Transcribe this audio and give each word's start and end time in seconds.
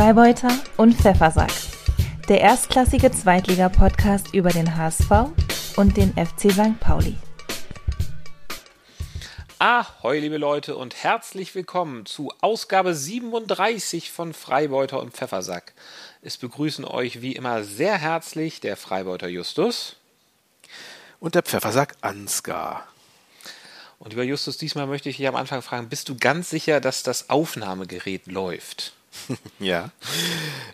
Freibeuter 0.00 0.58
und 0.78 0.94
Pfeffersack. 0.94 1.52
Der 2.26 2.40
erstklassige 2.40 3.12
Zweitliga-Podcast 3.12 4.32
über 4.32 4.48
den 4.48 4.74
HSV 4.74 5.10
und 5.76 5.94
den 5.94 6.14
FC 6.14 6.50
St. 6.50 6.80
Pauli. 6.80 7.16
Ahoi, 9.58 10.20
liebe 10.20 10.38
Leute, 10.38 10.74
und 10.76 10.94
herzlich 10.94 11.54
willkommen 11.54 12.06
zu 12.06 12.32
Ausgabe 12.40 12.94
37 12.94 14.10
von 14.10 14.32
Freibeuter 14.32 15.02
und 15.02 15.12
Pfeffersack. 15.12 15.74
Es 16.22 16.38
begrüßen 16.38 16.86
euch 16.86 17.20
wie 17.20 17.32
immer 17.36 17.62
sehr 17.62 17.98
herzlich 17.98 18.60
der 18.60 18.78
Freibeuter 18.78 19.28
Justus 19.28 19.96
und 21.20 21.34
der 21.34 21.42
Pfeffersack 21.42 21.94
Ansgar. 22.00 22.88
Und 23.98 24.12
lieber 24.14 24.24
Justus, 24.24 24.56
diesmal 24.56 24.86
möchte 24.86 25.10
ich 25.10 25.18
dich 25.18 25.28
am 25.28 25.36
Anfang 25.36 25.60
fragen, 25.60 25.90
bist 25.90 26.08
du 26.08 26.16
ganz 26.16 26.48
sicher, 26.48 26.80
dass 26.80 27.02
das 27.02 27.28
Aufnahmegerät 27.28 28.28
läuft? 28.28 28.94
ja, 29.58 29.90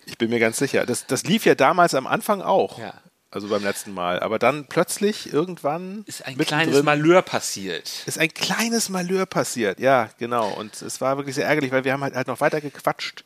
ich 0.07 0.19
bin 0.19 0.31
mir 0.31 0.39
ganz 0.39 0.59
sicher. 0.59 0.87
Das, 0.87 1.07
das 1.07 1.25
lief 1.25 1.45
ja 1.45 1.55
damals 1.55 1.95
am 1.95 2.07
Anfang 2.07 2.43
auch. 2.43 2.79
Ja. 2.79 2.95
Also 3.31 3.49
beim 3.49 3.63
letzten 3.63 3.93
Mal. 3.93 4.21
Aber 4.21 4.39
dann 4.39 4.67
plötzlich 4.67 5.33
irgendwann. 5.33 6.05
Ist 6.07 6.25
ein 6.25 6.39
kleines 6.39 6.83
Malheur 6.83 7.23
passiert. 7.23 7.91
Ist 8.07 8.19
ein 8.19 8.33
kleines 8.33 8.89
Malheur 8.89 9.27
passiert, 9.27 9.79
ja, 9.79 10.09
genau. 10.19 10.49
Und 10.51 10.81
es 10.81 11.01
war 11.01 11.17
wirklich 11.17 11.35
sehr 11.35 11.47
ärgerlich, 11.47 11.73
weil 11.73 11.85
wir 11.85 11.93
haben 11.93 12.03
halt, 12.03 12.15
halt 12.15 12.29
noch 12.29 12.41
weiter 12.41 12.61
gequatscht. 12.61 13.25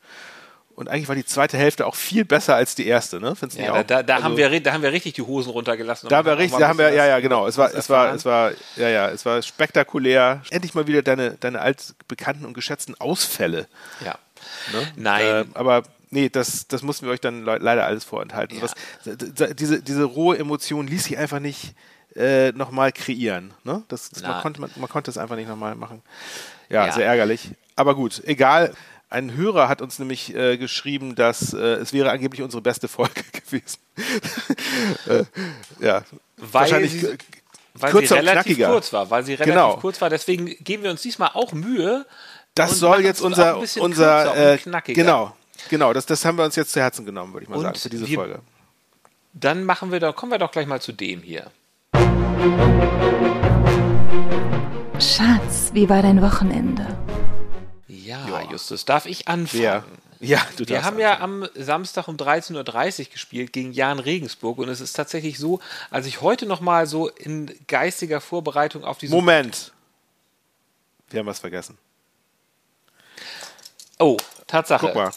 Und 0.75 0.89
eigentlich 0.89 1.07
war 1.07 1.15
die 1.15 1.25
zweite 1.25 1.57
Hälfte 1.57 1.85
auch 1.85 1.95
viel 1.95 2.25
besser 2.25 2.55
als 2.55 2.75
die 2.75 2.87
erste, 2.87 3.19
ne? 3.19 3.35
Findest 3.35 3.59
du 3.59 3.63
ja, 3.63 3.83
da, 3.83 4.03
da, 4.03 4.15
also, 4.15 4.25
haben 4.25 4.37
wir, 4.37 4.59
da 4.61 4.73
haben 4.73 4.81
wir 4.81 4.91
richtig 4.91 5.13
die 5.13 5.21
Hosen 5.21 5.51
runtergelassen. 5.51 6.09
Da 6.09 6.17
haben 6.17 6.25
wir 6.25 6.37
richtig, 6.37 6.59
da 6.59 6.69
haben 6.69 6.79
wir, 6.79 6.91
ja, 6.91 7.05
ja, 7.05 7.19
genau. 7.19 7.45
Es 7.45 7.57
war, 7.57 7.73
es 7.73 7.89
war, 7.89 8.13
es 8.13 8.25
war, 8.25 8.51
ja, 8.77 8.89
ja, 8.89 9.09
es 9.09 9.25
war 9.25 9.41
spektakulär. 9.41 10.41
Endlich 10.49 10.73
mal 10.73 10.87
wieder 10.87 11.03
deine, 11.03 11.35
deine 11.35 11.61
altbekannten 11.61 12.45
und 12.45 12.53
geschätzten 12.53 12.99
Ausfälle. 12.99 13.67
Ja. 14.03 14.17
Ne? 14.73 14.91
Nein. 14.95 15.25
Äh, 15.25 15.45
aber 15.53 15.83
nee, 16.09 16.29
das, 16.29 16.67
das 16.67 16.81
mussten 16.81 17.05
wir 17.05 17.13
euch 17.13 17.21
dann 17.21 17.43
leider 17.43 17.85
alles 17.85 18.03
vorenthalten. 18.03 18.57
Ja. 18.57 18.63
Was, 18.63 18.75
diese, 19.55 19.81
diese 19.81 20.03
rohe 20.03 20.37
Emotion 20.37 20.87
ließ 20.87 21.05
sich 21.05 21.17
einfach 21.17 21.39
nicht 21.39 21.73
äh, 22.15 22.51
nochmal 22.51 22.91
kreieren. 22.91 23.53
Ne? 23.63 23.83
Das, 23.87 24.09
das 24.09 24.23
man, 24.23 24.41
konnte, 24.41 24.61
man, 24.61 24.69
man 24.75 24.89
konnte 24.89 25.11
es 25.11 25.17
einfach 25.17 25.35
nicht 25.35 25.47
nochmal 25.47 25.75
machen. 25.75 26.01
Ja, 26.69 26.87
ja, 26.87 26.91
sehr 26.91 27.05
ärgerlich. 27.05 27.51
Aber 27.75 27.95
gut, 27.95 28.21
egal. 28.25 28.73
Ein 29.09 29.35
Hörer 29.35 29.67
hat 29.67 29.81
uns 29.81 29.99
nämlich 29.99 30.33
äh, 30.33 30.57
geschrieben, 30.57 31.15
dass 31.15 31.53
äh, 31.53 31.57
es 31.57 31.91
wäre 31.91 32.11
angeblich 32.11 32.41
unsere 32.43 32.61
beste 32.61 32.87
Folge 32.87 33.23
gewesen. 33.45 33.79
äh, 35.07 35.25
ja, 35.85 36.03
weil 36.37 36.53
wahrscheinlich 36.53 36.93
sie, 36.93 37.17
weil 37.73 38.07
sie 38.07 38.13
relativ 38.13 38.57
kurz 38.57 38.93
war, 38.93 39.09
weil 39.09 39.25
sie 39.25 39.33
relativ 39.33 39.53
genau. 39.53 39.77
kurz 39.77 39.99
war. 39.99 40.09
Deswegen 40.09 40.45
geben 40.63 40.83
wir 40.83 40.91
uns 40.91 41.01
diesmal 41.01 41.31
auch 41.33 41.51
Mühe. 41.51 42.05
Das 42.55 42.79
soll 42.79 43.01
jetzt 43.01 43.21
unser 43.21 43.57
unser 43.79 44.53
äh, 44.53 44.57
genau 44.93 45.35
genau 45.69 45.93
das 45.93 46.05
das 46.05 46.25
haben 46.25 46.37
wir 46.37 46.43
uns 46.43 46.55
jetzt 46.57 46.73
zu 46.73 46.81
Herzen 46.81 47.05
genommen, 47.05 47.33
würde 47.33 47.45
ich 47.45 47.49
mal 47.49 47.55
und 47.55 47.63
sagen 47.63 47.77
für 47.77 47.89
diese 47.89 48.07
wir, 48.07 48.17
Folge. 48.17 48.39
Dann 49.33 49.63
machen 49.63 49.91
wir 49.91 50.01
doch 50.01 50.15
kommen 50.15 50.33
wir 50.33 50.39
doch 50.39 50.51
gleich 50.51 50.67
mal 50.67 50.81
zu 50.81 50.91
dem 50.91 51.21
hier. 51.21 51.49
Schatz, 54.99 55.71
wie 55.73 55.89
war 55.89 56.01
dein 56.01 56.21
Wochenende? 56.21 56.85
Ja, 57.87 58.27
ja, 58.27 58.51
Justus, 58.51 58.83
darf 58.83 59.05
ich 59.05 59.29
anfangen? 59.29 59.63
Ja, 59.63 59.83
ja 60.19 60.41
du 60.57 60.67
Wir 60.67 60.83
haben 60.83 60.97
anfangen. 60.97 60.99
ja 60.99 61.19
am 61.21 61.47
Samstag 61.55 62.09
um 62.09 62.17
13.30 62.17 62.99
Uhr 62.99 63.05
gespielt 63.11 63.53
gegen 63.53 63.71
Jan 63.71 63.99
Regensburg 63.99 64.57
und 64.57 64.67
es 64.67 64.81
ist 64.81 64.93
tatsächlich 64.93 65.39
so, 65.39 65.61
als 65.89 66.05
ich 66.05 66.19
heute 66.19 66.45
nochmal 66.45 66.85
so 66.85 67.07
in 67.07 67.49
geistiger 67.67 68.19
Vorbereitung 68.19 68.83
auf 68.83 68.97
diese. 68.97 69.15
Moment! 69.15 69.71
Wir 71.09 71.21
haben 71.21 71.27
was 71.27 71.39
vergessen. 71.39 71.77
Oh, 74.01 74.17
Tatsache. 74.47 74.87
Guck 74.87 74.95
mal. 74.95 75.11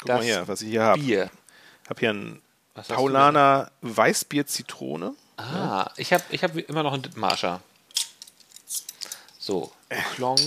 Guck 0.00 0.08
mal 0.08 0.22
hier, 0.22 0.48
was 0.48 0.62
ich 0.62 0.70
hier 0.70 0.82
habe. 0.82 1.00
Bier. 1.00 1.30
Ich 1.84 1.90
habe 1.90 2.00
hier 2.00 2.10
ein 2.10 2.42
Paulaner 2.88 3.70
Weißbier 3.82 4.46
Zitrone. 4.46 5.14
Ah, 5.36 5.42
ja. 5.42 5.90
ich 5.96 6.12
habe 6.12 6.24
ich 6.30 6.42
hab 6.42 6.56
immer 6.56 6.82
noch 6.82 6.94
einen 6.94 7.08
Marscher. 7.16 7.60
So, 9.38 9.72
Klong. 10.14 10.38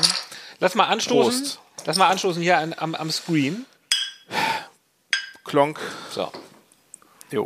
Lass 0.59 0.73
mal 0.73 0.85
anstoßen. 0.85 1.43
Prost. 1.43 1.59
Lass 1.85 1.97
mal 1.97 2.07
anstoßen 2.07 2.41
hier 2.41 2.57
an, 2.57 2.73
am, 2.77 2.95
am 2.95 3.11
Screen. 3.11 3.65
Klonk. 5.43 5.79
So. 6.09 6.31
Jo. 7.29 7.45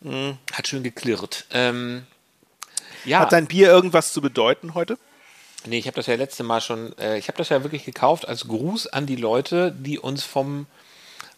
Mhm. 0.00 0.38
Hat 0.52 0.66
schön 0.66 0.82
geklirrt. 0.82 1.46
Ähm, 1.52 2.06
ja. 3.04 3.20
Hat 3.20 3.32
dein 3.32 3.46
Bier 3.46 3.68
irgendwas 3.68 4.12
zu 4.12 4.20
bedeuten 4.20 4.74
heute? 4.74 4.98
Nee, 5.66 5.78
ich 5.78 5.86
habe 5.86 5.96
das 5.96 6.06
ja 6.06 6.14
letzte 6.14 6.42
Mal 6.42 6.60
schon, 6.60 6.96
äh, 6.98 7.18
ich 7.18 7.28
habe 7.28 7.38
das 7.38 7.48
ja 7.48 7.62
wirklich 7.62 7.84
gekauft 7.84 8.26
als 8.26 8.48
Gruß 8.48 8.88
an 8.88 9.06
die 9.06 9.16
Leute, 9.16 9.72
die 9.72 9.98
uns 9.98 10.24
vom, 10.24 10.66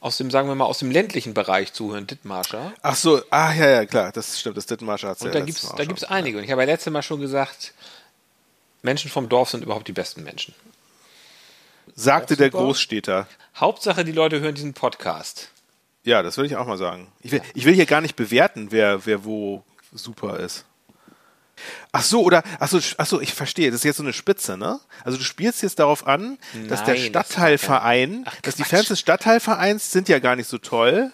aus 0.01 0.17
dem, 0.17 0.31
sagen 0.31 0.49
wir 0.49 0.55
mal, 0.55 0.65
aus 0.65 0.79
dem 0.79 0.91
ländlichen 0.91 1.35
Bereich 1.35 1.73
zuhören, 1.73 2.07
Dittmarscher. 2.07 2.73
Ach 2.83 2.97
so, 2.97 3.23
ah 3.31 3.53
ja, 3.53 3.69
ja, 3.69 3.87
klar, 3.87 4.13
das 4.13 4.41
stimmt, 4.41 4.57
das 4.57 4.67
Dittmarscher 4.67 5.09
hat 5.09 5.19
es 5.19 5.23
ja 5.25 5.31
da 5.31 5.41
gibt's, 5.41 5.73
Da 5.77 5.85
gibt 5.85 5.99
es 5.99 6.05
einige. 6.05 6.39
Und 6.39 6.45
ich 6.45 6.51
habe 6.51 6.63
ja 6.63 6.67
letzte 6.67 6.91
Mal 6.91 7.03
schon 7.03 7.21
gesagt, 7.21 7.75
Menschen 8.83 9.11
vom 9.11 9.29
Dorf 9.29 9.51
sind 9.51 9.63
überhaupt 9.63 9.89
die 9.89 9.93
besten 9.93 10.23
Menschen. 10.23 10.55
Sagte 11.95 12.37
der 12.37 12.51
Großstädter. 12.51 13.29
Hauptsache, 13.57 14.05
die 14.05 14.13
Leute 14.13 14.41
hören 14.41 14.55
diesen 14.55 14.75
Podcast. 14.75 15.51
Ja, 16.03 16.23
das 16.23 16.37
würde 16.37 16.49
ich 16.49 16.57
auch 16.57 16.67
mal 16.67 16.77
sagen. 16.77 17.09
Ich 17.23 17.33
will, 17.33 17.41
ich 17.55 17.65
will 17.65 17.75
hier 17.75 17.87
gar 17.87 18.01
nicht 18.01 18.17
bewerten, 18.17 18.69
wer, 18.71 19.07
wer 19.07 19.25
wo 19.25 19.63
super 19.93 20.39
ist. 20.39 20.65
Ach 21.93 22.03
so, 22.03 22.23
oder, 22.23 22.43
ach 22.59 22.69
so, 22.69 22.81
ach 22.99 23.07
so, 23.07 23.21
ich 23.21 23.33
verstehe, 23.35 23.71
das 23.71 23.81
ist 23.81 23.85
jetzt 23.85 23.97
so 23.97 24.03
eine 24.03 24.13
Spitze, 24.13 24.57
ne? 24.57 24.81
Also 25.05 25.19
du 25.19 25.25
spielst 25.25 25.63
jetzt 25.63 25.79
darauf 25.79 26.07
an, 26.07 26.39
Nein, 26.53 26.69
dass 26.69 26.85
der 26.85 26.97
Stadtteilverein, 26.97 28.25
das 28.25 28.35
dass 28.43 28.55
die 28.57 28.65
Fans 28.65 28.89
des 28.89 29.01
Stadtteilvereins 29.01 29.91
sind 29.91 30.09
ja 30.09 30.19
gar 30.19 30.37
nicht 30.37 30.49
so 30.49 30.59
toll, 30.59 31.13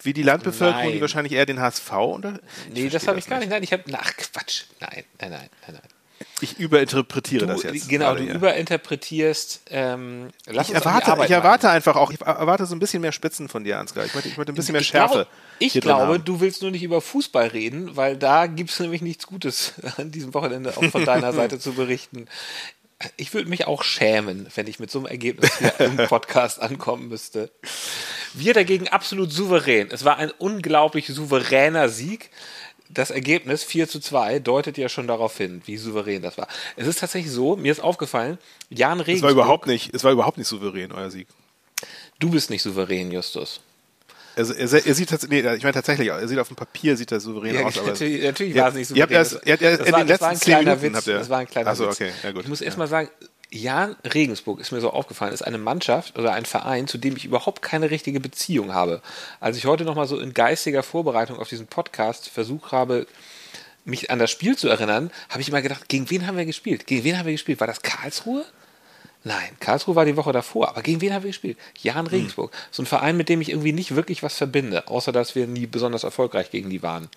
wie 0.00 0.12
die 0.12 0.22
Landbevölkerung, 0.22 0.84
nein. 0.84 0.92
die 0.92 1.00
wahrscheinlich 1.00 1.32
eher 1.32 1.46
den 1.46 1.60
HSV 1.60 1.92
unter. 1.92 2.40
Nee, 2.72 2.88
das 2.88 3.08
habe 3.08 3.18
ich 3.18 3.26
gar 3.26 3.38
nicht. 3.38 3.48
Nein, 3.48 3.62
ich 3.62 3.72
habe, 3.72 3.84
ach 3.92 4.16
Quatsch. 4.16 4.64
Nein, 4.80 5.04
nein, 5.20 5.30
nein, 5.30 5.48
nein, 5.66 5.78
nein. 5.80 5.93
Ich 6.40 6.58
überinterpretiere 6.58 7.46
du, 7.46 7.52
das 7.52 7.62
jetzt. 7.62 7.88
Genau, 7.88 8.14
du 8.14 8.22
hier. 8.22 8.34
überinterpretierst. 8.34 9.62
Ähm, 9.70 10.30
ich 10.46 10.70
erwarte, 10.70 11.24
ich 11.24 11.30
erwarte 11.30 11.70
einfach 11.70 11.96
auch, 11.96 12.10
ich 12.10 12.20
erwarte 12.20 12.66
so 12.66 12.74
ein 12.74 12.80
bisschen 12.80 13.00
mehr 13.00 13.12
Spitzen 13.12 13.48
von 13.48 13.64
dir, 13.64 13.78
Ansgar. 13.78 14.04
Ich 14.04 14.14
möchte, 14.14 14.28
ich 14.28 14.36
möchte 14.36 14.52
ein 14.52 14.56
bisschen 14.56 14.72
mehr 14.72 14.82
Schärfe. 14.82 15.14
Glaub, 15.14 15.28
ich 15.58 15.72
glaube, 15.80 16.18
du 16.18 16.40
willst 16.40 16.62
nur 16.62 16.70
nicht 16.70 16.82
über 16.82 17.00
Fußball 17.00 17.48
reden, 17.48 17.96
weil 17.96 18.16
da 18.16 18.46
gibt 18.46 18.70
es 18.70 18.80
nämlich 18.80 19.02
nichts 19.02 19.26
Gutes 19.26 19.74
an 19.96 20.10
diesem 20.10 20.34
Wochenende 20.34 20.76
auch 20.76 20.84
von 20.84 21.04
deiner 21.04 21.32
Seite 21.34 21.58
zu 21.58 21.74
berichten. 21.74 22.26
Ich 23.16 23.34
würde 23.34 23.48
mich 23.48 23.66
auch 23.66 23.82
schämen, 23.82 24.46
wenn 24.54 24.66
ich 24.66 24.78
mit 24.78 24.90
so 24.90 24.98
einem 25.00 25.06
Ergebnis 25.06 25.58
hier 25.58 25.78
im 25.80 25.96
Podcast 25.96 26.60
ankommen 26.60 27.08
müsste. 27.08 27.50
Wir 28.32 28.54
dagegen 28.54 28.88
absolut 28.88 29.32
souverän. 29.32 29.88
Es 29.90 30.04
war 30.04 30.16
ein 30.16 30.30
unglaublich 30.38 31.06
souveräner 31.06 31.88
Sieg 31.88 32.30
das 32.88 33.10
Ergebnis 33.10 33.64
4 33.64 33.88
zu 33.88 34.00
2 34.00 34.38
deutet 34.38 34.78
ja 34.78 34.88
schon 34.88 35.06
darauf 35.06 35.36
hin, 35.36 35.62
wie 35.64 35.76
souverän 35.76 36.22
das 36.22 36.38
war. 36.38 36.48
Es 36.76 36.86
ist 36.86 37.00
tatsächlich 37.00 37.32
so, 37.32 37.56
mir 37.56 37.72
ist 37.72 37.80
aufgefallen, 37.80 38.38
Jan 38.70 39.00
Regensburg... 39.00 39.30
Es 39.30 39.36
war 39.36 39.44
überhaupt 39.44 39.66
nicht, 39.66 39.94
es 39.94 40.04
war 40.04 40.12
überhaupt 40.12 40.38
nicht 40.38 40.48
souverän, 40.48 40.92
euer 40.92 41.10
Sieg. 41.10 41.26
Du 42.18 42.30
bist 42.30 42.50
nicht 42.50 42.62
souverän, 42.62 43.10
Justus. 43.10 43.60
Er, 44.36 44.48
er, 44.50 44.86
er 44.86 44.94
sieht 44.94 45.08
tatsächlich, 45.08 45.44
nee, 45.44 45.54
ich 45.54 45.62
meine 45.62 45.74
tatsächlich, 45.74 46.08
er 46.08 46.26
sieht 46.26 46.38
auf 46.38 46.48
dem 46.48 46.56
Papier 46.56 46.96
sieht 46.96 47.12
er 47.12 47.20
souverän 47.20 47.54
ja, 47.54 47.62
aus, 47.62 47.78
aber 47.78 47.86
natürlich, 47.92 48.22
natürlich 48.22 48.54
war 48.56 48.68
es 48.68 48.74
nicht 48.74 48.88
souverän. 48.88 49.10
Ihr 49.10 49.18
habt 49.18 49.32
erst, 49.32 49.46
ihr 49.46 49.52
habt 49.52 49.62
erst 49.62 49.82
in 49.82 49.92
war, 49.92 49.98
den 50.00 50.08
letzten 50.08 50.36
zehn 50.36 50.58
Minuten 50.58 50.82
Witz, 50.82 50.96
habt 50.96 51.06
ihr, 51.06 51.18
das 51.18 51.30
war 51.30 51.38
ein 51.38 51.46
kleiner 51.46 51.70
Achso, 51.70 51.88
okay, 51.88 52.10
ja 52.22 52.32
gut. 52.32 52.42
Ich 52.42 52.48
muss 52.48 52.60
erst 52.60 52.78
mal 52.78 52.88
sagen, 52.88 53.10
Jan 53.54 53.94
Regensburg 54.02 54.58
ist 54.58 54.72
mir 54.72 54.80
so 54.80 54.90
aufgefallen, 54.90 55.32
ist 55.32 55.46
eine 55.46 55.58
Mannschaft 55.58 56.18
oder 56.18 56.32
ein 56.32 56.44
Verein, 56.44 56.88
zu 56.88 56.98
dem 56.98 57.16
ich 57.16 57.24
überhaupt 57.24 57.62
keine 57.62 57.88
richtige 57.88 58.18
Beziehung 58.18 58.74
habe. 58.74 59.00
Als 59.38 59.56
ich 59.56 59.66
heute 59.66 59.84
nochmal 59.84 60.08
so 60.08 60.18
in 60.18 60.34
geistiger 60.34 60.82
Vorbereitung 60.82 61.38
auf 61.38 61.48
diesen 61.48 61.68
Podcast 61.68 62.28
versucht 62.28 62.72
habe, 62.72 63.06
mich 63.84 64.10
an 64.10 64.18
das 64.18 64.32
Spiel 64.32 64.56
zu 64.56 64.68
erinnern, 64.68 65.12
habe 65.28 65.40
ich 65.40 65.48
immer 65.48 65.62
gedacht, 65.62 65.88
gegen 65.88 66.10
wen 66.10 66.26
haben 66.26 66.36
wir 66.36 66.46
gespielt? 66.46 66.88
Gegen 66.88 67.04
wen 67.04 67.16
haben 67.16 67.26
wir 67.26 67.32
gespielt? 67.32 67.60
War 67.60 67.68
das 67.68 67.82
Karlsruhe? 67.82 68.44
Nein, 69.22 69.50
Karlsruhe 69.60 69.94
war 69.94 70.04
die 70.04 70.16
Woche 70.16 70.32
davor, 70.32 70.70
aber 70.70 70.82
gegen 70.82 71.00
wen 71.00 71.14
haben 71.14 71.22
wir 71.22 71.30
gespielt? 71.30 71.56
Jan 71.80 72.08
Regensburg. 72.08 72.52
Hm. 72.52 72.58
So 72.72 72.82
ein 72.82 72.86
Verein, 72.86 73.16
mit 73.16 73.28
dem 73.28 73.40
ich 73.40 73.50
irgendwie 73.50 73.72
nicht 73.72 73.94
wirklich 73.94 74.24
was 74.24 74.36
verbinde, 74.36 74.88
außer 74.88 75.12
dass 75.12 75.36
wir 75.36 75.46
nie 75.46 75.66
besonders 75.66 76.02
erfolgreich 76.02 76.50
gegen 76.50 76.70
die 76.70 76.82
waren. 76.82 77.08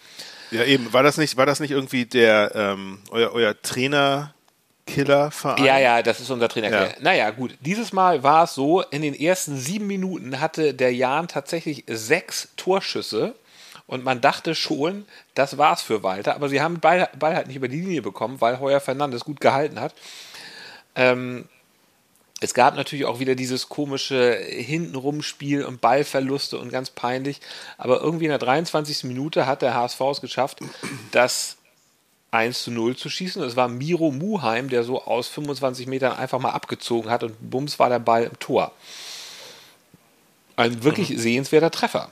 Ja, 0.52 0.64
eben, 0.64 0.94
war 0.94 1.02
das 1.02 1.18
nicht, 1.18 1.36
war 1.36 1.48
das 1.48 1.60
nicht 1.60 1.72
irgendwie 1.72 2.06
der 2.06 2.52
ähm, 2.54 3.00
euer, 3.10 3.32
euer 3.32 3.60
Trainer 3.60 4.36
Killerverein? 4.88 5.64
Ja, 5.64 5.78
ja, 5.78 6.02
das 6.02 6.20
ist 6.20 6.32
unser 6.32 6.50
Trainer. 6.50 6.70
Ja. 6.70 6.90
Naja, 7.00 7.30
gut. 7.30 7.56
Dieses 7.60 7.94
Mal 7.94 8.24
war 8.24 8.46
es 8.46 8.56
so, 8.56 8.82
in 8.82 9.04
den 9.04 9.14
ersten 9.14 9.58
sieben 9.58 9.86
Minuten 9.86 10.40
hatte 10.40 10.74
der 10.74 10.94
Jan 10.94 11.28
tatsächlich 11.28 11.84
sechs 11.88 12.50
Torschüsse 12.58 13.36
und 13.86 14.04
man 14.04 14.22
dachte 14.22 14.56
schon, 14.56 15.06
das 15.36 15.58
war's 15.58 15.82
für 15.82 16.04
Walter, 16.04 16.36
aber 16.36 16.50
sie 16.50 16.62
haben 16.62 16.76
den 16.76 16.82
Ball, 16.82 17.10
Ball 17.20 17.36
halt 17.36 17.48
nicht 17.48 17.58
über 17.58 17.68
die 17.68 17.80
Linie 17.80 18.02
bekommen, 18.02 18.42
weil 18.42 18.60
Heuer 18.60 18.80
Fernandes 18.80 19.24
gut 19.24 19.40
gehalten 19.40 19.80
hat. 19.80 19.94
Ähm, 20.96 21.46
es 22.40 22.54
gab 22.54 22.76
natürlich 22.76 23.06
auch 23.06 23.20
wieder 23.20 23.34
dieses 23.34 23.68
komische 23.68 24.36
Hintenrumspiel 24.36 25.64
und 25.64 25.82
Ballverluste 25.82 26.60
und 26.60 26.70
ganz 26.70 26.92
peinlich. 26.92 27.42
Aber 27.78 28.02
irgendwie 28.02 28.26
in 28.26 28.30
der 28.30 28.38
23. 28.38 29.06
Minute 29.06 29.48
hat 29.48 29.64
der 29.64 29.74
HSV 29.74 30.00
es 30.12 30.22
geschafft, 30.22 30.60
das 31.12 31.57
1 32.38 32.64
zu 32.64 32.72
0 32.72 32.96
zu 32.96 33.10
schießen. 33.10 33.42
Es 33.44 33.56
war 33.56 33.68
Miro 33.68 34.12
Muheim, 34.12 34.70
der 34.70 34.84
so 34.84 35.04
aus 35.04 35.28
25 35.28 35.88
Metern 35.88 36.16
einfach 36.16 36.40
mal 36.40 36.52
abgezogen 36.52 37.10
hat 37.10 37.24
und 37.24 37.36
bums 37.40 37.80
war 37.80 37.90
der 37.90 38.00
Ball 38.00 38.24
im 38.26 38.38
Tor. 38.40 38.72
Ein 40.56 40.84
wirklich 40.84 41.10
mhm. 41.10 41.18
sehenswerter 41.18 41.72
Treffer. 41.72 42.10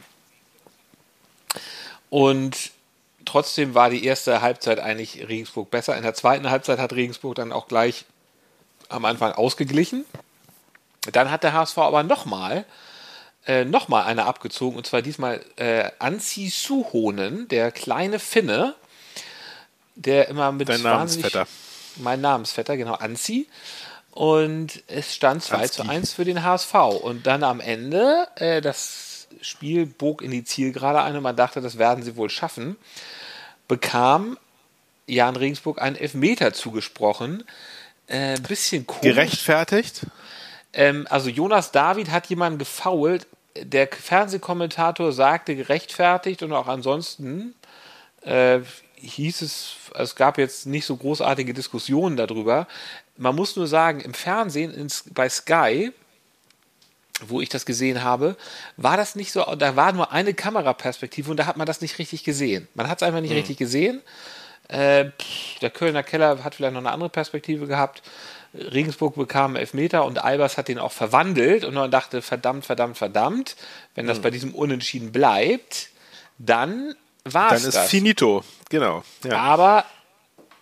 Und 2.10 2.72
trotzdem 3.26 3.76
war 3.76 3.90
die 3.90 4.04
erste 4.04 4.42
Halbzeit 4.42 4.80
eigentlich 4.80 5.28
Regensburg 5.28 5.70
besser. 5.70 5.96
In 5.96 6.04
der 6.04 6.16
zweiten 6.16 6.50
Halbzeit 6.50 6.80
hat 6.80 6.94
Regensburg 6.94 7.36
dann 7.36 7.52
auch 7.52 7.68
gleich 7.68 8.06
am 8.90 9.06
Anfang 9.06 9.32
ausgeglichen. 9.34 10.06
Dann 11.12 11.30
hat 11.30 11.44
der 11.44 11.54
HSV 11.54 11.78
aber 11.78 12.04
nochmal 12.04 12.66
äh, 13.48 13.64
nochmal 13.64 14.06
eine 14.06 14.26
abgezogen 14.26 14.76
und 14.76 14.88
zwar 14.88 15.04
diesmal 15.04 15.40
äh, 15.58 15.92
Anzi 16.00 16.50
Suhonen, 16.50 17.48
der 17.48 17.72
kleine 17.72 18.18
Finne, 18.18 18.74
der 19.96 20.28
immer 20.30 20.52
mit 20.52 20.70
Dein 20.70 20.82
Namensvetter. 20.82 21.48
Mein 21.98 22.22
Namensvetter, 22.22 22.78
genau, 22.78 22.94
Anzi. 22.94 23.48
Und 24.12 24.84
es 24.88 25.14
stand 25.14 25.44
2 25.44 25.68
zu 25.68 25.84
1 25.84 26.14
für 26.14 26.24
den 26.24 26.44
HSV. 26.44 26.74
Und 26.74 27.28
dann 27.28 27.44
am 27.44 27.60
Ende, 27.60 28.28
äh, 28.36 28.62
das 28.62 29.28
Spiel 29.42 29.86
bog 29.86 30.22
in 30.22 30.32
die 30.32 30.44
Zielgerade 30.44 31.02
ein 31.02 31.16
und 31.16 31.24
man 31.24 31.36
dachte, 31.36 31.62
das 31.62 31.78
werden 31.78 32.04
sie 32.04 32.16
wohl 32.16 32.30
schaffen, 32.30 32.78
bekam 33.68 34.38
Jan 35.08 35.36
Regensburg 35.36 35.82
einen 35.82 35.96
Elfmeter 35.96 36.54
zugesprochen. 36.54 37.44
Äh, 38.08 38.40
bisschen 38.40 38.88
komisch. 38.88 39.04
Gerechtfertigt? 39.04 40.06
Ähm, 40.74 41.08
also 41.10 41.30
Jonas 41.30 41.72
David 41.72 42.12
hat 42.12 42.28
jemanden 42.28 42.60
gefault. 42.60 43.28
Der 43.58 43.88
Fernsehkommentator 43.88 45.12
sagte 45.12 45.56
gerechtfertigt 45.56 46.44
und 46.44 46.54
auch 46.54 46.68
ansonsten 46.68 47.56
äh, 48.22 48.60
hieß 48.98 49.42
es, 49.42 49.76
es 49.94 50.16
gab 50.16 50.38
jetzt 50.38 50.66
nicht 50.66 50.86
so 50.86 50.96
großartige 50.96 51.54
Diskussionen 51.54 52.18
darüber. 52.18 52.68
Man 53.18 53.36
muss 53.36 53.56
nur 53.56 53.68
sagen, 53.68 54.02
im 54.02 54.14
Fernsehen 54.14 54.74
ins, 54.74 55.06
bei 55.14 55.30
Sky, 55.30 55.92
wo 57.28 57.40
ich 57.42 57.50
das 57.50 57.66
gesehen 57.66 58.04
habe, 58.04 58.36
war 58.78 58.98
das 58.98 59.16
nicht 59.16 59.32
so, 59.32 59.44
da 59.56 59.76
war 59.76 59.94
nur 59.94 60.12
eine 60.12 60.34
Kameraperspektive 60.34 61.32
und 61.32 61.38
da 61.38 61.46
hat 61.46 61.58
man 61.58 61.68
das 61.68 61.82
nicht 61.82 61.98
richtig 62.00 62.24
gesehen. 62.24 62.68
Man 62.74 62.90
hat 62.90 63.00
es 63.02 63.04
einfach 63.08 63.22
nicht 63.22 63.32
mhm. 63.32 63.38
richtig 63.38 63.58
gesehen. 63.58 64.02
Äh, 64.68 65.12
der 65.62 65.70
Kölner 65.70 66.04
Keller 66.04 66.44
hat 66.44 66.56
vielleicht 66.56 66.74
noch 66.74 66.82
eine 66.82 66.92
andere 66.92 67.10
Perspektive 67.10 67.68
gehabt. 67.68 68.02
Regensburg 68.54 69.16
bekam 69.16 69.56
Elfmeter 69.56 70.06
und 70.06 70.24
Albers 70.24 70.58
hat 70.58 70.68
den 70.68 70.80
auch 70.80 70.92
verwandelt 70.92 71.66
und 71.66 71.74
man 71.74 71.92
dachte, 71.92 72.22
verdammt, 72.22 72.66
verdammt, 72.66 72.98
verdammt, 72.98 73.56
wenn 73.96 74.08
das 74.08 74.20
mhm. 74.20 74.24
bei 74.24 74.32
diesem 74.32 74.56
Unentschieden 74.56 75.12
bleibt, 75.12 75.90
dann 76.38 76.96
war 77.26 77.52
es 77.52 77.62
Dann 77.62 77.70
ist 77.70 77.76
das. 77.76 77.90
finito, 77.90 78.44
genau. 78.70 79.04
Ja. 79.24 79.38
Aber 79.38 79.86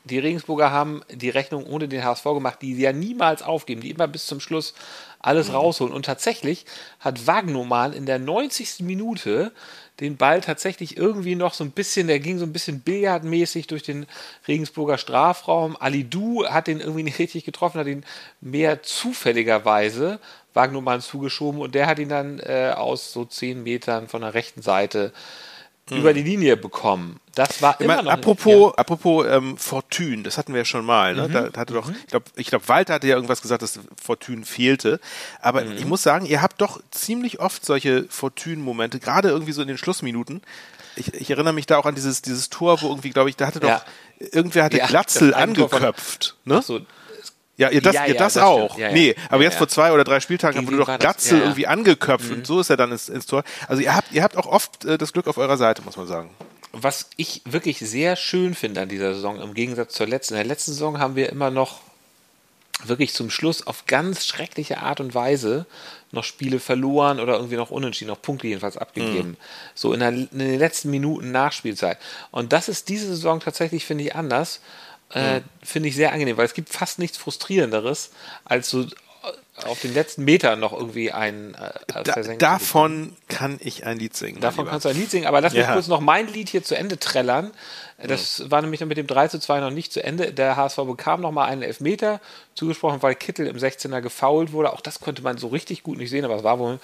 die 0.06 0.20
Regensburger 0.20 0.72
haben 0.72 1.02
die 1.10 1.30
Rechnung 1.30 1.66
ohne 1.66 1.88
den 1.88 2.04
HSV 2.04 2.24
gemacht, 2.24 2.60
die 2.62 2.76
sie 2.76 2.82
ja 2.82 2.92
niemals 2.92 3.42
aufgeben, 3.42 3.82
die 3.82 3.92
immer 3.92 4.08
bis 4.08 4.26
zum 4.26 4.40
Schluss 4.40 4.74
alles 5.20 5.50
mhm. 5.50 5.56
rausholen. 5.56 5.94
Und 5.94 6.06
tatsächlich 6.06 6.66
hat 7.00 7.26
Wagnoman 7.26 7.94
in 7.94 8.06
der 8.06 8.20
90. 8.20 8.80
Minute 8.80 9.54
den 10.00 10.18
Ball 10.18 10.42
tatsächlich 10.42 10.98
irgendwie 10.98 11.36
noch 11.36 11.54
so 11.54 11.64
ein 11.64 11.72
bisschen, 11.72 12.08
der 12.08 12.20
ging 12.20 12.38
so 12.38 12.46
ein 12.46 12.52
bisschen 12.52 12.82
billardmäßig 12.82 13.68
durch 13.68 13.84
den 13.84 14.06
Regensburger 14.48 14.98
Strafraum. 14.98 15.78
Ali 15.80 16.04
Du 16.04 16.46
hat 16.48 16.68
den 16.68 16.80
irgendwie 16.80 17.04
nicht 17.04 17.20
richtig 17.20 17.46
getroffen, 17.46 17.80
hat 17.80 17.88
ihn 17.88 18.06
mehr 18.42 18.84
zufälligerweise 18.84 20.20
Wagnoman 20.54 21.02
zugeschoben 21.02 21.62
und 21.62 21.76
der 21.76 21.88
hat 21.88 22.00
ihn 22.00 22.10
dann 22.10 22.40
äh, 22.40 22.74
aus 22.76 23.14
so 23.14 23.26
10 23.26 23.64
Metern 23.64 24.08
von 24.08 24.22
der 24.22 24.34
rechten 24.34 24.62
Seite 24.62 25.14
hm. 25.90 25.98
über 25.98 26.14
die 26.14 26.24
Linie 26.24 26.58
bekommen. 26.58 27.20
Das 27.36 27.62
war 27.62 27.80
immer, 27.82 27.96
immer 27.96 28.04
noch. 28.04 28.12
Apropos, 28.12 28.72
ja. 28.72 28.78
apropos 28.78 29.26
ähm, 29.28 29.58
Fortune, 29.58 30.24
das 30.24 30.38
hatten 30.38 30.54
wir 30.54 30.60
ja 30.60 30.66
schon 30.66 30.86
mal. 30.86 31.16
Ne? 31.16 31.28
Mhm. 31.28 31.34
Da 31.34 31.60
hatte 31.60 31.74
doch, 31.74 31.88
mhm. 31.88 31.96
ich 32.00 32.08
glaube, 32.08 32.26
ich 32.36 32.48
glaub, 32.48 32.70
Walter 32.70 32.94
hatte 32.94 33.08
ja 33.08 33.16
irgendwas 33.16 33.42
gesagt, 33.42 33.64
dass 33.64 33.80
Fortune 34.02 34.46
fehlte. 34.46 35.00
Aber 35.42 35.64
mhm. 35.64 35.78
ich 35.78 35.86
muss 35.86 36.04
sagen, 36.04 36.26
ihr 36.26 36.42
habt 36.42 36.62
doch 36.62 36.80
ziemlich 36.92 37.40
oft 37.40 37.66
solche 37.66 38.06
Fortune-Momente, 38.08 39.00
gerade 39.00 39.30
irgendwie 39.30 39.52
so 39.52 39.64
in 39.64 39.68
den 39.68 39.80
Schlussminuten. 39.80 40.42
Ich, 40.96 41.12
ich, 41.16 41.32
erinnere 41.32 41.54
mich 41.54 41.66
da 41.66 41.78
auch 41.78 41.88
an 41.88 41.96
dieses, 41.96 42.22
dieses 42.22 42.52
Tor, 42.52 42.82
wo 42.84 42.90
irgendwie, 42.90 43.10
glaube 43.10 43.30
ich, 43.30 43.36
da 43.36 43.48
hatte 43.48 43.60
doch, 43.60 43.68
ja. 43.68 43.82
irgendwer 44.20 44.66
hatte 44.66 44.78
ja, 44.78 44.86
Glatzel 44.86 45.34
angeköpft. 45.34 46.36
Ne? 46.46 46.58
Ach 46.60 46.64
so, 46.64 46.82
ja, 47.58 47.70
ihr 47.70 47.82
das, 47.82 47.94
ja, 47.94 48.06
ihr 48.06 48.16
das, 48.16 48.34
das 48.34 48.44
auch. 48.44 48.78
Ja, 48.78 48.92
nee, 48.92 49.16
aber 49.30 49.44
jetzt 49.44 49.58
vor 49.58 49.68
zwei 49.68 49.92
oder 49.92 50.04
drei 50.04 50.20
Spieltagen 50.20 50.66
wurde 50.66 50.78
doch 50.78 51.00
Gatzel 51.00 51.40
irgendwie 51.40 51.68
angeköpft 51.68 52.30
mhm. 52.30 52.38
und 52.38 52.48
so 52.48 52.60
ist 52.60 52.70
er 52.70 52.78
dann 52.78 52.92
ins, 52.92 53.10
ins, 53.10 53.28
Tor. 53.28 53.44
Also 53.68 53.82
ihr 53.82 53.96
habt, 53.96 54.12
ihr 54.12 54.24
habt 54.24 54.38
auch 54.38 54.48
oft 54.48 54.86
äh, 54.86 54.98
das 54.98 55.14
Glück 55.14 55.28
auf 55.28 55.38
eurer 55.38 55.58
Seite, 55.58 55.84
muss 55.84 55.96
man 55.96 56.08
sagen. 56.08 56.32
Was 56.72 57.10
ich 57.18 57.44
wirklich 57.46 57.78
sehr 57.80 58.16
schön 58.16 58.56
finde 58.56 58.82
an 58.82 58.90
dieser 58.90 59.14
Saison, 59.14 59.40
im 59.40 59.54
Gegensatz 59.54 59.94
zur 59.94 60.08
letzten. 60.08 60.34
In 60.34 60.40
der 60.40 60.48
letzten 60.48 60.72
Saison 60.72 60.98
haben 60.98 61.16
wir 61.16 61.30
immer 61.30 61.52
noch 61.52 61.82
wirklich 62.84 63.14
zum 63.14 63.30
Schluss 63.30 63.66
auf 63.66 63.86
ganz 63.86 64.26
schreckliche 64.26 64.80
Art 64.80 65.00
und 65.00 65.14
Weise 65.14 65.68
noch 66.12 66.24
Spiele 66.24 66.60
verloren 66.60 67.20
oder 67.20 67.36
irgendwie 67.36 67.56
noch 67.56 67.72
unentschieden, 67.72 68.10
noch 68.10 68.22
Punkte 68.22 68.48
jedenfalls 68.48 68.78
abgegeben. 68.78 69.30
Mhm. 69.30 69.38
So 69.76 69.94
in, 69.94 70.00
der, 70.00 70.10
in 70.10 70.40
den 70.40 70.60
letzten 70.60 70.90
Minuten 70.90 71.32
Nachspielzeit. 71.32 71.98
Und 72.32 72.54
das 72.54 72.70
ist 72.70 72.90
diese 72.90 73.08
Saison 73.08 73.40
tatsächlich, 73.40 73.86
finde 73.86 74.06
ich, 74.06 74.16
anders. 74.16 74.60
Äh, 75.14 75.42
Finde 75.62 75.90
ich 75.90 75.96
sehr 75.96 76.12
angenehm, 76.12 76.38
weil 76.38 76.46
es 76.46 76.54
gibt 76.54 76.70
fast 76.70 77.00
nichts 77.00 77.18
Frustrierenderes, 77.18 78.12
als 78.46 78.70
so 78.70 78.86
auf 79.66 79.80
den 79.80 79.94
letzten 79.94 80.26
Metern 80.26 80.60
noch 80.60 80.74
irgendwie 80.74 81.12
ein 81.12 81.54
äh, 81.54 82.04
da, 82.04 82.04
Davon 82.04 83.16
kann 83.28 83.60
ich 83.62 83.86
ein 83.86 84.00
Lied 84.00 84.16
singen. 84.16 84.42
Davon 84.42 84.66
kannst 84.66 84.86
du 84.86 84.90
ein 84.90 84.96
Lied 84.96 85.12
singen, 85.12 85.28
aber 85.28 85.42
lass 85.42 85.54
mich 85.54 85.62
ja. 85.62 85.74
kurz 85.74 85.88
noch 85.88 86.00
mein 86.00 86.28
Lied 86.28 86.50
hier 86.50 86.64
zu 86.64 86.76
Ende 86.76 86.98
trällern. 86.98 87.52
Das 88.02 88.40
mhm. 88.40 88.52
war 88.52 88.62
nämlich 88.62 88.84
mit 88.84 88.98
dem 88.98 89.08
3 89.08 89.28
zu 89.28 89.40
2 89.40 89.60
noch 89.60 89.70
nicht 89.70 89.94
zu 89.94 90.04
Ende. 90.04 90.34
Der 90.34 90.56
HSV 90.56 90.78
bekam 90.78 91.22
noch 91.22 91.32
mal 91.32 91.46
einen 91.46 91.62
Elfmeter 91.62 92.20
zugesprochen, 92.56 93.02
weil 93.04 93.16
Kittel 93.16 93.46
im 93.46 93.58
16er 93.58 94.02
gefoult 94.02 94.52
wurde. 94.52 94.74
Auch 94.74 94.82
das 94.82 95.00
konnte 95.00 95.22
man 95.22 95.38
so 95.38 95.48
richtig 95.48 95.84
gut 95.84 95.98
nicht 95.98 96.10
sehen, 96.10 96.26
aber 96.26 96.36
es 96.38 96.44
war 96.44 96.58
wohl, 96.58 96.80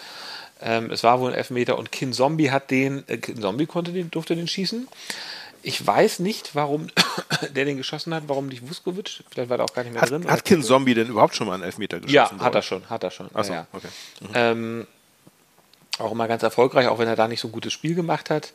ähm, 0.61 0.91
es 0.91 1.03
war 1.03 1.19
wohl 1.19 1.31
ein 1.31 1.37
Elfmeter 1.37 1.77
und 1.77 1.91
Kin 1.91 2.13
Zombie 2.13 2.51
hat 2.51 2.69
den, 2.69 3.03
äh, 3.07 3.17
Kin 3.17 3.41
Zombie 3.41 3.65
konnte 3.65 3.91
den, 3.91 4.11
durfte 4.11 4.35
den 4.35 4.47
schießen. 4.47 4.87
Ich 5.61 5.85
weiß 5.85 6.19
nicht, 6.19 6.55
warum 6.55 6.87
der 7.55 7.65
den 7.65 7.77
geschossen 7.77 8.13
hat, 8.13 8.23
warum 8.27 8.47
nicht 8.47 8.67
Vuskovic. 8.67 9.23
Vielleicht 9.29 9.49
war 9.49 9.59
er 9.59 9.65
auch 9.65 9.73
gar 9.73 9.83
nicht 9.83 9.93
mehr 9.93 10.01
hat, 10.01 10.09
drin. 10.09 10.29
Hat 10.29 10.45
Kin 10.45 10.63
Zombie 10.63 10.93
denn 10.93 11.07
überhaupt 11.07 11.35
schon 11.35 11.47
mal 11.47 11.55
einen 11.55 11.63
Elfmeter 11.63 11.99
geschossen? 11.99 12.37
Ja, 12.37 12.43
hat 12.43 12.55
er 12.55 12.61
schon, 12.61 12.89
hat 12.89 13.03
er 13.03 13.11
schon. 13.11 13.29
Achso, 13.33 13.53
ja, 13.53 13.67
okay. 13.73 13.87
Mhm. 14.21 14.29
Ähm, 14.33 14.87
auch 15.99 16.11
immer 16.11 16.27
ganz 16.27 16.43
erfolgreich, 16.43 16.87
auch 16.87 16.99
wenn 16.99 17.07
er 17.07 17.15
da 17.15 17.27
nicht 17.27 17.41
so 17.41 17.49
ein 17.49 17.51
gutes 17.51 17.73
Spiel 17.73 17.95
gemacht 17.95 18.29
hat. 18.29 18.53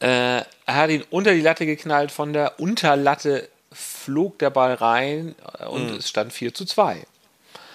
Äh, 0.00 0.06
er 0.38 0.46
hat 0.66 0.90
ihn 0.90 1.04
unter 1.10 1.32
die 1.32 1.40
Latte 1.40 1.66
geknallt, 1.66 2.10
von 2.10 2.32
der 2.32 2.58
Unterlatte 2.60 3.48
flog 3.72 4.38
der 4.38 4.50
Ball 4.50 4.74
rein 4.74 5.34
und 5.68 5.90
mhm. 5.90 5.96
es 5.96 6.08
stand 6.08 6.32
4 6.32 6.54
zu 6.54 6.64
2. 6.64 7.06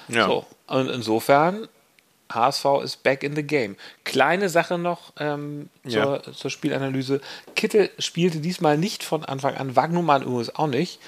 Ja. 0.08 0.26
So, 0.26 0.46
und 0.68 0.90
insofern 0.90 1.68
HSV 2.34 2.66
ist 2.84 3.04
back 3.04 3.24
in 3.24 3.36
the 3.36 3.44
game. 3.44 3.76
Kleine 4.04 4.50
Sache 4.50 4.78
noch 4.78 5.14
ähm, 5.20 5.70
zur, 5.88 6.22
ja. 6.26 6.34
zur, 6.34 6.52
Spielanalyse. 6.52 7.22
Kittel 7.56 7.90
spielte 8.00 8.40
diesmal 8.40 8.78
nicht 8.78 9.04
von 9.04 9.26
Anfang 9.26 9.56
an, 9.56 9.76
Wagnumann 9.76 10.24
übrigens 10.24 10.56
auch 10.56 10.68
nicht. 10.68 11.00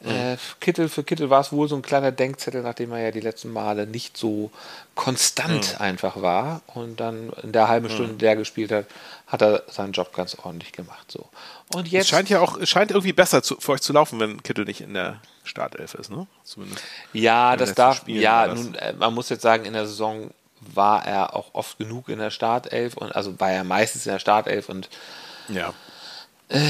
Mhm. 0.00 0.10
Äh, 0.10 0.36
Kittel 0.60 0.88
für 0.88 1.02
Kittel 1.02 1.28
war 1.28 1.40
es 1.40 1.50
wohl 1.50 1.68
so 1.68 1.74
ein 1.74 1.82
kleiner 1.82 2.12
Denkzettel, 2.12 2.62
nachdem 2.62 2.92
er 2.92 3.00
ja 3.00 3.10
die 3.10 3.20
letzten 3.20 3.52
Male 3.52 3.86
nicht 3.86 4.16
so 4.16 4.50
konstant 4.94 5.74
mhm. 5.74 5.82
einfach 5.82 6.22
war 6.22 6.62
und 6.68 7.00
dann 7.00 7.32
in 7.42 7.52
der 7.52 7.68
halben 7.68 7.90
Stunde, 7.90 8.12
mhm. 8.12 8.18
der 8.18 8.36
gespielt 8.36 8.70
hat, 8.70 8.86
hat 9.26 9.42
er 9.42 9.64
seinen 9.68 9.92
Job 9.92 10.14
ganz 10.14 10.36
ordentlich 10.36 10.72
gemacht. 10.72 11.10
So. 11.10 11.28
Und 11.74 11.88
jetzt 11.88 12.04
es 12.04 12.08
scheint 12.08 12.28
ja 12.28 12.40
auch, 12.40 12.56
es 12.56 12.68
scheint 12.68 12.92
irgendwie 12.92 13.12
besser 13.12 13.42
zu, 13.42 13.56
für 13.58 13.72
euch 13.72 13.80
zu 13.80 13.92
laufen, 13.92 14.20
wenn 14.20 14.42
Kittel 14.42 14.64
nicht 14.64 14.80
in 14.80 14.94
der 14.94 15.20
Startelf 15.42 15.94
ist, 15.94 16.10
ne? 16.10 16.26
Zumindest. 16.44 16.82
Ja, 17.12 17.56
das 17.56 17.74
darf, 17.74 18.06
ja, 18.06 18.46
nun, 18.46 18.74
äh, 18.76 18.92
man 18.92 19.14
muss 19.14 19.28
jetzt 19.30 19.42
sagen, 19.42 19.64
in 19.64 19.72
der 19.72 19.86
Saison 19.86 20.30
war 20.60 21.06
er 21.06 21.34
auch 21.34 21.54
oft 21.54 21.78
genug 21.78 22.08
in 22.08 22.18
der 22.18 22.30
Startelf 22.30 22.96
und 22.96 23.14
also 23.14 23.38
war 23.40 23.50
er 23.50 23.64
meistens 23.64 24.06
in 24.06 24.12
der 24.12 24.18
Startelf 24.18 24.68
und 24.68 24.88
ja. 25.48 25.72
Äh, 26.48 26.60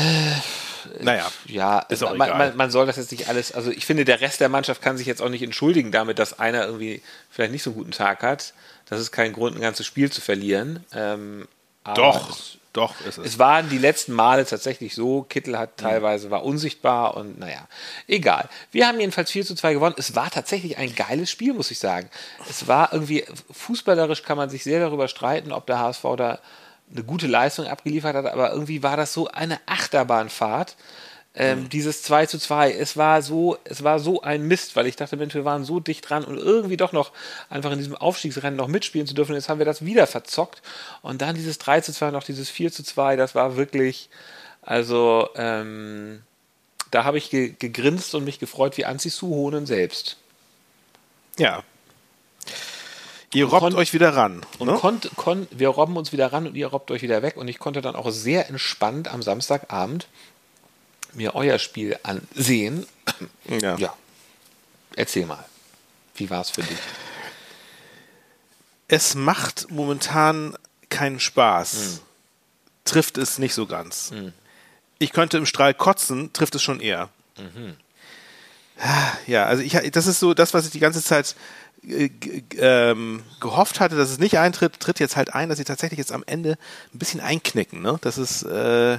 naja, 1.00 1.30
ja, 1.46 1.80
ist 1.80 2.02
auch 2.02 2.16
man, 2.16 2.30
man, 2.30 2.56
man, 2.56 2.70
soll 2.70 2.86
das 2.86 2.96
jetzt 2.96 3.12
nicht 3.12 3.28
alles, 3.28 3.52
also 3.52 3.70
ich 3.70 3.86
finde, 3.86 4.04
der 4.04 4.20
Rest 4.20 4.40
der 4.40 4.48
Mannschaft 4.48 4.82
kann 4.82 4.96
sich 4.96 5.06
jetzt 5.06 5.22
auch 5.22 5.28
nicht 5.28 5.42
entschuldigen 5.42 5.92
damit, 5.92 6.18
dass 6.18 6.38
einer 6.38 6.64
irgendwie 6.64 7.02
vielleicht 7.30 7.52
nicht 7.52 7.62
so 7.62 7.70
einen 7.70 7.78
guten 7.78 7.90
Tag 7.92 8.22
hat. 8.22 8.54
Das 8.86 9.00
ist 9.00 9.12
kein 9.12 9.32
Grund, 9.32 9.56
ein 9.56 9.60
ganzes 9.60 9.86
Spiel 9.86 10.10
zu 10.10 10.20
verlieren. 10.20 10.84
Ähm, 10.92 11.46
Doch. 11.94 12.30
Es, 12.30 12.57
doch, 12.72 13.00
ist 13.00 13.18
es. 13.18 13.26
Es 13.26 13.38
waren 13.38 13.68
die 13.68 13.78
letzten 13.78 14.12
Male 14.12 14.44
tatsächlich 14.44 14.94
so. 14.94 15.22
Kittel 15.22 15.58
hat 15.58 15.78
teilweise 15.78 16.30
war 16.30 16.44
unsichtbar 16.44 17.16
und 17.16 17.38
naja, 17.38 17.66
egal. 18.06 18.48
Wir 18.70 18.86
haben 18.86 19.00
jedenfalls 19.00 19.30
4 19.30 19.44
zu 19.44 19.54
2 19.54 19.74
gewonnen. 19.74 19.94
Es 19.98 20.14
war 20.14 20.30
tatsächlich 20.30 20.76
ein 20.78 20.94
geiles 20.94 21.30
Spiel, 21.30 21.54
muss 21.54 21.70
ich 21.70 21.78
sagen. 21.78 22.10
Es 22.48 22.68
war 22.68 22.92
irgendwie, 22.92 23.24
fußballerisch 23.50 24.22
kann 24.22 24.36
man 24.36 24.50
sich 24.50 24.64
sehr 24.64 24.80
darüber 24.80 25.08
streiten, 25.08 25.52
ob 25.52 25.66
der 25.66 25.78
HSV 25.78 26.02
da 26.16 26.38
eine 26.90 27.04
gute 27.04 27.26
Leistung 27.26 27.66
abgeliefert 27.66 28.14
hat, 28.16 28.26
aber 28.26 28.52
irgendwie 28.52 28.82
war 28.82 28.96
das 28.96 29.12
so 29.12 29.28
eine 29.28 29.60
Achterbahnfahrt. 29.66 30.76
Ähm, 31.40 31.60
mhm. 31.60 31.68
Dieses 31.68 32.02
2 32.02 32.26
zu 32.26 32.38
2, 32.40 32.72
es 32.72 32.96
war 32.96 33.22
so, 33.22 33.56
es 33.62 33.84
war 33.84 34.00
so 34.00 34.22
ein 34.22 34.48
Mist, 34.48 34.74
weil 34.74 34.88
ich 34.88 34.96
dachte, 34.96 35.16
Mensch, 35.16 35.34
wir 35.34 35.44
waren 35.44 35.64
so 35.64 35.78
dicht 35.78 36.08
dran 36.08 36.24
und 36.24 36.36
irgendwie 36.36 36.76
doch 36.76 36.90
noch 36.90 37.12
einfach 37.48 37.70
in 37.70 37.78
diesem 37.78 37.94
Aufstiegsrennen 37.94 38.56
noch 38.56 38.66
mitspielen 38.66 39.06
zu 39.06 39.14
dürfen. 39.14 39.36
Jetzt 39.36 39.48
haben 39.48 39.60
wir 39.60 39.64
das 39.64 39.84
wieder 39.84 40.08
verzockt. 40.08 40.62
Und 41.00 41.22
dann 41.22 41.36
dieses 41.36 41.58
3 41.58 41.80
zu 41.82 41.92
2 41.92 42.10
noch 42.10 42.24
dieses 42.24 42.50
4 42.50 42.72
zu 42.72 42.82
2, 42.82 43.14
das 43.14 43.36
war 43.36 43.56
wirklich, 43.56 44.10
also, 44.62 45.28
ähm, 45.36 46.22
da 46.90 47.04
habe 47.04 47.18
ich 47.18 47.30
ge 47.30 47.54
gegrinst 47.56 48.16
und 48.16 48.24
mich 48.24 48.40
gefreut 48.40 48.76
wie 48.76 48.84
Anzi 48.84 49.08
Suhonen 49.08 49.64
selbst. 49.64 50.16
Ja. 51.38 51.62
Ihr 53.32 53.44
robbt 53.44 53.74
euch 53.74 53.92
wieder 53.92 54.16
ran. 54.16 54.44
Und 54.58 54.68
ne? 54.68 54.74
konnt, 54.74 55.10
konnt, 55.14 55.46
wir 55.52 55.68
robben 55.68 55.96
uns 55.96 56.12
wieder 56.12 56.32
ran 56.32 56.48
und 56.48 56.56
ihr 56.56 56.66
robbt 56.66 56.90
euch 56.90 57.02
wieder 57.02 57.22
weg. 57.22 57.36
Und 57.36 57.46
ich 57.46 57.60
konnte 57.60 57.80
dann 57.80 57.94
auch 57.94 58.10
sehr 58.10 58.48
entspannt 58.48 59.06
am 59.06 59.22
Samstagabend 59.22 60.08
mir 61.14 61.34
euer 61.34 61.58
Spiel 61.58 61.98
ansehen. 62.02 62.86
Ja. 63.48 63.76
ja. 63.76 63.94
Erzähl 64.96 65.26
mal. 65.26 65.44
Wie 66.14 66.28
war 66.30 66.40
es 66.40 66.50
für 66.50 66.62
dich? 66.62 66.78
Es 68.88 69.14
macht 69.14 69.70
momentan 69.70 70.56
keinen 70.88 71.20
Spaß. 71.20 71.72
Hm. 71.72 72.00
Trifft 72.84 73.18
es 73.18 73.38
nicht 73.38 73.54
so 73.54 73.66
ganz. 73.66 74.10
Hm. 74.10 74.32
Ich 74.98 75.12
könnte 75.12 75.36
im 75.38 75.46
Strahl 75.46 75.74
kotzen, 75.74 76.32
trifft 76.32 76.54
es 76.54 76.62
schon 76.62 76.80
eher. 76.80 77.10
Mhm. 77.36 77.76
Ja, 79.26 79.46
also 79.46 79.62
ich, 79.62 79.72
das 79.90 80.06
ist 80.06 80.20
so 80.20 80.34
das, 80.34 80.54
was 80.54 80.64
ich 80.64 80.70
die 80.70 80.78
ganze 80.78 81.02
Zeit 81.02 81.34
äh, 81.86 82.10
ähm, 82.56 83.22
gehofft 83.40 83.80
hatte, 83.80 83.96
dass 83.96 84.10
es 84.10 84.18
nicht 84.18 84.38
eintritt, 84.38 84.78
tritt 84.78 85.00
jetzt 85.00 85.16
halt 85.16 85.34
ein, 85.34 85.48
dass 85.48 85.58
sie 85.58 85.64
tatsächlich 85.64 85.98
jetzt 85.98 86.12
am 86.12 86.22
Ende 86.26 86.58
ein 86.94 86.98
bisschen 86.98 87.20
einknicken. 87.20 87.82
Ne? 87.82 87.98
Das 88.02 88.18
ist 88.18 88.42
äh, 88.42 88.98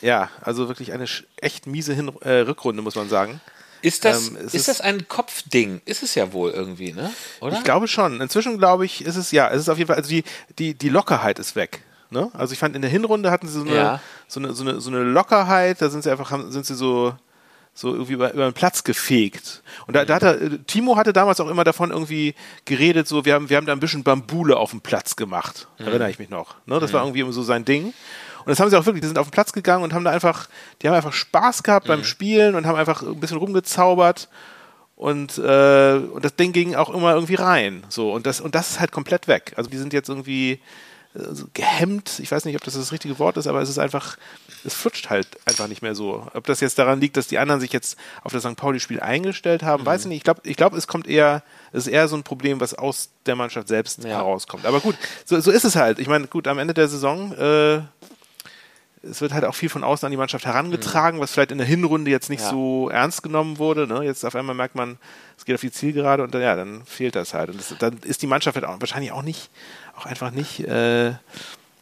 ja, 0.00 0.30
also 0.40 0.68
wirklich 0.68 0.92
eine 0.92 1.06
echt 1.36 1.66
miese 1.66 1.94
Hin 1.94 2.12
äh, 2.20 2.40
Rückrunde, 2.40 2.82
muss 2.82 2.94
man 2.94 3.08
sagen. 3.08 3.40
Ist 3.82 4.04
das, 4.04 4.28
ähm, 4.28 4.36
ist, 4.36 4.54
ist 4.54 4.68
das 4.68 4.80
ein 4.80 5.08
Kopfding? 5.08 5.80
Ist 5.84 6.02
es 6.02 6.14
ja 6.14 6.32
wohl 6.32 6.52
irgendwie, 6.52 6.92
ne? 6.92 7.12
Oder? 7.40 7.56
Ich 7.56 7.64
glaube 7.64 7.88
schon. 7.88 8.20
Inzwischen 8.20 8.58
glaube 8.58 8.84
ich, 8.84 9.04
ist 9.04 9.16
es 9.16 9.32
ja, 9.32 9.48
es 9.48 9.62
ist 9.62 9.68
auf 9.68 9.76
jeden 9.76 9.88
Fall, 9.88 9.96
also 9.96 10.08
die, 10.08 10.22
die, 10.58 10.74
die 10.74 10.88
Lockerheit 10.88 11.38
ist 11.38 11.56
weg. 11.56 11.82
Ne? 12.10 12.30
Also 12.34 12.52
ich 12.52 12.58
fand 12.58 12.76
in 12.76 12.82
der 12.82 12.90
Hinrunde 12.90 13.30
hatten 13.30 13.48
sie 13.48 13.58
so 13.58 13.64
eine, 13.64 13.74
ja. 13.74 14.00
so 14.28 14.38
eine, 14.38 14.52
so 14.52 14.62
eine, 14.62 14.80
so 14.80 14.90
eine 14.90 15.02
Lockerheit, 15.02 15.82
da 15.82 15.88
sind 15.90 16.04
sie 16.04 16.10
einfach, 16.10 16.30
sind 16.50 16.64
sie 16.64 16.74
so, 16.74 17.14
so 17.74 17.92
irgendwie 17.92 18.12
über, 18.12 18.32
über 18.32 18.44
den 18.44 18.52
Platz 18.52 18.84
gefegt. 18.84 19.62
Und 19.86 19.96
da, 19.96 20.04
da 20.04 20.16
hat 20.16 20.22
er, 20.22 20.64
Timo 20.66 20.96
hatte 20.96 21.12
damals 21.12 21.40
auch 21.40 21.48
immer 21.48 21.64
davon 21.64 21.90
irgendwie 21.90 22.34
geredet, 22.66 23.08
so, 23.08 23.24
wir 23.24 23.34
haben, 23.34 23.48
wir 23.48 23.56
haben 23.56 23.66
da 23.66 23.72
ein 23.72 23.80
bisschen 23.80 24.04
Bambule 24.04 24.58
auf 24.58 24.70
dem 24.70 24.82
Platz 24.82 25.16
gemacht. 25.16 25.68
Mhm. 25.78 25.86
Erinnere 25.86 26.10
ich 26.10 26.18
mich 26.18 26.28
noch. 26.28 26.56
Ne? 26.66 26.78
Das 26.78 26.92
mhm. 26.92 26.96
war 26.96 27.04
irgendwie 27.06 27.32
so 27.32 27.42
sein 27.42 27.64
Ding. 27.64 27.94
Und 28.44 28.48
das 28.48 28.60
haben 28.60 28.70
sie 28.70 28.76
auch 28.76 28.86
wirklich, 28.86 29.02
die 29.02 29.08
sind 29.08 29.18
auf 29.18 29.28
den 29.28 29.32
Platz 29.32 29.52
gegangen 29.52 29.84
und 29.84 29.92
haben 29.92 30.04
da 30.04 30.10
einfach, 30.10 30.48
die 30.80 30.88
haben 30.88 30.94
einfach 30.94 31.12
Spaß 31.12 31.62
gehabt 31.62 31.86
mhm. 31.86 31.88
beim 31.88 32.04
Spielen 32.04 32.54
und 32.54 32.66
haben 32.66 32.76
einfach 32.76 33.02
ein 33.02 33.20
bisschen 33.20 33.38
rumgezaubert. 33.38 34.28
Und, 34.96 35.38
äh, 35.38 35.94
und 35.96 36.24
das 36.24 36.36
Ding 36.36 36.52
ging 36.52 36.74
auch 36.74 36.90
immer 36.90 37.14
irgendwie 37.14 37.34
rein. 37.34 37.82
So, 37.88 38.12
und 38.12 38.26
das, 38.26 38.40
und 38.40 38.54
das 38.54 38.70
ist 38.70 38.80
halt 38.80 38.92
komplett 38.92 39.26
weg. 39.26 39.52
Also 39.56 39.68
die 39.68 39.78
sind 39.78 39.92
jetzt 39.92 40.08
irgendwie 40.08 40.60
äh, 41.14 41.20
gehemmt. 41.54 42.20
Ich 42.20 42.30
weiß 42.30 42.44
nicht, 42.44 42.56
ob 42.56 42.64
das 42.64 42.74
das 42.74 42.92
richtige 42.92 43.18
Wort 43.18 43.36
ist, 43.36 43.46
aber 43.46 43.60
es 43.60 43.68
ist 43.68 43.78
einfach, 43.78 44.16
es 44.64 44.74
flutscht 44.74 45.10
halt 45.10 45.26
einfach 45.44 45.68
nicht 45.68 45.82
mehr 45.82 45.94
so. 45.94 46.26
Ob 46.34 46.46
das 46.46 46.60
jetzt 46.60 46.78
daran 46.78 47.00
liegt, 47.00 47.16
dass 47.16 47.26
die 47.26 47.38
anderen 47.38 47.60
sich 47.60 47.72
jetzt 47.72 47.98
auf 48.22 48.32
das 48.32 48.44
St. 48.44 48.56
Pauli-Spiel 48.56 49.00
eingestellt 49.00 49.62
haben, 49.62 49.82
mhm. 49.82 49.86
weiß 49.86 50.02
ich 50.02 50.06
nicht. 50.06 50.18
Ich 50.18 50.24
glaube, 50.24 50.40
ich 50.44 50.56
glaub, 50.56 50.72
es 50.72 50.86
kommt 50.86 51.06
eher, 51.06 51.42
es 51.72 51.86
ist 51.86 51.92
eher 51.92 52.08
so 52.08 52.16
ein 52.16 52.22
Problem, 52.22 52.60
was 52.60 52.74
aus 52.74 53.10
der 53.26 53.36
Mannschaft 53.36 53.68
selbst 53.68 54.04
ja. 54.04 54.10
herauskommt. 54.10 54.64
Aber 54.64 54.80
gut, 54.80 54.96
so, 55.24 55.38
so 55.40 55.50
ist 55.50 55.64
es 55.64 55.76
halt. 55.76 55.98
Ich 55.98 56.08
meine, 56.08 56.28
gut, 56.28 56.48
am 56.48 56.58
Ende 56.58 56.74
der 56.74 56.88
Saison, 56.88 57.32
äh, 57.32 57.80
es 59.02 59.20
wird 59.20 59.32
halt 59.32 59.44
auch 59.44 59.54
viel 59.54 59.68
von 59.68 59.84
außen 59.84 60.06
an 60.06 60.10
die 60.10 60.16
Mannschaft 60.16 60.46
herangetragen, 60.46 61.18
mhm. 61.18 61.22
was 61.22 61.32
vielleicht 61.32 61.52
in 61.52 61.58
der 61.58 61.66
Hinrunde 61.66 62.10
jetzt 62.10 62.30
nicht 62.30 62.42
ja. 62.42 62.50
so 62.50 62.88
ernst 62.88 63.22
genommen 63.22 63.58
wurde. 63.58 63.86
Ne? 63.86 64.04
Jetzt 64.04 64.24
auf 64.24 64.36
einmal 64.36 64.54
merkt 64.54 64.74
man, 64.74 64.98
es 65.36 65.44
geht 65.44 65.54
auf 65.54 65.60
die 65.60 65.72
Zielgerade 65.72 66.22
und 66.22 66.34
dann, 66.34 66.42
ja, 66.42 66.54
dann 66.54 66.84
fehlt 66.84 67.16
das 67.16 67.34
halt. 67.34 67.50
Und 67.50 67.58
das, 67.58 67.74
dann 67.78 67.98
ist 68.04 68.22
die 68.22 68.26
Mannschaft 68.26 68.56
halt 68.56 68.64
auch, 68.64 68.80
wahrscheinlich 68.80 69.12
auch 69.12 69.22
nicht, 69.22 69.50
auch 69.96 70.06
einfach 70.06 70.30
nicht 70.30 70.60
äh, 70.60 71.12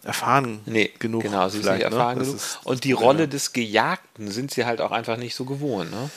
erfahren 0.03 0.61
nee, 0.65 0.91
genug. 0.99 1.23
Genau, 1.23 1.49
sie 1.49 1.59
ist 1.59 1.67
nicht 1.67 1.79
ne? 1.79 1.85
erfahren 1.85 2.19
ne? 2.19 2.25
genug. 2.25 2.37
Ist, 2.37 2.59
und 2.65 2.85
die 2.85 2.93
Rolle 2.93 3.21
ja. 3.21 3.27
des 3.27 3.53
Gejagten 3.53 4.31
sind 4.31 4.51
sie 4.51 4.65
halt 4.65 4.81
auch 4.81 4.91
einfach 4.91 5.19
nicht 5.19 5.35
so 5.35 5.45
gewohnt. 5.45 5.91
Ne? 5.91 6.11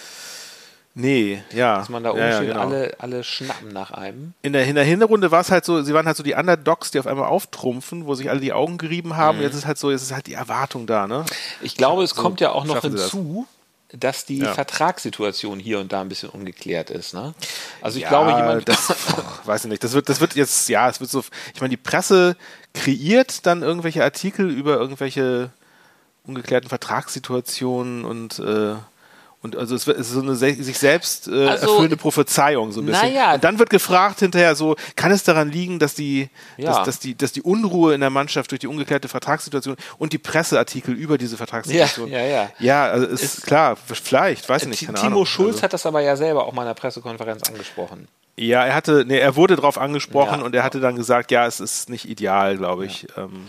Nee, 0.95 1.41
ja. 1.51 1.77
Dass 1.77 1.89
man 1.89 2.03
da 2.03 2.11
oben 2.11 2.19
ja, 2.19 2.35
steht, 2.35 2.49
genau. 2.49 2.61
alle, 2.61 2.95
alle 2.99 3.23
schnappen 3.23 3.69
nach 3.69 3.91
einem. 3.91 4.33
In 4.43 4.53
der, 4.53 4.65
in 4.65 4.75
der 4.75 4.83
Hinrunde 4.83 5.31
war 5.31 5.41
es 5.41 5.49
halt 5.49 5.65
so, 5.65 5.81
sie 5.81 5.93
waren 5.93 6.05
halt 6.05 6.17
so 6.17 6.21
die 6.21 6.35
Underdogs, 6.35 6.91
die 6.91 6.99
auf 6.99 7.07
einmal 7.07 7.25
auftrumpfen, 7.25 8.05
wo 8.05 8.13
sich 8.13 8.29
alle 8.29 8.39
die 8.39 8.53
Augen 8.53 8.77
gerieben 8.77 9.17
haben. 9.17 9.39
Mhm. 9.39 9.43
Jetzt 9.43 9.55
ist 9.55 9.65
halt 9.65 9.79
so, 9.79 9.89
jetzt 9.89 10.03
ist 10.03 10.13
halt 10.13 10.27
die 10.27 10.33
Erwartung 10.33 10.85
da, 10.85 11.07
ne? 11.07 11.25
Ich 11.61 11.75
glaube, 11.75 12.03
es 12.03 12.11
so 12.11 12.21
kommt 12.21 12.41
ja 12.41 12.51
auch 12.51 12.65
noch 12.65 12.81
hinzu, 12.81 13.47
das. 13.89 13.99
dass 13.99 14.25
die 14.25 14.37
ja. 14.37 14.53
Vertragssituation 14.53 15.59
hier 15.59 15.79
und 15.79 15.91
da 15.91 16.01
ein 16.01 16.09
bisschen 16.09 16.29
ungeklärt 16.29 16.91
ist, 16.91 17.15
ne? 17.15 17.33
Also 17.81 17.97
ich 17.97 18.03
ja, 18.03 18.09
glaube, 18.09 18.29
jemand. 18.31 18.69
Das, 18.69 18.91
oh, 18.91 19.47
weiß 19.47 19.65
ich 19.65 19.71
nicht. 19.71 19.83
Das 19.83 19.93
wird, 19.93 20.09
das 20.09 20.21
wird 20.21 20.35
jetzt, 20.35 20.69
ja, 20.69 20.87
es 20.89 20.99
wird 20.99 21.09
so, 21.09 21.23
ich 21.55 21.61
meine, 21.61 21.71
die 21.71 21.77
Presse 21.77 22.37
kreiert 22.75 23.47
dann 23.47 23.63
irgendwelche 23.63 24.03
Artikel 24.03 24.51
über 24.51 24.75
irgendwelche 24.75 25.49
ungeklärten 26.25 26.69
Vertragssituationen 26.69 28.05
und 28.05 28.37
äh, 28.37 28.75
und 29.43 29.57
also 29.57 29.75
es 29.75 29.85
ist 29.85 30.09
so 30.09 30.21
eine 30.21 30.35
sich 30.35 30.77
selbst 30.77 31.27
äh, 31.27 31.47
also, 31.49 31.67
erfüllende 31.67 31.97
Prophezeiung 31.97 32.71
so 32.71 32.79
ein 32.79 32.85
bisschen. 32.85 33.09
Naja. 33.09 33.33
Und 33.33 33.43
dann 33.43 33.59
wird 33.59 33.69
gefragt 33.69 34.19
hinterher 34.19 34.55
so, 34.55 34.77
kann 34.95 35.11
es 35.11 35.23
daran 35.23 35.51
liegen, 35.51 35.79
dass 35.79 35.95
die, 35.95 36.29
ja. 36.55 36.77
dass, 36.77 36.85
dass, 36.85 36.99
die, 36.99 37.13
dass 37.15 37.33
die 37.33 37.41
Unruhe 37.41 37.93
in 37.93 37.99
der 37.99 38.09
Mannschaft 38.09 38.51
durch 38.51 38.59
die 38.59 38.67
ungeklärte 38.67 39.09
Vertragssituation 39.09 39.75
und 39.97 40.13
die 40.13 40.17
Presseartikel 40.17 40.95
über 40.95 41.17
diese 41.17 41.35
Vertragssituation. 41.35 42.09
Ja, 42.09 42.19
ja, 42.19 42.25
ja. 42.25 42.49
Ja, 42.59 42.85
also 42.85 43.05
ist, 43.05 43.21
ist 43.21 43.45
klar, 43.45 43.75
vielleicht, 43.75 44.47
weiß 44.47 44.63
ich 44.63 44.69
nicht. 44.69 44.85
Keine 44.85 44.97
Timo 44.97 45.07
Ahnung. 45.07 45.25
Schulz 45.25 45.55
also. 45.55 45.63
hat 45.63 45.73
das 45.73 45.85
aber 45.85 45.99
ja 45.99 46.15
selber 46.15 46.47
auch 46.47 46.53
mal 46.53 46.61
in 46.61 46.67
einer 46.69 46.75
Pressekonferenz 46.75 47.43
angesprochen. 47.43 48.07
Ja, 48.37 48.65
er 48.65 48.73
hatte, 48.73 49.03
nee, 49.05 49.19
er 49.19 49.35
wurde 49.35 49.57
darauf 49.57 49.77
angesprochen 49.77 50.39
ja. 50.39 50.45
und 50.45 50.55
er 50.55 50.63
hatte 50.63 50.79
dann 50.79 50.95
gesagt, 50.95 51.31
ja, 51.31 51.45
es 51.45 51.59
ist 51.59 51.89
nicht 51.89 52.07
ideal, 52.09 52.57
glaube 52.57 52.85
ich. 52.85 53.07
Ja. 53.15 53.25
Ähm, 53.25 53.47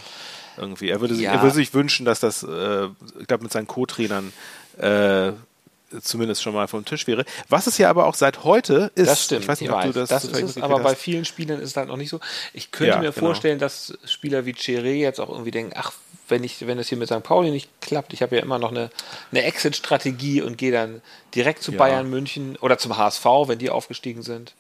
irgendwie. 0.57 0.89
Er 0.89 1.01
würde, 1.01 1.15
sich, 1.15 1.27
er 1.27 1.41
würde 1.41 1.55
sich 1.55 1.73
wünschen, 1.73 2.05
dass 2.05 2.21
das, 2.21 2.43
äh, 2.43 2.89
ich 3.21 3.27
glaube, 3.27 3.45
mit 3.45 3.53
seinen 3.53 3.67
Co-Trainern 3.67 4.33
äh, 4.79 5.33
zumindest 6.03 6.43
schon 6.43 6.55
mal 6.55 6.69
vom 6.69 6.85
Tisch 6.85 7.07
wäre. 7.07 7.25
Was 7.49 7.67
es 7.67 7.79
ja 7.79 7.91
aber 7.91 8.07
auch 8.07 8.15
seit 8.15 8.45
heute 8.45 8.91
ist. 8.95 9.09
Das 9.09 9.25
stimmt. 9.25 9.43
Ich 9.43 9.49
weiß 9.49 9.61
nicht, 9.61 9.71
ob 9.71 9.77
weiß. 9.77 9.87
du 9.87 9.93
das, 9.93 10.09
das 10.09 10.25
ist 10.25 10.57
es, 10.57 10.59
aber 10.59 10.77
hast. 10.77 10.83
bei 10.83 10.95
vielen 10.95 11.25
Spielern 11.25 11.61
ist 11.61 11.71
es 11.71 11.77
halt 11.77 11.89
noch 11.89 11.97
nicht 11.97 12.11
so. 12.11 12.21
Ich 12.53 12.71
könnte 12.71 12.95
ja, 12.95 12.97
mir 12.99 13.13
genau. 13.13 13.27
vorstellen, 13.27 13.59
dass 13.59 13.97
Spieler 14.05 14.47
wie 14.47 14.53
Cheré 14.53 14.95
jetzt 14.95 15.21
auch 15.21 15.31
irgendwie 15.31 15.51
denken, 15.51 15.73
ach, 15.77 15.93
wenn 16.29 16.45
ich, 16.45 16.67
wenn 16.67 16.79
das 16.79 16.89
hier 16.89 16.99
mit 16.99 17.09
St. 17.09 17.23
Pauli 17.23 17.51
nicht 17.51 17.69
klappt, 17.81 18.13
ich 18.13 18.23
habe 18.23 18.37
ja 18.37 18.43
immer 18.43 18.59
noch 18.59 18.71
eine, 18.71 18.91
eine 19.31 19.43
Exit-Strategie 19.43 20.43
und 20.43 20.57
gehe 20.57 20.73
dann 20.73 21.03
direkt 21.35 21.63
zu 21.63 21.73
ja. 21.73 21.79
Bayern 21.79 22.09
München 22.09 22.57
oder 22.57 22.79
zum 22.79 22.97
HSV, 22.97 23.25
wenn 23.47 23.59
die 23.59 23.71
aufgestiegen 23.71 24.23
sind. 24.23 24.55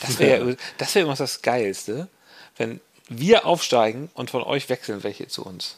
Das 0.00 0.18
wäre 0.18 0.50
ja. 0.50 0.56
das 0.78 0.94
wäre 0.94 1.06
immer 1.06 1.16
das 1.16 1.42
Geilste, 1.42 2.08
wenn 2.56 2.80
wir 3.08 3.46
aufsteigen 3.46 4.10
und 4.14 4.30
von 4.30 4.42
euch 4.42 4.68
wechseln 4.68 5.02
welche 5.02 5.26
zu 5.28 5.44
uns. 5.44 5.76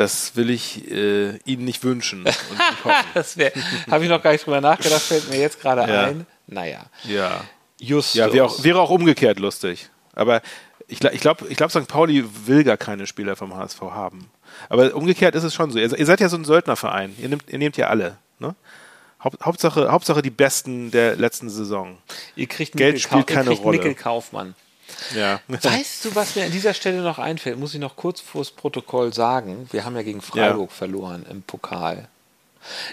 Das 0.00 0.34
will 0.34 0.48
ich 0.48 0.90
äh, 0.90 1.36
Ihnen 1.44 1.66
nicht 1.66 1.84
wünschen. 1.84 2.24
das 3.14 3.36
habe 3.90 4.02
ich 4.02 4.08
noch 4.08 4.22
gar 4.22 4.32
nicht 4.32 4.46
drüber 4.46 4.62
nachgedacht, 4.62 5.02
fällt 5.02 5.28
mir 5.28 5.38
jetzt 5.38 5.60
gerade 5.60 5.82
ja. 5.92 6.04
ein. 6.04 6.26
Naja. 6.46 6.86
Ja. 7.04 7.44
Justus. 7.78 8.14
Ja, 8.14 8.32
wäre 8.32 8.46
auch, 8.46 8.64
wäre 8.64 8.80
auch 8.80 8.88
umgekehrt 8.88 9.38
lustig. 9.38 9.90
Aber 10.14 10.40
ich, 10.88 11.04
ich 11.04 11.20
glaube, 11.20 11.48
ich 11.48 11.56
glaub, 11.58 11.70
St. 11.70 11.86
Pauli 11.86 12.24
will 12.46 12.64
gar 12.64 12.78
keine 12.78 13.06
Spieler 13.06 13.36
vom 13.36 13.54
HSV 13.54 13.78
haben. 13.82 14.30
Aber 14.70 14.94
umgekehrt 14.94 15.34
ist 15.34 15.44
es 15.44 15.52
schon 15.52 15.70
so. 15.70 15.78
Ihr, 15.78 15.94
ihr 15.94 16.06
seid 16.06 16.20
ja 16.20 16.30
so 16.30 16.38
ein 16.38 16.46
Söldnerverein. 16.46 17.14
Ihr 17.20 17.28
nehmt, 17.28 17.44
ihr 17.50 17.58
nehmt 17.58 17.76
ja 17.76 17.88
alle. 17.88 18.16
Ne? 18.38 18.54
Haupt, 19.22 19.44
Hauptsache, 19.44 19.92
Hauptsache 19.92 20.22
die 20.22 20.30
Besten 20.30 20.90
der 20.90 21.16
letzten 21.16 21.50
Saison. 21.50 21.98
Ihr 22.36 22.46
kriegt 22.46 22.72
Geld 22.72 22.94
Mikkel 22.94 23.00
spielt 23.06 23.26
keine 23.26 23.50
ihr 23.50 23.56
kriegt 23.56 23.64
Rolle. 23.66 23.76
Mikkel 23.76 23.94
Kaufmann. 23.96 24.54
Ja. 25.14 25.40
Weißt 25.48 26.04
du, 26.04 26.14
was 26.14 26.36
mir 26.36 26.44
an 26.44 26.52
dieser 26.52 26.74
Stelle 26.74 27.02
noch 27.02 27.18
einfällt? 27.18 27.58
Muss 27.58 27.74
ich 27.74 27.80
noch 27.80 27.96
kurz 27.96 28.20
vors 28.20 28.50
Protokoll 28.50 29.12
sagen. 29.12 29.68
Wir 29.72 29.84
haben 29.84 29.96
ja 29.96 30.02
gegen 30.02 30.20
Freiburg 30.20 30.70
ja. 30.70 30.76
verloren 30.76 31.26
im 31.30 31.42
Pokal. 31.42 32.08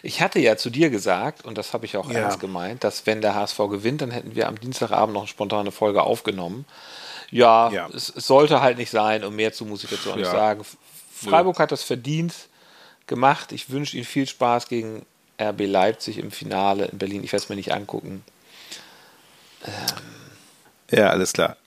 Ich 0.01 0.21
hatte 0.21 0.39
ja 0.39 0.55
zu 0.55 0.69
dir 0.69 0.89
gesagt, 0.89 1.45
und 1.45 1.57
das 1.57 1.73
habe 1.73 1.85
ich 1.85 1.97
auch 1.97 2.09
ja. 2.09 2.19
ernst 2.19 2.39
gemeint, 2.39 2.83
dass 2.83 3.05
wenn 3.05 3.21
der 3.21 3.35
HSV 3.35 3.57
gewinnt, 3.69 4.01
dann 4.01 4.11
hätten 4.11 4.35
wir 4.35 4.47
am 4.47 4.59
Dienstagabend 4.59 5.13
noch 5.13 5.21
eine 5.21 5.27
spontane 5.27 5.71
Folge 5.71 6.03
aufgenommen. 6.03 6.65
Ja, 7.29 7.69
ja. 7.71 7.89
Es, 7.93 8.13
es, 8.15 8.27
sollte 8.27 8.61
halt 8.61 8.77
nicht 8.77 8.89
sein 8.89 9.25
und 9.25 9.35
mehr 9.35 9.51
zu 9.51 9.65
muss 9.65 9.83
ich 9.83 9.89
dazu 9.89 10.11
auch 10.11 10.15
nicht 10.15 10.31
sagen. 10.31 10.63
Freiburg 11.11 11.59
hat 11.59 11.71
das 11.71 11.83
verdient 11.83 12.33
gemacht. 13.05 13.51
Ich 13.51 13.69
wünsche 13.69 13.97
Ihnen 13.97 14.05
viel 14.05 14.27
Spaß 14.27 14.69
gegen 14.69 15.05
RB 15.41 15.61
Leipzig 15.65 16.17
im 16.17 16.31
Finale 16.31 16.85
in 16.85 16.97
Berlin. 16.97 17.23
Ich 17.23 17.33
werde 17.33 17.43
es 17.43 17.49
mir 17.49 17.55
nicht 17.55 17.73
angucken. 17.73 18.23
Ähm. 19.65 19.73
Ja, 20.89 21.09
alles 21.09 21.33
klar. 21.33 21.57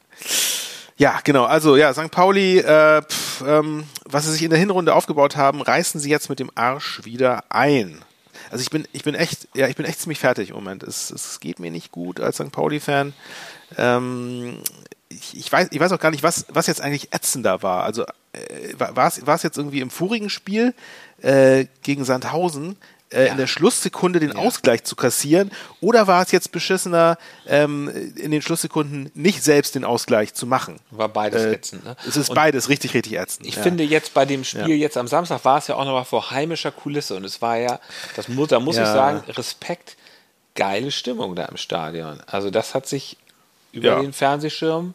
Ja, 1.00 1.18
genau. 1.24 1.44
Also 1.44 1.78
ja, 1.78 1.94
St. 1.94 2.10
Pauli, 2.10 2.58
äh, 2.58 3.00
pf, 3.00 3.42
ähm, 3.46 3.84
was 4.04 4.26
sie 4.26 4.32
sich 4.32 4.42
in 4.42 4.50
der 4.50 4.58
Hinrunde 4.58 4.94
aufgebaut 4.94 5.34
haben, 5.34 5.62
reißen 5.62 5.98
sie 5.98 6.10
jetzt 6.10 6.28
mit 6.28 6.40
dem 6.40 6.50
Arsch 6.54 7.00
wieder 7.04 7.44
ein. 7.48 8.02
Also 8.50 8.60
ich 8.60 8.68
bin, 8.68 8.86
ich 8.92 9.02
bin 9.02 9.14
echt, 9.14 9.48
ja, 9.54 9.66
ich 9.66 9.76
bin 9.76 9.86
echt 9.86 9.98
ziemlich 9.98 10.18
fertig 10.18 10.50
im 10.50 10.56
Moment. 10.56 10.82
Es, 10.82 11.10
es 11.10 11.40
geht 11.40 11.58
mir 11.58 11.70
nicht 11.70 11.90
gut 11.90 12.20
als 12.20 12.36
St. 12.36 12.52
Pauli-Fan. 12.52 13.14
Ähm, 13.78 14.58
ich, 15.08 15.38
ich, 15.38 15.50
weiß, 15.50 15.68
ich 15.70 15.80
weiß 15.80 15.90
auch 15.92 16.00
gar 16.00 16.10
nicht, 16.10 16.22
was, 16.22 16.44
was 16.50 16.66
jetzt 16.66 16.82
eigentlich 16.82 17.14
ätzender 17.14 17.62
war. 17.62 17.84
Also 17.84 18.04
äh, 18.34 18.74
war 18.76 19.06
es 19.06 19.42
jetzt 19.42 19.56
irgendwie 19.56 19.80
im 19.80 19.88
vorigen 19.88 20.28
Spiel 20.28 20.74
äh, 21.22 21.64
gegen 21.82 22.04
Sandhausen, 22.04 22.76
äh, 23.12 23.26
ja. 23.26 23.32
in 23.32 23.38
der 23.38 23.46
Schlusssekunde 23.46 24.20
den 24.20 24.30
ja. 24.30 24.36
Ausgleich 24.36 24.84
zu 24.84 24.96
kassieren? 24.96 25.50
Oder 25.80 26.06
war 26.06 26.22
es 26.22 26.32
jetzt 26.32 26.52
beschissener, 26.52 27.18
ähm, 27.46 27.88
in 28.16 28.30
den 28.30 28.42
Schlusssekunden 28.42 29.10
nicht 29.14 29.42
selbst 29.42 29.74
den 29.74 29.84
Ausgleich 29.84 30.34
zu 30.34 30.46
machen? 30.46 30.78
War 30.90 31.08
beides 31.08 31.42
äh, 31.42 31.52
ätzend. 31.54 31.84
Ne? 31.84 31.96
Es 32.06 32.16
ist 32.16 32.30
und 32.30 32.34
beides 32.34 32.68
richtig, 32.68 32.94
richtig 32.94 33.14
ätzend. 33.14 33.46
Ich 33.46 33.56
ja. 33.56 33.62
finde 33.62 33.84
jetzt 33.84 34.14
bei 34.14 34.24
dem 34.24 34.44
Spiel 34.44 34.76
jetzt 34.76 34.96
am 34.96 35.08
Samstag 35.08 35.44
war 35.44 35.58
es 35.58 35.66
ja 35.66 35.76
auch 35.76 35.84
nochmal 35.84 36.04
vor 36.04 36.30
heimischer 36.30 36.70
Kulisse 36.70 37.16
und 37.16 37.24
es 37.24 37.42
war 37.42 37.56
ja, 37.56 37.80
das 38.16 38.28
muss, 38.28 38.48
da 38.48 38.60
muss 38.60 38.76
ich 38.76 38.86
sagen, 38.86 39.22
Respekt, 39.28 39.96
geile 40.54 40.90
Stimmung 40.90 41.34
da 41.34 41.46
im 41.46 41.56
Stadion. 41.56 42.20
Also 42.26 42.50
das 42.50 42.74
hat 42.74 42.86
sich 42.86 43.16
über 43.72 44.00
den 44.00 44.12
Fernsehschirm 44.12 44.94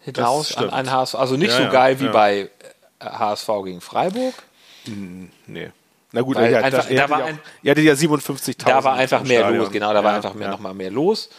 hinaus 0.00 0.56
an 0.56 0.70
ein 0.70 0.90
HSV. 0.90 1.14
Also 1.14 1.36
nicht 1.36 1.52
so 1.52 1.68
geil 1.68 2.00
wie 2.00 2.08
bei 2.08 2.50
HSV 3.00 3.48
gegen 3.64 3.80
Freiburg. 3.80 4.34
Nee. 5.46 5.70
Na 6.12 6.20
gut, 6.20 6.36
er, 6.36 6.64
einfach, 6.64 6.86
da, 6.88 6.94
da 6.94 7.10
war 7.10 7.18
ja, 7.20 7.24
ein, 7.26 7.38
ja 7.62 7.72
57.000. 7.74 8.64
Da 8.66 8.84
war 8.84 8.94
einfach 8.94 9.22
mehr 9.24 9.40
Stadion. 9.40 9.58
los, 9.64 9.72
genau, 9.72 9.92
da 9.94 10.04
war 10.04 10.14
einfach 10.14 10.34
mehr, 10.34 10.48
noch 10.48 10.60
mal 10.60 10.74
mehr 10.74 10.90
los. 10.90 11.30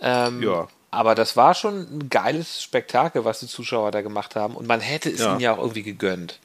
Ähm, 0.00 0.42
Ja. 0.42 0.68
Aber 0.90 1.14
das 1.14 1.36
war 1.36 1.54
schon 1.54 1.80
ein 1.80 2.08
geiles 2.08 2.62
Spektakel, 2.62 3.24
was 3.26 3.40
die 3.40 3.46
Zuschauer 3.46 3.90
da 3.90 4.00
gemacht 4.00 4.36
haben. 4.36 4.54
Und 4.56 4.66
man 4.66 4.80
hätte 4.80 5.10
es 5.10 5.20
Ja. 5.20 5.32
ihnen 5.32 5.40
ja 5.40 5.52
auch 5.52 5.58
irgendwie 5.58 5.82
gegönnt. 5.82 6.38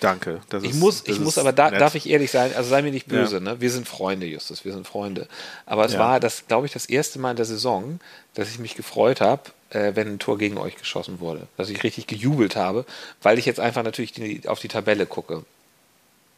Danke. 0.00 0.40
Ich 0.62 0.70
ist, 0.70 0.74
muss, 0.80 1.04
ich 1.06 1.20
muss 1.20 1.38
aber, 1.38 1.52
da, 1.52 1.70
darf 1.70 1.94
ich 1.94 2.08
ehrlich 2.10 2.32
sein, 2.32 2.52
also 2.56 2.68
sei 2.68 2.82
mir 2.82 2.90
nicht 2.90 3.06
böse, 3.06 3.36
Ja. 3.36 3.40
ne? 3.40 3.60
Wir 3.60 3.70
sind 3.70 3.86
Freunde, 3.86 4.26
Justus, 4.26 4.64
wir 4.64 4.72
sind 4.72 4.88
Freunde. 4.88 5.28
Aber 5.64 5.84
es 5.84 5.92
Ja. 5.92 6.00
war 6.00 6.18
das, 6.18 6.48
glaube 6.48 6.66
ich, 6.66 6.72
das 6.72 6.86
erste 6.86 7.20
Mal 7.20 7.30
in 7.30 7.36
der 7.36 7.44
Saison, 7.46 8.00
dass 8.34 8.48
ich 8.50 8.58
mich 8.58 8.74
gefreut 8.74 9.20
habe, 9.20 9.42
äh, 9.70 9.92
wenn 9.94 10.08
ein 10.08 10.18
Tor 10.18 10.38
gegen 10.38 10.58
euch 10.58 10.74
geschossen 10.76 11.20
wurde. 11.20 11.46
Dass 11.56 11.68
ich 11.68 11.84
richtig 11.84 12.08
gejubelt 12.08 12.56
habe, 12.56 12.84
weil 13.22 13.38
ich 13.38 13.46
jetzt 13.46 13.60
einfach 13.60 13.84
natürlich 13.84 14.10
die, 14.12 14.48
auf 14.48 14.58
die 14.58 14.66
Tabelle 14.68 15.06
gucke. 15.06 15.44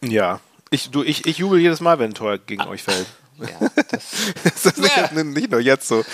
Ja. 0.02 0.40
Ich, 0.75 0.90
du, 0.90 1.02
ich, 1.02 1.26
ich 1.26 1.38
jubel 1.38 1.61
jedes 1.61 1.81
Mal, 1.81 1.99
wenn 1.99 2.11
ein 2.11 2.14
Tor 2.14 2.38
gegen 2.38 2.62
euch 2.62 2.83
fällt. 2.83 3.07
Ja, 3.38 3.69
das, 3.90 4.04
Das 4.45 4.66
ist 4.66 4.78
nicht, 4.78 5.12
nicht 5.25 5.50
nur 5.50 5.61
jetzt 5.61 5.88
so. 5.88 6.04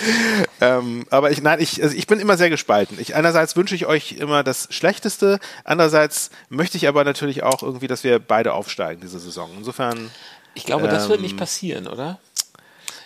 Ähm, 0.59 1.05
aber 1.11 1.29
ich, 1.31 1.41
nein, 1.41 1.59
ich, 1.59 1.81
also 1.83 1.95
ich 1.95 2.07
bin 2.07 2.19
immer 2.19 2.35
sehr 2.37 2.49
gespalten. 2.49 2.97
Ich, 2.99 3.15
einerseits 3.15 3.55
wünsche 3.55 3.75
ich 3.75 3.85
euch 3.85 4.13
immer 4.13 4.43
das 4.43 4.67
Schlechteste, 4.71 5.39
andererseits 5.63 6.31
möchte 6.49 6.77
ich 6.77 6.87
aber 6.87 7.03
natürlich 7.03 7.43
auch 7.43 7.61
irgendwie, 7.63 7.87
dass 7.87 8.03
wir 8.03 8.17
beide 8.19 8.53
aufsteigen 8.53 9.01
diese 9.01 9.19
Saison. 9.19 9.49
Insofern, 9.57 10.09
ich 10.55 10.65
glaube, 10.65 10.87
das 10.87 11.09
wird 11.09 11.19
Ähm, 11.19 11.23
nicht 11.25 11.37
passieren, 11.37 11.87
oder? 11.87 12.19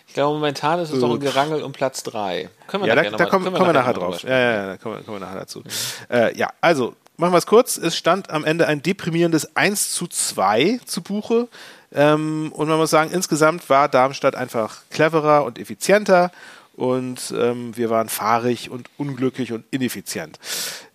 Ich 0.07 0.13
glaube, 0.13 0.35
momentan 0.35 0.79
ist 0.79 0.91
es 0.91 0.99
doch 1.01 1.13
ein 1.13 1.19
Gerangel 1.19 1.61
um 1.61 1.73
Platz 1.73 2.01
3. 2.03 2.49
Können 2.67 2.83
wir 2.83 2.87
ja, 2.87 2.95
da, 2.95 3.01
nachher 3.03 3.11
da 3.11 3.11
noch 3.11 3.19
mal- 3.19 3.29
kommen, 3.29 3.45
kommen 3.53 3.67
wir 3.69 3.73
nachher 3.73 3.93
mal 3.93 3.99
drauf. 3.99 4.23
Ja, 4.23 4.29
ja, 4.29 4.51
ja, 4.53 4.65
da 4.67 4.77
kommen, 4.77 4.95
wir- 4.95 5.03
kommen 5.03 5.19
wir 5.19 5.25
nachher 5.25 5.39
dazu. 5.39 5.61
Äh, 6.09 6.37
ja, 6.37 6.49
also, 6.61 6.95
machen 7.17 7.33
wir 7.33 7.37
es 7.37 7.45
kurz. 7.45 7.77
Es 7.77 7.95
stand 7.95 8.29
am 8.29 8.45
Ende 8.45 8.67
ein 8.67 8.81
deprimierendes 8.81 9.55
1 9.55 9.91
zu 9.91 10.07
2 10.07 10.79
zu 10.85 11.01
Buche. 11.01 11.47
Ähm, 11.93 12.51
und 12.53 12.67
man 12.67 12.77
muss 12.77 12.89
sagen, 12.89 13.11
insgesamt 13.11 13.69
war 13.69 13.87
Darmstadt 13.87 14.35
einfach 14.35 14.81
cleverer 14.89 15.45
und 15.45 15.59
effizienter. 15.59 16.31
Und 16.75 17.33
ähm, 17.37 17.75
wir 17.77 17.89
waren 17.89 18.09
fahrig 18.09 18.69
und 18.69 18.89
unglücklich 18.97 19.53
und 19.53 19.63
ineffizient. 19.71 20.39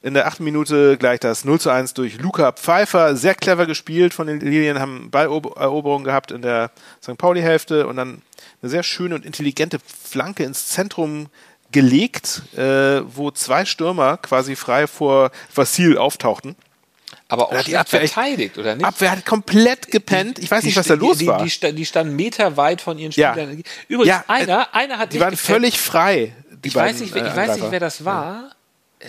In 0.02 0.12
der 0.12 0.26
achten 0.26 0.44
Minute 0.44 0.98
gleich 0.98 1.20
das 1.20 1.46
0 1.46 1.58
zu 1.58 1.70
1 1.70 1.94
durch 1.94 2.18
Luca 2.18 2.52
Pfeiffer. 2.52 3.16
Sehr 3.16 3.34
clever 3.34 3.64
gespielt 3.64 4.12
von 4.12 4.26
den 4.26 4.40
Lilien, 4.40 4.78
haben 4.78 5.10
Balleroberung 5.10 6.04
gehabt 6.04 6.32
in 6.32 6.42
der 6.42 6.70
St. 7.02 7.16
Pauli-Hälfte 7.16 7.86
und 7.86 7.96
dann 7.96 8.20
eine 8.60 8.70
sehr 8.70 8.82
schöne 8.82 9.14
und 9.14 9.24
intelligente 9.24 9.78
Flanke 9.78 10.44
ins 10.44 10.68
Zentrum 10.68 11.28
gelegt, 11.72 12.42
äh, 12.56 13.00
wo 13.14 13.30
zwei 13.30 13.64
Stürmer 13.64 14.16
quasi 14.18 14.56
frei 14.56 14.86
vor 14.86 15.30
Vassil 15.54 15.96
auftauchten. 15.98 16.56
Aber 17.28 17.48
auch 17.52 17.62
die 17.62 17.76
Abwehr 17.76 18.00
verteidigt, 18.00 18.58
oder 18.58 18.74
nicht? 18.74 18.84
Abwehr 18.84 19.12
hat 19.12 19.24
komplett 19.24 19.88
gepennt. 19.90 20.38
Ich 20.40 20.50
weiß 20.50 20.64
nicht, 20.64 20.76
was 20.76 20.88
da 20.88 20.96
die, 20.96 21.00
los 21.06 21.18
die, 21.18 21.26
war. 21.28 21.44
Die, 21.44 21.72
die 21.74 21.86
standen 21.86 22.16
meterweit 22.16 22.80
von 22.80 22.98
ihren 22.98 23.12
Ja. 23.12 23.32
Spielern. 23.32 23.62
Übrigens, 23.88 24.08
Ja, 24.08 24.24
äh, 24.28 24.32
einer, 24.32 24.74
einer 24.74 24.98
hat 24.98 25.12
Die 25.12 25.16
nicht 25.16 25.22
waren 25.24 25.30
gepennt. 25.30 25.46
völlig 25.46 25.80
frei. 25.80 26.32
Die 26.64 26.68
Ich 26.68 26.74
weiß, 26.74 26.92
beiden, 26.92 27.00
nicht, 27.02 27.14
wer- 27.14 27.24
äh, 27.24 27.28
ich 27.28 27.36
weiß 27.36 27.56
nicht, 27.56 27.70
wer 27.70 27.80
das 27.80 28.04
war. 28.04 28.50
Äh, 28.98 29.06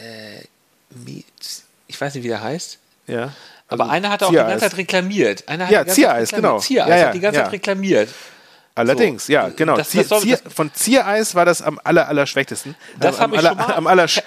Mietz- 1.05 1.63
ich 1.87 1.99
weiß 1.99 2.13
nicht, 2.15 2.23
wie 2.23 2.27
der 2.29 2.41
heißt. 2.43 2.77
Ja. 3.07 3.33
Aber 3.67 3.85
Also, 3.85 3.93
einer 3.93 4.09
hat 4.09 4.23
auch 4.23 4.29
die 4.29 4.35
ganze 4.35 4.59
Zeit 4.59 4.77
reklamiert. 4.77 5.47
Einer 5.47 5.65
hat 5.65 5.71
Ja, 5.71 5.79
die 5.83 5.87
ganze 5.87 6.01
Zeit 6.01 6.11
Ziereis, 6.27 6.31
genau. 6.31 6.59
Ziereis 6.59 6.89
Ja, 6.89 6.97
ja, 6.97 7.05
hat 7.07 7.13
die 7.15 7.19
ganze 7.21 7.39
ja. 7.39 7.43
Zeit 7.45 7.53
reklamiert. 7.53 8.09
Allerdings, 8.89 9.25
So. 9.27 9.33
ja, 9.33 9.49
genau. 9.49 9.75
Das- 9.77 9.89
Zier, 9.89 10.03
das 10.03 10.21
Zier, 10.21 10.39
von 10.53 10.73
Ziereis 10.73 11.35
war 11.35 11.45
das 11.45 11.61
am 11.61 11.79
aller, 11.83 12.07
aller 12.07 12.25
schwächtesten. 12.27 12.75
Das 12.99 13.19
am, 13.19 13.31
hab 13.31 13.39
ich 13.39 13.47
aller, 13.49 13.77
am 13.77 13.87
aller 13.87 14.07
sch, 14.07 14.21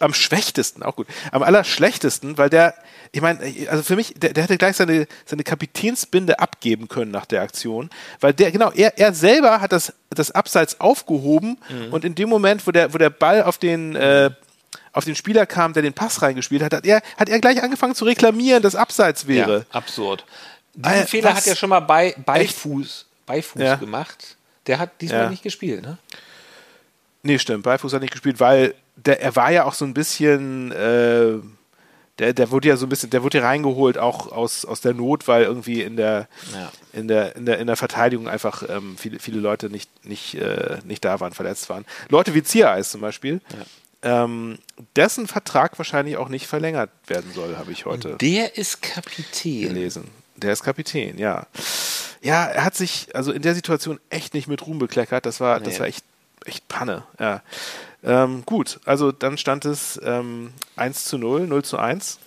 am 0.00 0.14
schwächtesten, 0.14 0.82
auch 0.82 0.96
gut. 0.96 1.06
Am 1.32 1.42
aller 1.42 1.64
schlechtesten, 1.64 2.36
weil 2.38 2.50
der, 2.50 2.74
ich 3.12 3.20
meine, 3.20 3.40
also 3.68 3.82
für 3.82 3.96
mich, 3.96 4.14
der, 4.16 4.32
der 4.32 4.44
hätte 4.44 4.58
gleich 4.58 4.76
seine, 4.76 5.06
seine 5.26 5.42
Kapitänsbinde 5.44 6.38
abgeben 6.38 6.88
können 6.88 7.10
nach 7.10 7.26
der 7.26 7.42
Aktion, 7.42 7.90
weil 8.20 8.32
der, 8.32 8.50
genau, 8.52 8.70
er, 8.72 8.98
er 8.98 9.12
selber 9.14 9.60
hat 9.60 9.72
das, 9.72 9.92
das 10.10 10.30
Abseits 10.30 10.80
aufgehoben 10.80 11.58
Mhm. 11.68 11.92
und 11.92 12.04
in 12.04 12.14
dem 12.14 12.28
Moment, 12.28 12.66
wo 12.66 12.70
der, 12.70 12.92
wo 12.94 12.98
der 12.98 13.10
Ball 13.10 13.42
auf 13.42 13.58
den, 13.58 13.96
äh, 13.96 14.30
auf 14.92 15.04
den 15.04 15.14
Spieler 15.14 15.46
kam, 15.46 15.72
der 15.72 15.82
den 15.82 15.92
Pass 15.92 16.20
reingespielt 16.22 16.62
hat, 16.62 16.72
hat 16.74 16.84
er, 16.86 17.00
hat 17.16 17.28
er 17.28 17.38
gleich 17.40 17.62
angefangen 17.62 17.94
zu 17.94 18.04
reklamieren, 18.04 18.62
dass 18.62 18.74
Abseits 18.74 19.26
wäre. 19.28 19.58
Ja, 19.58 19.64
absurd. 19.76 20.24
Diesen 20.74 20.92
Äh, 21.02 21.06
Fehler 21.06 21.34
hat 21.34 21.46
er 21.46 21.56
schon 21.56 21.70
mal 21.70 21.80
bei, 21.80 22.14
bei 22.24 22.46
Fuß, 22.46 23.06
bei 23.30 23.42
Fuß 23.42 23.62
Ja. 23.62 23.76
gemacht. 23.76 24.36
Der 24.66 24.78
hat 24.78 25.00
diesmal 25.00 25.22
Ja. 25.24 25.30
nicht 25.30 25.42
gespielt, 25.42 25.82
ne? 25.82 25.98
Nee, 27.22 27.38
stimmt. 27.38 27.64
Beifuß 27.64 27.92
hat 27.92 28.00
nicht 28.02 28.12
gespielt, 28.12 28.40
weil 28.40 28.74
der, 28.96 29.20
er 29.22 29.36
war 29.36 29.50
ja 29.52 29.64
auch 29.64 29.74
so 29.74 29.84
ein 29.84 29.94
bisschen, 29.94 30.72
äh, 30.72 31.34
der, 32.18 32.32
der 32.34 32.50
wurde 32.50 32.68
ja 32.68 32.76
so 32.76 32.86
ein 32.86 32.88
bisschen, 32.88 33.10
der 33.10 33.22
wurde 33.22 33.38
ja 33.38 33.44
reingeholt 33.44 33.98
auch 33.98 34.32
aus, 34.32 34.64
aus 34.64 34.80
der 34.80 34.94
Not, 34.94 35.28
weil 35.28 35.44
irgendwie 35.44 35.82
in 35.82 35.96
der, 35.96 36.28
Ja. 36.54 36.72
in 36.92 37.08
der, 37.08 37.36
in 37.36 37.46
der, 37.46 37.58
in 37.58 37.66
der 37.66 37.76
Verteidigung 37.76 38.26
einfach 38.28 38.62
ähm, 38.68 38.96
viele, 38.98 39.18
viele 39.18 39.38
Leute 39.40 39.70
nicht, 39.70 39.90
nicht, 40.04 40.34
äh, 40.34 40.78
nicht 40.84 41.04
da 41.04 41.20
waren, 41.20 41.32
verletzt 41.32 41.68
waren. 41.68 41.84
Leute 42.08 42.34
wie 42.34 42.42
Ziereis 42.42 42.90
zum 42.90 43.00
Beispiel, 43.00 43.40
ähm, 44.02 44.58
dessen 44.96 45.26
Vertrag 45.26 45.78
wahrscheinlich 45.78 46.16
auch 46.16 46.28
nicht 46.30 46.46
verlängert 46.46 46.90
werden 47.06 47.30
soll, 47.34 47.56
habe 47.58 47.70
ich 47.72 47.84
heute 47.86 48.16
Der 48.16 48.56
ist 48.56 48.80
Kapitän. 48.82 49.68
gelesen. 49.68 50.08
Der 50.36 50.52
ist 50.54 50.62
Kapitän, 50.62 51.18
ja. 51.18 51.46
Ja, 52.22 52.44
er 52.44 52.64
hat 52.64 52.74
sich 52.74 53.08
also 53.14 53.32
in 53.32 53.42
der 53.42 53.54
Situation 53.54 53.98
echt 54.10 54.34
nicht 54.34 54.46
mit 54.48 54.66
Ruhm 54.66 54.78
bekleckert. 54.78 55.24
Das 55.26 55.40
war, 55.40 55.58
das 55.60 55.74
Nee. 55.74 55.80
war 55.80 55.86
echt, 55.86 56.04
echt 56.44 56.68
Panne. 56.68 57.02
Ja. 57.18 57.42
Ähm, 58.02 58.42
gut, 58.46 58.80
also 58.84 59.12
dann 59.12 59.38
stand 59.38 59.64
es 59.64 59.98
ähm, 60.04 60.52
1 60.76 61.04
zu 61.04 61.18
0, 61.18 61.46
0 61.46 61.64
zu 61.64 61.78
1. 61.78 62.18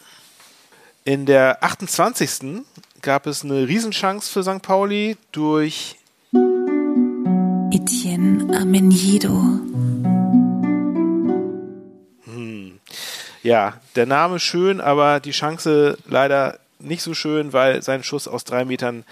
In 1.04 1.26
der 1.26 1.64
28. 1.64 2.64
gab 3.02 3.28
es 3.28 3.44
eine 3.44 3.68
Riesenchance 3.68 4.32
für 4.32 4.44
St. 4.44 4.62
Pauli 4.62 5.18
durch 5.32 5.98
Etienne 7.72 8.56
Amenido. 8.58 9.60
Ja, 13.42 13.74
der 13.98 14.06
Name 14.06 14.40
schön, 14.40 14.80
aber 14.80 15.20
die 15.20 15.32
Chance 15.32 15.98
leider 16.08 16.60
nicht 16.80 17.02
so 17.04 17.14
schön, 17.14 17.52
weil 17.52 17.82
sein 17.82 18.02
Schuss 18.04 18.28
aus 18.28 18.46
drei 18.46 18.64
Metern 18.64 19.04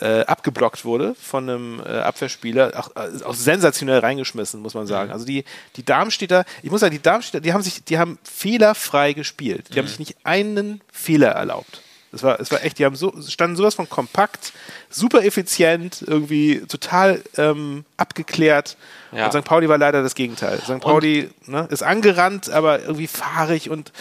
äh, 0.00 0.20
abgeblockt 0.20 0.84
wurde 0.84 1.14
von 1.14 1.48
einem 1.48 1.80
äh, 1.80 1.98
Abwehrspieler, 1.98 2.72
auch, 2.76 2.90
äh, 2.96 3.24
auch 3.24 3.34
sensationell 3.34 3.98
reingeschmissen, 3.98 4.60
muss 4.60 4.74
man 4.74 4.86
sagen. 4.86 5.12
Also 5.12 5.24
die, 5.24 5.44
die 5.76 5.84
Darmstädter, 5.84 6.44
ich 6.62 6.70
muss 6.70 6.80
sagen, 6.80 6.92
die 6.92 7.02
Darmstädter, 7.02 7.40
die 7.40 7.52
haben 7.52 7.62
sich, 7.62 7.84
die 7.84 7.98
haben 7.98 8.18
fehlerfrei 8.22 9.12
gespielt. 9.12 9.74
Die 9.74 9.78
haben 9.78 9.88
sich 9.88 9.98
nicht 9.98 10.16
einen 10.24 10.80
Fehler 10.92 11.30
erlaubt. 11.30 11.82
Es 12.10 12.22
war, 12.22 12.40
es 12.40 12.50
war 12.50 12.64
echt, 12.64 12.78
die 12.78 12.86
haben 12.86 12.96
so, 12.96 13.12
standen 13.28 13.56
sowas 13.56 13.74
von 13.74 13.88
kompakt, 13.88 14.52
super 14.88 15.24
effizient, 15.24 16.02
irgendwie 16.06 16.60
total 16.66 17.22
ähm, 17.36 17.84
abgeklärt. 17.98 18.76
Ja. 19.12 19.26
Und 19.26 19.32
St. 19.32 19.44
Pauli 19.44 19.68
war 19.68 19.76
leider 19.76 20.02
das 20.02 20.14
Gegenteil. 20.14 20.58
St. 20.58 20.80
Pauli 20.80 21.30
ne, 21.46 21.68
ist 21.70 21.82
angerannt, 21.82 22.48
aber 22.48 22.80
irgendwie 22.80 23.08
fahrig 23.08 23.68
und 23.68 23.92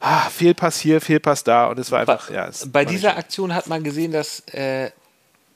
ah, 0.00 0.20
Fehlpass 0.30 0.78
hier, 0.78 1.02
Fehlpass 1.02 1.44
da. 1.44 1.66
Und 1.66 1.78
es 1.78 1.90
war 1.90 2.00
einfach, 2.00 2.28
bei, 2.28 2.34
ja. 2.34 2.50
bei 2.72 2.84
dieser. 2.84 3.10
Aktion 3.16 3.54
hat 3.54 3.66
man 3.66 3.82
gesehen, 3.82 4.12
dass 4.12 4.40
äh, 4.52 4.90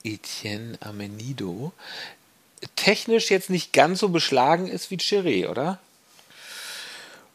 Etienne 0.05 0.77
Amenido 0.81 1.73
technisch 2.75 3.29
jetzt 3.29 3.49
nicht 3.49 3.73
ganz 3.73 3.99
so 3.99 4.09
beschlagen 4.09 4.67
ist 4.67 4.91
wie 4.91 4.97
Chiré, 4.97 5.47
oder? 5.49 5.79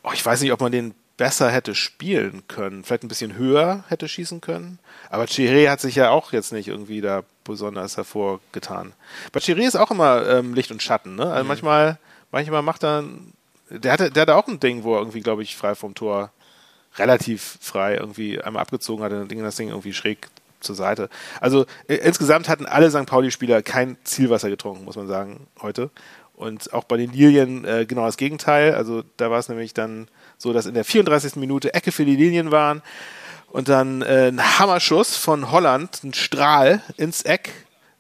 Oh, 0.03 0.11
ich 0.13 0.25
weiß 0.25 0.41
nicht, 0.41 0.53
ob 0.53 0.61
man 0.61 0.73
den 0.73 0.95
besser 1.17 1.51
hätte 1.51 1.75
spielen 1.75 2.43
können. 2.49 2.83
Vielleicht 2.83 3.05
ein 3.05 3.09
bisschen 3.09 3.37
höher 3.37 3.85
hätte 3.89 4.09
schießen 4.09 4.41
können. 4.41 4.79
Aber 5.11 5.25
Chiré 5.25 5.69
hat 5.69 5.81
sich 5.81 5.95
ja 5.95 6.11
auch 6.11 6.33
jetzt 6.33 6.53
nicht 6.53 6.69
irgendwie 6.69 7.03
da 7.03 7.25
besonders 7.45 7.99
hervorgetan. 7.99 8.95
Bei 9.33 9.41
Chiré 9.41 9.67
ist 9.67 9.77
auch 9.77 9.91
immer 9.91 10.27
ähm, 10.27 10.55
Licht 10.55 10.71
und 10.71 10.83
Schatten. 10.83 11.17
Ne? 11.17 11.31
Also 11.31 11.47
manchmal, 11.47 11.99
manchmal 12.31 12.63
macht 12.63 12.85
er, 12.85 13.05
der 13.69 13.93
hatte, 13.93 14.11
der 14.11 14.23
hatte 14.23 14.37
auch 14.37 14.49
ein 14.49 14.61
Ding, 14.61 14.83
wo 14.83 14.95
er 14.95 15.01
irgendwie, 15.01 15.21
glaube 15.21 15.43
ich, 15.43 15.57
frei 15.57 15.75
vom 15.75 15.95
Tor 15.95 16.33
relativ 16.97 17.59
frei 17.61 17.97
irgendwie 17.97 18.41
einmal 18.41 18.63
abgezogen 18.63 19.05
hat 19.05 19.13
und 19.13 19.31
das 19.31 19.57
Ding 19.57 19.69
irgendwie 19.69 19.93
schräg 19.93 20.29
zur 20.61 20.75
Seite. 20.75 21.09
Also 21.41 21.67
äh, 21.89 21.97
insgesamt 21.97 22.49
hatten 22.49 22.67
alle 22.67 22.91
St. 22.91 23.07
Pauli-Spieler 23.07 23.63
kein 23.63 23.97
Zielwasser 24.05 24.51
getrunken, 24.51 24.85
muss 24.85 24.97
man 24.97 25.07
sagen, 25.09 25.47
heute. 25.61 25.91
Und 26.35 26.73
auch 26.73 26.85
bei 26.85 26.97
den 26.97 27.13
Lilien 27.13 27.65
äh, 27.67 27.85
genau 27.87 28.07
das 28.07 28.17
Gegenteil. 28.17 28.75
Also 28.75 29.03
da 29.19 29.31
war 29.31 29.39
es 29.39 29.49
nämlich 29.49 29.75
dann 29.75 30.09
so, 30.39 30.53
dass 30.53 30.65
in 30.67 30.75
der 30.75 30.85
34. 30.85 31.37
Minute 31.37 31.75
Ecke 31.75 31.93
für 31.93 32.05
die 32.07 32.17
Lilien 32.17 32.51
waren 32.51 32.83
und 33.49 33.69
dann 33.69 34.03
äh, 34.03 34.29
ein 34.29 34.59
Hammerschuss 34.59 35.17
von 35.17 35.51
Holland, 35.51 36.03
ein 36.03 36.15
Strahl 36.15 36.81
ins 36.97 37.23
Eck. 37.23 37.51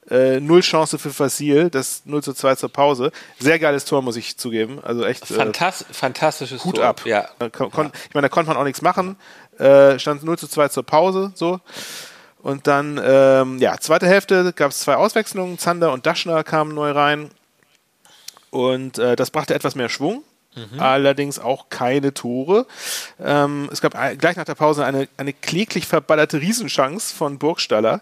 Äh, 0.08 0.40
null 0.40 0.60
Chance 0.62 0.98
für 0.98 1.10
Fasil, 1.10 1.70
das 1.70 2.02
0 2.04 2.20
zu 2.24 2.32
2 2.32 2.56
zur 2.56 2.68
Pause. 2.68 3.12
Sehr 3.38 3.60
geiles 3.60 3.84
Tor, 3.84 4.02
muss 4.02 4.16
ich 4.16 4.36
zugeben. 4.36 4.80
Also 4.82 5.04
echt. 5.04 5.30
äh, 5.30 5.34
Fantas 5.34 5.84
fantastisches 5.92 6.64
Hut 6.64 6.76
Tor. 6.76 6.84
ab. 6.84 7.02
Ja. 7.04 7.28
Kon, 7.52 7.70
kon, 7.70 7.92
Ich 8.08 8.14
meine, 8.14 8.24
da 8.24 8.28
konnte 8.28 8.48
man 8.48 8.56
auch 8.56 8.64
nichts 8.64 8.82
machen. 8.82 9.16
Äh, 9.58 10.00
stand 10.00 10.24
0 10.24 10.36
zu 10.36 10.48
2 10.48 10.68
zur 10.68 10.82
Pause, 10.82 11.30
so. 11.36 11.60
Und 12.42 12.66
dann, 12.66 13.00
ähm, 13.02 13.58
ja, 13.58 13.78
zweite 13.78 14.06
Hälfte 14.06 14.52
gab 14.54 14.70
es 14.70 14.80
zwei 14.80 14.96
Auswechslungen. 14.96 15.58
Zander 15.58 15.92
und 15.92 16.06
Daschner 16.06 16.42
kamen 16.42 16.74
neu 16.74 16.92
rein. 16.92 17.30
Und 18.50 18.98
äh, 18.98 19.16
das 19.16 19.30
brachte 19.30 19.54
etwas 19.54 19.74
mehr 19.74 19.88
Schwung. 19.88 20.24
Mhm. 20.54 20.80
Allerdings 20.80 21.38
auch 21.38 21.68
keine 21.68 22.12
Tore. 22.12 22.66
Ähm, 23.22 23.68
es 23.72 23.80
gab 23.80 23.92
gleich 24.18 24.36
nach 24.36 24.44
der 24.44 24.56
Pause 24.56 24.84
eine, 24.84 25.08
eine 25.16 25.32
kläglich 25.32 25.86
verballerte 25.86 26.40
Riesenchance 26.40 27.14
von 27.14 27.38
Burgstaller, 27.38 28.00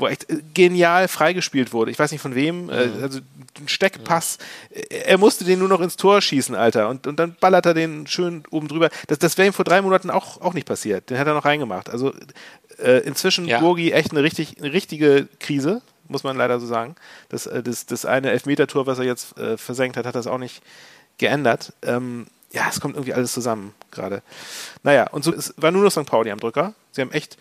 wo 0.00 0.08
echt 0.08 0.30
äh, 0.30 0.38
genial 0.54 1.08
freigespielt 1.08 1.72
wurde. 1.72 1.90
Ich 1.90 1.98
weiß 1.98 2.12
nicht 2.12 2.20
von 2.20 2.34
wem, 2.34 2.64
mhm. 2.64 2.70
also 3.02 3.20
ein 3.60 3.68
Steckpass. 3.68 4.38
Er 4.88 5.18
musste 5.18 5.44
den 5.44 5.58
nur 5.58 5.68
noch 5.68 5.80
ins 5.80 5.96
Tor 5.96 6.20
schießen, 6.20 6.54
Alter. 6.54 6.88
Und, 6.88 7.06
und 7.06 7.18
dann 7.18 7.36
ballert 7.38 7.66
er 7.66 7.74
den 7.74 8.06
schön 8.06 8.44
oben 8.50 8.68
drüber. 8.68 8.90
Das, 9.06 9.18
das 9.18 9.38
wäre 9.38 9.48
ihm 9.48 9.52
vor 9.52 9.64
drei 9.64 9.82
Monaten 9.82 10.10
auch, 10.10 10.40
auch 10.40 10.54
nicht 10.54 10.66
passiert. 10.66 11.10
Den 11.10 11.18
hat 11.18 11.26
er 11.26 11.34
noch 11.34 11.44
reingemacht. 11.44 11.90
Also 11.90 12.12
äh, 12.78 12.98
inzwischen 13.00 13.46
ja. 13.46 13.60
Burgi 13.60 13.92
echt 13.92 14.12
eine, 14.12 14.22
richtig, 14.22 14.58
eine 14.58 14.72
richtige 14.72 15.28
Krise, 15.38 15.82
muss 16.08 16.24
man 16.24 16.36
leider 16.36 16.60
so 16.60 16.66
sagen. 16.66 16.96
Das, 17.28 17.46
äh, 17.46 17.62
das, 17.62 17.86
das 17.86 18.04
eine 18.04 18.30
Elfmeter-Tor, 18.30 18.86
was 18.86 18.98
er 18.98 19.04
jetzt 19.04 19.36
äh, 19.38 19.56
versenkt 19.56 19.96
hat, 19.96 20.06
hat 20.06 20.14
das 20.14 20.26
auch 20.26 20.38
nicht 20.38 20.62
geändert. 21.18 21.72
Ähm, 21.82 22.26
ja, 22.52 22.66
es 22.68 22.80
kommt 22.80 22.96
irgendwie 22.96 23.14
alles 23.14 23.32
zusammen 23.32 23.74
gerade. 23.90 24.22
Naja, 24.82 25.08
und 25.10 25.22
so 25.22 25.32
es 25.32 25.54
war 25.56 25.70
nur 25.70 25.84
noch 25.84 25.92
St. 25.92 26.06
Pauli 26.06 26.30
am 26.30 26.40
Drücker. 26.40 26.74
Sie 26.90 27.00
haben 27.00 27.12
echt 27.12 27.36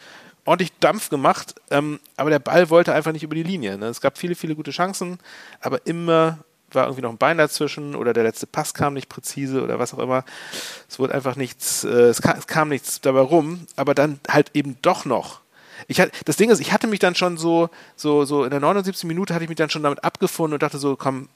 ordentlich 0.49 0.73
Dampf 0.79 1.09
gemacht, 1.09 1.53
ähm, 1.69 1.99
aber 2.17 2.31
der 2.31 2.39
Ball 2.39 2.71
wollte 2.71 2.91
einfach 2.91 3.11
nicht 3.11 3.21
über 3.21 3.35
die 3.35 3.43
Linie. 3.43 3.77
Ne? 3.77 3.85
Es 3.85 4.01
gab 4.01 4.17
viele, 4.17 4.33
viele 4.33 4.55
gute 4.55 4.71
Chancen, 4.71 5.19
aber 5.61 5.85
immer 5.85 6.39
war 6.71 6.85
irgendwie 6.85 7.03
noch 7.03 7.11
ein 7.11 7.17
Bein 7.17 7.37
dazwischen 7.37 7.95
oder 7.95 8.13
der 8.13 8.23
letzte 8.23 8.47
Pass 8.47 8.73
kam 8.73 8.95
nicht 8.95 9.09
präzise 9.09 9.63
oder 9.63 9.77
was 9.77 9.93
auch 9.93 9.99
immer. 9.99 10.25
Es 10.87 10.97
wurde 10.97 11.13
einfach 11.13 11.35
nichts, 11.35 11.83
äh, 11.83 11.89
es, 11.89 12.23
kam, 12.23 12.37
es, 12.37 12.47
kam, 12.47 12.69
nichts 12.69 12.99
dabei 12.99 13.21
rum, 13.21 13.67
aber 13.75 13.93
dann 13.93 14.19
halt 14.27 14.49
eben 14.55 14.75
doch 14.81 15.05
noch. 15.05 15.41
Ich 15.87 16.01
hatte, 16.01 16.11
das 16.25 16.37
Ding 16.37 16.49
ist, 16.49 16.59
ich 16.59 16.73
hatte 16.73 16.87
mich 16.87 16.99
dann 16.99 17.13
schon 17.13 17.37
so, 17.37 17.69
so, 17.95 18.25
so 18.25 18.43
in 18.43 18.49
der 18.49 18.59
79. 18.59 19.03
Minute 19.05 19.35
hatte 19.35 19.43
ich 19.43 19.49
mich 19.49 19.57
dann 19.57 19.69
schon 19.69 19.83
damit 19.83 20.03
abgefunden 20.03 20.53
und 20.53 20.63
dachte 20.63 20.79
so, 20.79 20.95
komm, 20.95 21.29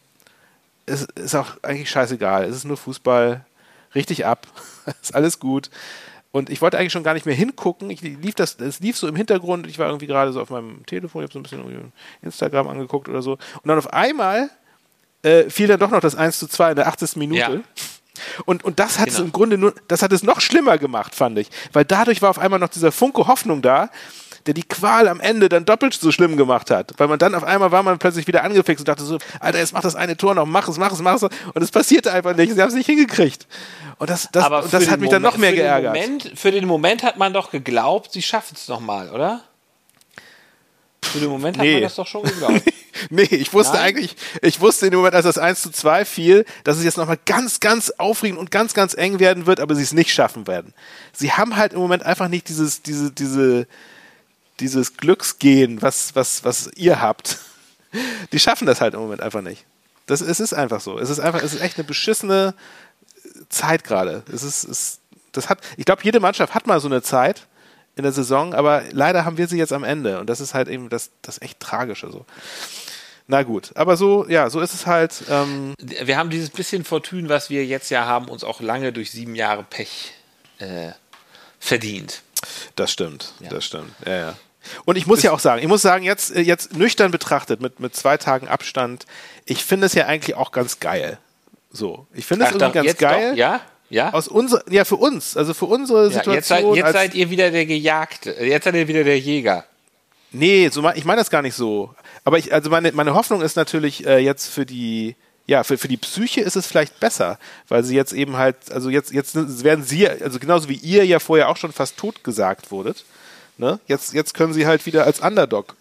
es 0.88 1.04
ist 1.04 1.36
auch 1.36 1.52
eigentlich 1.62 1.92
scheißegal. 1.92 2.46
Es 2.46 2.56
ist 2.56 2.66
nur 2.66 2.78
Fußball. 2.78 3.46
Richtig 3.94 4.26
ab. 4.26 4.48
ist 5.02 5.14
alles 5.14 5.40
gut. 5.40 5.70
Und 6.34 6.50
ich 6.50 6.64
wollte 6.64 6.80
eigentlich 6.80 6.92
schon 6.92 7.04
gar 7.04 7.14
nicht 7.14 7.28
mehr 7.28 7.36
hingucken. 7.36 7.92
Ich 7.92 8.02
lief 8.02 8.34
das, 8.34 8.56
es 8.60 8.80
lief 8.80 8.98
so 8.98 9.08
im 9.08 9.16
Hintergrund. 9.16 9.68
Ich 9.68 9.78
war 9.78 9.86
irgendwie 9.86 10.08
gerade 10.08 10.34
so 10.34 10.42
auf 10.42 10.50
meinem 10.50 10.84
Telefon, 10.88 11.22
ich 11.22 11.28
habe 11.28 11.34
so 11.34 11.40
ein 11.40 11.44
bisschen 11.44 11.94
Instagram 12.24 12.68
angeguckt 12.68 13.08
oder 13.08 13.22
so. 13.22 13.34
Und 13.34 13.68
dann 13.68 13.78
auf 13.78 13.94
einmal 13.94 14.50
äh, 15.22 15.48
fiel 15.52 15.68
dann 15.68 15.80
doch 15.80 15.92
noch 15.92 16.00
das 16.00 16.16
1 16.16 16.40
zu 16.40 16.48
2 16.48 16.72
in 16.72 16.76
der 16.78 16.88
80. 16.88 17.18
Minute. 17.18 17.40
Ja. 17.40 17.62
Und, 18.46 18.64
und 18.64 18.80
das 18.80 18.98
hat 18.98 19.06
genau. 19.06 19.20
es 19.20 19.24
im 19.26 19.32
Grunde 19.32 19.60
nur, 19.60 19.76
das 19.88 20.02
hat 20.02 20.12
es 20.12 20.24
noch 20.24 20.42
schlimmer 20.42 20.80
gemacht, 20.80 21.14
fand 21.14 21.38
ich. 21.38 21.50
Weil 21.72 21.86
dadurch 21.86 22.24
war 22.24 22.32
auf 22.32 22.40
einmal 22.40 22.60
noch 22.60 22.70
dieser 22.70 22.92
Funke 22.92 23.28
Hoffnung 23.28 23.62
da, 23.62 23.92
der 24.46 24.54
die 24.54 24.64
Qual 24.64 25.08
am 25.08 25.20
Ende 25.20 25.50
dann 25.50 25.66
doppelt 25.66 25.94
so 25.94 26.12
schlimm 26.12 26.38
gemacht 26.38 26.72
hat. 26.72 26.94
Weil 26.98 27.08
man 27.08 27.20
dann 27.20 27.36
auf 27.36 27.44
einmal 27.44 27.72
war 27.72 27.84
man 27.84 27.98
plötzlich 28.00 28.28
wieder 28.28 28.44
angefixt 28.44 28.82
und 28.82 28.88
dachte 28.88 29.04
so, 29.04 29.18
Alter, 29.40 29.60
jetzt 29.60 29.74
mach 29.74 29.82
das 29.82 29.96
eine 29.96 30.18
Tor 30.18 30.36
noch, 30.36 30.46
mach 30.46 30.68
es, 30.68 30.78
mach 30.78 30.92
es, 30.92 31.00
mach 31.00 31.16
es. 31.16 31.24
Und 31.24 31.62
es 31.62 31.72
passierte 31.72 32.12
einfach 32.12 32.36
nicht. 32.36 32.54
Sie 32.54 32.62
haben 32.62 32.70
es 32.70 32.76
nicht 32.76 32.86
hingekriegt. 32.86 33.48
Und 34.00 34.10
das, 34.10 34.30
das, 34.32 34.46
und 34.48 34.74
das 34.74 34.90
hat 34.90 35.00
mich 35.00 35.10
Moment, 35.10 35.14
dann 35.14 35.22
noch 35.22 35.38
mehr 35.38 35.54
geärgert. 35.54 35.96
Moment, 35.96 36.32
für 36.36 36.52
den 36.52 36.68
Moment 36.68 37.04
hat 37.04 37.18
man 37.18 37.34
doch 37.34 37.52
geglaubt, 37.52 38.12
sie 38.12 38.22
schaffen 38.22 38.56
es 38.56 38.68
nochmal, 38.68 39.10
oder? 39.10 39.42
Für 41.04 41.20
den 41.20 41.30
Moment 41.30 41.58
nee. 41.58 41.68
hat 41.68 41.74
man 41.76 41.84
das 41.84 41.96
doch 41.96 42.08
schon 42.08 42.24
geglaubt. 42.24 42.64
nee, 43.10 43.24
ich 43.24 43.54
wusste 43.54 43.76
Nein? 43.76 43.84
eigentlich, 43.84 44.16
ich 44.42 44.62
wusste 44.62 44.86
in 44.86 44.92
dem 44.92 45.00
Moment, 45.00 45.16
als 45.16 45.26
das 45.26 45.38
1 45.38 45.62
zu 45.62 45.72
2 45.72 46.06
fiel, 46.06 46.46
dass 46.64 46.78
es 46.78 46.84
jetzt 46.84 46.98
nochmal 46.98 47.20
ganz, 47.26 47.60
ganz 47.60 47.92
aufregend 47.92 48.40
und 48.40 48.52
ganz, 48.52 48.74
ganz 48.74 48.94
eng 48.94 49.20
werden 49.20 49.46
wird, 49.46 49.60
aber 49.60 49.76
sie 49.76 49.84
es 49.84 49.94
nicht 49.94 50.12
schaffen 50.12 50.48
werden. 50.48 50.74
Sie 51.12 51.32
haben 51.32 51.56
halt 51.56 51.74
im 51.74 51.80
Moment 51.80 52.04
einfach 52.04 52.30
nicht 52.30 52.50
dieses, 52.50 52.82
diese, 52.82 53.12
diese, 53.12 53.68
dieses 54.60 54.98
Glücksgehen, 54.98 55.82
was, 55.82 56.16
was, 56.16 56.44
was 56.44 56.70
ihr 56.76 57.02
habt, 57.02 57.40
die 58.32 58.40
schaffen 58.40 58.66
das 58.66 58.82
halt 58.82 58.94
im 58.94 59.00
Moment 59.00 59.22
einfach 59.22 59.42
nicht. 59.42 59.66
Das, 60.06 60.22
es 60.22 60.40
ist 60.40 60.54
einfach 60.54 60.82
so. 60.82 61.00
Es 61.00 61.10
ist 61.10 61.20
einfach, 61.20 61.42
es 61.42 61.54
ist 61.54 61.62
echt 61.62 61.78
eine 61.78 61.86
beschissene 61.86 62.54
Zeit 63.50 63.84
gerade. 63.84 64.24
Es 64.32 64.44
ist, 64.44 64.64
es, 64.66 65.00
das 65.32 65.50
hat, 65.50 65.60
ich 65.78 65.86
glaube, 65.86 66.04
jede 66.04 66.20
Mannschaft 66.20 66.54
hat 66.54 66.68
mal 66.68 66.80
so 66.80 66.88
eine 66.88 67.02
Zeit 67.02 67.48
in 67.96 68.04
der 68.04 68.12
Saison, 68.12 68.54
aber 68.54 68.84
leider 68.92 69.24
haben 69.24 69.38
wir 69.38 69.48
sie 69.48 69.58
jetzt 69.58 69.74
am 69.74 69.84
Ende 69.84 70.20
und 70.20 70.30
das 70.30 70.42
ist 70.42 70.54
halt 70.54 70.68
eben 70.68 70.90
das, 70.90 71.12
das 71.22 71.42
echt 71.42 71.60
Tragische 71.60 72.12
so. 72.12 72.26
Na 73.28 73.44
gut, 73.44 73.72
aber 73.76 73.96
so, 73.96 74.28
ja, 74.28 74.50
so 74.50 74.60
ist 74.60 74.74
es 74.74 74.86
halt. 74.86 75.24
Ähm 75.30 75.76
wir 75.80 76.18
haben 76.18 76.30
dieses 76.30 76.50
bisschen 76.50 76.84
Fortune, 76.84 77.30
was 77.30 77.50
wir 77.50 77.66
jetzt 77.66 77.90
ja 77.90 78.06
haben, 78.06 78.28
uns 78.28 78.44
auch 78.44 78.60
lange 78.60 78.92
durch 78.92 79.12
sieben 79.12 79.36
Jahre 79.36 79.64
Pech 79.64 80.14
äh, 80.60 80.92
verdient. 81.60 82.22
Das 82.76 82.92
stimmt, 82.92 83.34
ja. 83.40 83.50
das 83.50 83.66
stimmt. 83.66 83.92
Ja, 84.06 84.16
ja. 84.16 84.36
Und 84.86 84.98
ich 84.98 85.08
muss 85.08 85.18
das 85.18 85.24
ja 85.26 85.32
auch 85.32 85.40
sagen, 85.40 85.62
ich 85.62 85.68
muss 85.68 85.82
sagen, 85.82 86.04
jetzt, 86.04 86.36
äh, 86.36 86.42
jetzt 86.42 86.76
nüchtern 86.78 87.12
betrachtet, 87.12 87.62
mit, 87.62 87.80
mit 87.80 87.96
zwei 87.96 88.18
Tagen 88.18 88.48
Abstand, 88.48 89.06
ich 89.46 89.64
finde 89.64 89.88
es 89.88 89.94
ja 89.94 90.06
eigentlich 90.06 90.36
auch 90.36 90.52
ganz 90.52 90.80
geil. 90.80 91.18
So, 91.72 92.08
ich 92.14 92.26
finde 92.26 92.46
es 92.46 92.52
irgendwie 92.52 92.72
ganz 92.72 92.98
geil. 92.98 93.32
Doch, 93.32 93.38
ja? 93.38 93.62
Ja? 93.90 94.12
Aus 94.14 94.28
unser, 94.28 94.64
ja, 94.72 94.86
für 94.86 94.96
uns, 94.96 95.38
also 95.38 95.54
für 95.54 95.66
unsere 95.66 96.10
Situation. 96.10 96.32
Ja, 96.32 96.36
jetzt, 96.36 96.48
seid, 96.48 96.76
jetzt 96.76 96.94
seid, 96.94 97.14
ihr 97.16 97.30
wieder 97.30 97.52
der 97.52 97.66
Gejagte, 97.66 98.32
jetzt 98.44 98.64
seid 98.64 98.76
ihr 98.76 98.88
wieder 98.88 99.04
der 99.04 99.20
Jäger. 99.20 99.66
Nee, 100.32 100.70
so, 100.70 100.88
ich 100.96 101.06
meine 101.06 101.22
das 101.22 101.30
gar 101.30 101.44
nicht 101.44 101.54
so. 101.54 101.94
Aber 102.24 102.40
ich, 102.40 102.52
also 102.52 102.72
meine, 102.72 102.92
meine 102.94 103.14
Hoffnung 103.14 103.42
ist 103.42 103.56
natürlich 103.56 104.06
äh, 104.08 104.18
jetzt 104.18 104.48
für 104.48 104.66
die, 104.66 105.16
ja, 105.46 105.64
für, 105.64 105.78
für 105.78 105.88
die 105.88 105.98
Psyche 105.98 106.42
ist 106.42 106.56
es 106.56 106.68
vielleicht 106.68 107.00
besser, 107.00 107.38
weil 107.68 107.84
sie 107.84 107.96
jetzt 107.96 108.14
eben 108.14 108.38
halt, 108.38 108.56
also 108.72 108.90
jetzt, 108.90 109.12
jetzt 109.12 109.36
werden 109.64 109.84
sie, 109.84 110.08
also 110.08 110.40
genauso 110.40 110.70
wie 110.70 110.76
ihr 110.76 111.06
ja 111.06 111.20
vorher 111.20 111.50
auch 111.50 111.58
schon 111.58 111.74
fast 111.74 111.98
tot 111.98 112.24
gesagt 112.24 112.72
wurdet, 112.72 113.04
ne? 113.58 113.80
Jetzt, 113.88 114.14
jetzt 114.14 114.34
können 114.34 114.54
sie 114.54 114.66
halt 114.66 114.86
wieder 114.86 115.06
als 115.06 115.20
Underdog 115.20 115.76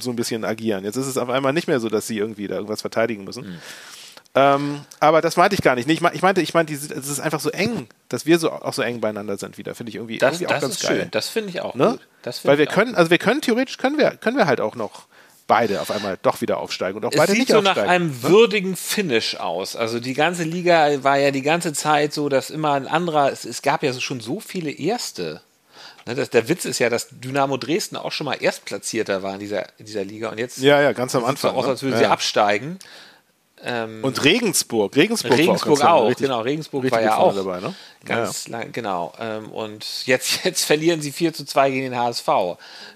so 0.00 0.10
ein 0.10 0.16
bisschen 0.16 0.44
agieren. 0.44 0.84
Jetzt 0.84 0.96
ist 0.96 1.06
es 1.06 1.16
auf 1.16 1.30
einmal 1.30 1.52
nicht 1.52 1.66
mehr 1.66 1.80
so, 1.80 1.88
dass 1.88 2.06
sie 2.06 2.18
irgendwie 2.18 2.46
da 2.46 2.56
irgendwas 2.56 2.80
verteidigen 2.80 3.24
müssen. 3.24 3.46
Mhm. 3.46 3.58
Ähm, 4.34 4.80
aber 5.00 5.20
das 5.20 5.36
meinte 5.36 5.54
ich 5.54 5.62
gar 5.62 5.74
nicht. 5.74 5.88
Ich 5.88 6.00
meinte, 6.00 6.40
ich 6.40 6.54
meinte, 6.54 6.72
es 6.72 6.90
ist 6.90 7.18
einfach 7.18 7.40
so 7.40 7.50
eng, 7.50 7.88
dass 8.08 8.24
wir 8.24 8.38
so 8.38 8.52
auch 8.52 8.74
so 8.74 8.82
eng 8.82 9.00
beieinander 9.00 9.36
sind 9.36 9.58
wieder. 9.58 9.74
Finde 9.74 9.90
ich 9.90 9.96
irgendwie, 9.96 10.18
das, 10.18 10.34
irgendwie 10.34 10.52
das 10.52 10.56
auch 10.56 10.60
ganz 10.60 10.80
geil. 10.80 11.00
Schön. 11.00 11.10
Das 11.10 11.28
finde 11.28 11.48
ich 11.48 11.60
auch 11.60 11.74
ne? 11.74 11.98
gut. 12.22 12.40
Weil 12.44 12.58
wir 12.58 12.66
können, 12.66 12.94
also 12.94 13.10
wir 13.10 13.18
können 13.18 13.40
theoretisch 13.40 13.78
können 13.78 13.98
wir, 13.98 14.10
können 14.12 14.36
wir 14.36 14.46
halt 14.46 14.60
auch 14.60 14.76
noch 14.76 15.07
beide 15.48 15.80
auf 15.80 15.90
einmal 15.90 16.16
doch 16.22 16.40
wieder 16.40 16.58
aufsteigen 16.58 16.98
und 16.98 17.04
auch 17.04 17.10
es 17.10 17.16
beide 17.16 17.32
sieht 17.32 17.40
nicht 17.40 17.50
so 17.50 17.56
aufsteigen. 17.56 17.80
nach 17.80 17.92
einem 17.92 18.22
würdigen 18.22 18.76
Finish 18.76 19.34
aus. 19.36 19.74
Also 19.74 19.98
die 19.98 20.14
ganze 20.14 20.44
Liga 20.44 21.02
war 21.02 21.18
ja 21.18 21.32
die 21.32 21.42
ganze 21.42 21.72
Zeit 21.72 22.12
so, 22.12 22.28
dass 22.28 22.50
immer 22.50 22.74
ein 22.74 22.86
anderer, 22.86 23.32
es, 23.32 23.44
es 23.44 23.62
gab 23.62 23.82
ja 23.82 23.92
so 23.92 23.98
schon 24.00 24.20
so 24.20 24.38
viele 24.38 24.70
Erste. 24.70 25.40
Ne, 26.06 26.14
das, 26.14 26.30
der 26.30 26.48
Witz 26.48 26.64
ist 26.64 26.78
ja, 26.78 26.88
dass 26.88 27.08
Dynamo 27.10 27.56
Dresden 27.56 27.96
auch 27.96 28.12
schon 28.12 28.26
mal 28.26 28.40
Erstplatzierter 28.40 29.22
war 29.22 29.34
in 29.34 29.40
dieser, 29.40 29.66
in 29.78 29.86
dieser 29.86 30.04
Liga 30.04 30.30
und 30.30 30.38
jetzt 30.38 30.58
ja, 30.58 30.80
ja, 30.80 30.92
ganz 30.92 31.16
am 31.16 31.24
Anfang. 31.24 31.52
So 31.54 31.58
aus, 31.58 31.66
als 31.66 31.82
würden 31.82 31.94
ne? 31.94 31.98
sie 31.98 32.06
absteigen. 32.06 32.78
Ähm, 33.64 34.02
und 34.02 34.24
Regensburg, 34.24 34.94
Regensburg, 34.96 35.36
Regensburg 35.36 35.82
auch, 35.82 35.88
auch 35.88 36.08
richtig, 36.08 36.26
genau, 36.26 36.40
Regensburg 36.40 36.90
war 36.90 37.02
ja 37.02 37.16
auch 37.16 37.34
dabei, 37.34 37.60
ne? 37.60 37.74
ganz 38.04 38.46
ja. 38.46 38.58
lang, 38.58 38.72
genau. 38.72 39.12
Ähm, 39.18 39.50
und 39.50 40.06
jetzt, 40.06 40.40
jetzt 40.44 40.64
verlieren 40.64 41.00
sie 41.00 41.12
4 41.12 41.32
zu 41.32 41.44
2 41.44 41.70
gegen 41.70 41.90
den 41.90 41.96
HSV. 41.96 42.28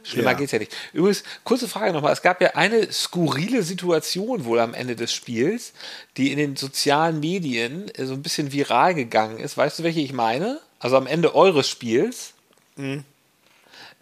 Schlimmer 0.02 0.32
ja. 0.32 0.36
geht's 0.36 0.52
ja 0.52 0.58
nicht. 0.58 0.72
Übrigens, 0.92 1.22
kurze 1.44 1.68
Frage 1.68 1.92
nochmal, 1.92 2.12
es 2.12 2.22
gab 2.22 2.40
ja 2.40 2.50
eine 2.54 2.92
skurrile 2.92 3.62
Situation 3.62 4.44
wohl 4.44 4.60
am 4.60 4.74
Ende 4.74 4.96
des 4.96 5.12
Spiels, 5.12 5.72
die 6.16 6.32
in 6.32 6.38
den 6.38 6.56
sozialen 6.56 7.20
Medien 7.20 7.90
äh, 7.94 8.06
so 8.06 8.14
ein 8.14 8.22
bisschen 8.22 8.52
viral 8.52 8.94
gegangen 8.94 9.38
ist. 9.38 9.56
Weißt 9.56 9.78
du, 9.78 9.82
welche 9.82 10.00
ich 10.00 10.12
meine? 10.12 10.60
Also 10.78 10.96
am 10.96 11.06
Ende 11.06 11.34
eures 11.34 11.68
Spiels. 11.68 12.32
Mhm. 12.76 13.04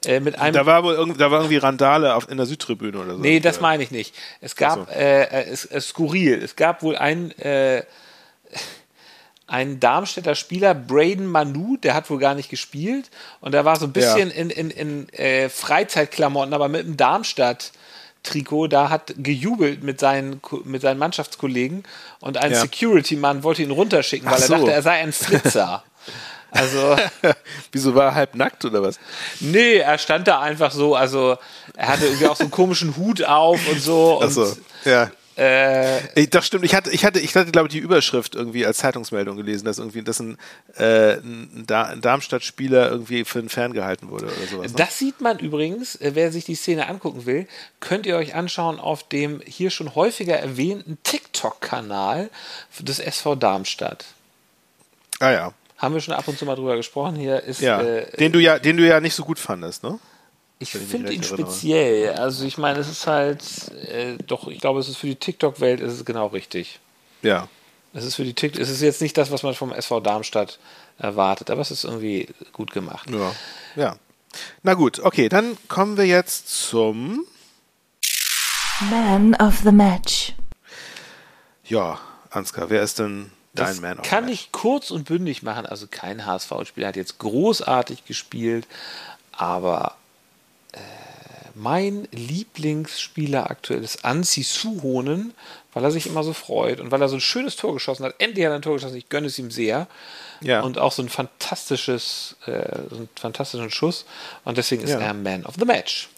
Äh, 0.06 0.20
mit 0.20 0.38
einem 0.38 0.54
da, 0.54 0.64
war 0.64 0.82
wohl 0.82 0.94
irgend, 0.94 1.20
da 1.20 1.30
war 1.30 1.40
irgendwie 1.40 1.58
Randale 1.58 2.14
auf, 2.14 2.28
in 2.28 2.36
der 2.38 2.46
Südtribüne 2.46 2.98
oder 2.98 3.14
so. 3.14 3.20
Nee, 3.20 3.40
das 3.40 3.60
meine 3.60 3.82
ich 3.82 3.90
nicht. 3.90 4.14
Es 4.40 4.56
gab, 4.56 4.88
so. 4.88 4.94
äh, 4.94 5.24
äh 5.24 5.44
es, 5.50 5.64
es, 5.64 5.88
skurril, 5.88 6.42
es 6.42 6.56
gab 6.56 6.82
wohl 6.82 6.96
einen, 6.96 7.32
äh, 7.38 7.82
einen 9.46 9.78
Darmstädter 9.78 10.34
Spieler, 10.34 10.74
Braden 10.74 11.26
Manu, 11.26 11.76
der 11.76 11.94
hat 11.94 12.08
wohl 12.08 12.18
gar 12.18 12.34
nicht 12.34 12.48
gespielt 12.48 13.10
und 13.40 13.52
der 13.52 13.64
war 13.64 13.76
so 13.76 13.86
ein 13.86 13.92
bisschen 13.92 14.30
ja. 14.30 14.36
in, 14.36 14.50
in, 14.50 14.70
in 14.70 15.08
äh, 15.10 15.48
Freizeitklamotten, 15.48 16.54
aber 16.54 16.68
mit 16.68 16.84
einem 16.84 16.96
Darmstadt. 16.96 17.72
Trikot, 18.22 18.68
da 18.68 18.90
hat 18.90 19.14
gejubelt 19.16 19.82
mit 19.82 19.98
seinen, 19.98 20.42
mit 20.64 20.82
seinen 20.82 20.98
Mannschaftskollegen 20.98 21.84
und 22.20 22.36
ein 22.36 22.52
ja. 22.52 22.60
Security-Mann 22.60 23.42
wollte 23.44 23.62
ihn 23.62 23.70
runterschicken, 23.70 24.28
weil 24.28 24.36
Ach 24.36 24.42
er 24.42 24.46
so. 24.46 24.54
dachte, 24.56 24.72
er 24.72 24.82
sei 24.82 24.98
ein 24.98 25.12
Flitzer. 25.14 25.82
Also. 26.50 26.96
Wieso 27.72 27.94
war 27.94 28.06
er 28.06 28.14
halb 28.14 28.34
nackt 28.34 28.64
oder 28.64 28.82
was? 28.82 28.98
Nee, 29.40 29.76
er 29.76 29.98
stand 29.98 30.26
da 30.26 30.40
einfach 30.40 30.72
so, 30.72 30.94
also 30.94 31.38
er 31.76 31.88
hatte 31.88 32.06
irgendwie 32.06 32.26
auch 32.26 32.36
so 32.36 32.44
einen 32.44 32.50
komischen 32.50 32.96
Hut 32.96 33.24
auf 33.24 33.60
und 33.68 33.80
so. 33.80 34.20
Ach 34.22 34.30
so, 34.30 34.56
ja. 34.84 35.10
Äh, 35.40 36.26
das 36.28 36.46
stimmt. 36.46 36.66
Ich 36.66 36.74
hatte, 36.74 36.90
ich 36.90 37.02
hatte, 37.02 37.18
ich 37.18 37.34
hatte, 37.34 37.50
glaube 37.50 37.68
ich, 37.68 37.72
die 37.72 37.78
Überschrift 37.78 38.34
irgendwie 38.34 38.66
als 38.66 38.76
Zeitungsmeldung 38.78 39.38
gelesen, 39.38 39.64
dass 39.64 39.78
irgendwie, 39.78 40.02
dass 40.02 40.20
ein, 40.20 40.36
äh, 40.76 41.14
ein 41.14 41.64
Darmstadt-Spieler 41.66 42.90
irgendwie 42.90 43.24
für 43.24 43.38
einen 43.38 43.48
Fan 43.48 43.72
gehalten 43.72 44.10
wurde 44.10 44.26
oder 44.26 44.46
sowas. 44.50 44.72
Ne? 44.72 44.76
Das 44.76 44.98
sieht 44.98 45.22
man 45.22 45.38
übrigens, 45.38 45.96
äh, 45.96 46.10
wer 46.14 46.30
sich 46.30 46.44
die 46.44 46.56
Szene 46.56 46.88
angucken 46.88 47.24
will, 47.24 47.46
könnt 47.78 48.04
ihr 48.04 48.16
euch 48.16 48.34
anschauen 48.34 48.78
auf 48.78 49.08
dem 49.08 49.40
hier 49.46 49.70
schon 49.70 49.94
häufiger 49.94 50.36
erwähnten 50.36 50.98
TikTok-Kanal 51.04 52.28
des 52.80 52.98
SV 52.98 53.36
Darmstadt. 53.36 54.04
Ah 55.20 55.30
ja 55.30 55.54
haben 55.80 55.94
wir 55.94 56.00
schon 56.00 56.14
ab 56.14 56.28
und 56.28 56.38
zu 56.38 56.44
mal 56.44 56.56
drüber 56.56 56.76
gesprochen. 56.76 57.16
Hier 57.16 57.42
ist, 57.42 57.60
ja, 57.60 57.80
äh, 57.80 58.16
den, 58.16 58.32
du 58.32 58.38
ja, 58.38 58.58
den 58.58 58.76
du 58.76 58.86
ja 58.86 59.00
nicht 59.00 59.14
so 59.14 59.24
gut 59.24 59.38
fandest, 59.38 59.82
ne? 59.82 59.98
Ich 60.58 60.72
finde 60.72 61.12
ihn 61.12 61.22
speziell. 61.22 62.12
Also 62.12 62.44
ich 62.44 62.58
meine, 62.58 62.80
es 62.80 62.88
ist 62.88 63.06
halt, 63.06 63.42
äh, 63.88 64.18
doch, 64.26 64.46
ich 64.48 64.60
glaube, 64.60 64.78
es 64.78 64.90
ist 64.90 64.98
für 64.98 65.06
die 65.06 65.16
TikTok-Welt 65.16 65.80
ist 65.80 65.94
es 65.94 66.04
genau 66.04 66.26
richtig. 66.26 66.80
Ja. 67.22 67.48
Es 67.94 68.04
ist 68.04 68.14
für 68.14 68.24
die 68.24 68.34
Tick, 68.34 68.58
es 68.58 68.68
ist 68.68 68.82
jetzt 68.82 69.00
nicht 69.00 69.16
das, 69.16 69.30
was 69.30 69.42
man 69.42 69.54
vom 69.54 69.72
SV 69.72 70.00
Darmstadt 70.00 70.58
erwartet, 70.98 71.50
aber 71.50 71.62
es 71.62 71.70
ist 71.70 71.84
irgendwie 71.84 72.28
gut 72.52 72.72
gemacht. 72.72 73.08
Ja. 73.10 73.32
ja. 73.74 73.96
Na 74.62 74.74
gut, 74.74 75.00
okay, 75.00 75.30
dann 75.30 75.56
kommen 75.66 75.96
wir 75.96 76.06
jetzt 76.06 76.48
zum 76.68 77.24
Man 78.90 79.34
of 79.36 79.60
the 79.64 79.72
Match. 79.72 80.34
Ja, 81.64 81.98
Ansgar, 82.28 82.68
wer 82.68 82.82
ist 82.82 82.98
denn 82.98 83.32
das 83.54 83.80
Man 83.80 83.98
of 83.98 84.06
kann 84.06 84.26
Match? 84.26 84.34
ich 84.34 84.52
kurz 84.52 84.90
und 84.90 85.04
bündig 85.04 85.42
machen. 85.42 85.66
Also 85.66 85.86
kein 85.90 86.24
HSV-Spieler 86.26 86.88
hat 86.88 86.96
jetzt 86.96 87.18
großartig 87.18 88.04
gespielt, 88.04 88.66
aber 89.32 89.96
äh, 90.72 90.78
mein 91.54 92.06
Lieblingsspieler 92.12 93.50
aktuell 93.50 93.82
ist 93.82 94.04
Ansi 94.04 94.42
Suhonen, 94.42 95.34
weil 95.72 95.84
er 95.84 95.90
sich 95.90 96.06
immer 96.06 96.22
so 96.22 96.32
freut 96.32 96.80
und 96.80 96.90
weil 96.90 97.02
er 97.02 97.08
so 97.08 97.16
ein 97.16 97.20
schönes 97.20 97.56
Tor 97.56 97.74
geschossen 97.74 98.04
hat. 98.04 98.14
Endlich 98.18 98.44
hat 98.44 98.52
er 98.52 98.56
ein 98.56 98.62
Tor 98.62 98.74
geschossen, 98.74 98.96
ich 98.96 99.08
gönne 99.08 99.26
es 99.26 99.38
ihm 99.38 99.50
sehr. 99.50 99.86
Ja. 100.40 100.60
Und 100.62 100.78
auch 100.78 100.92
so 100.92 101.02
ein 101.02 101.08
fantastisches, 101.08 102.36
äh, 102.46 102.78
so 102.88 102.96
einen 102.96 103.08
fantastischen 103.14 103.70
Schuss. 103.70 104.04
Und 104.44 104.56
deswegen 104.58 104.82
ist 104.82 104.90
Ja. 104.90 105.00
er 105.00 105.12
Man 105.14 105.44
of 105.44 105.56
the 105.58 105.64
Match. 105.66 106.08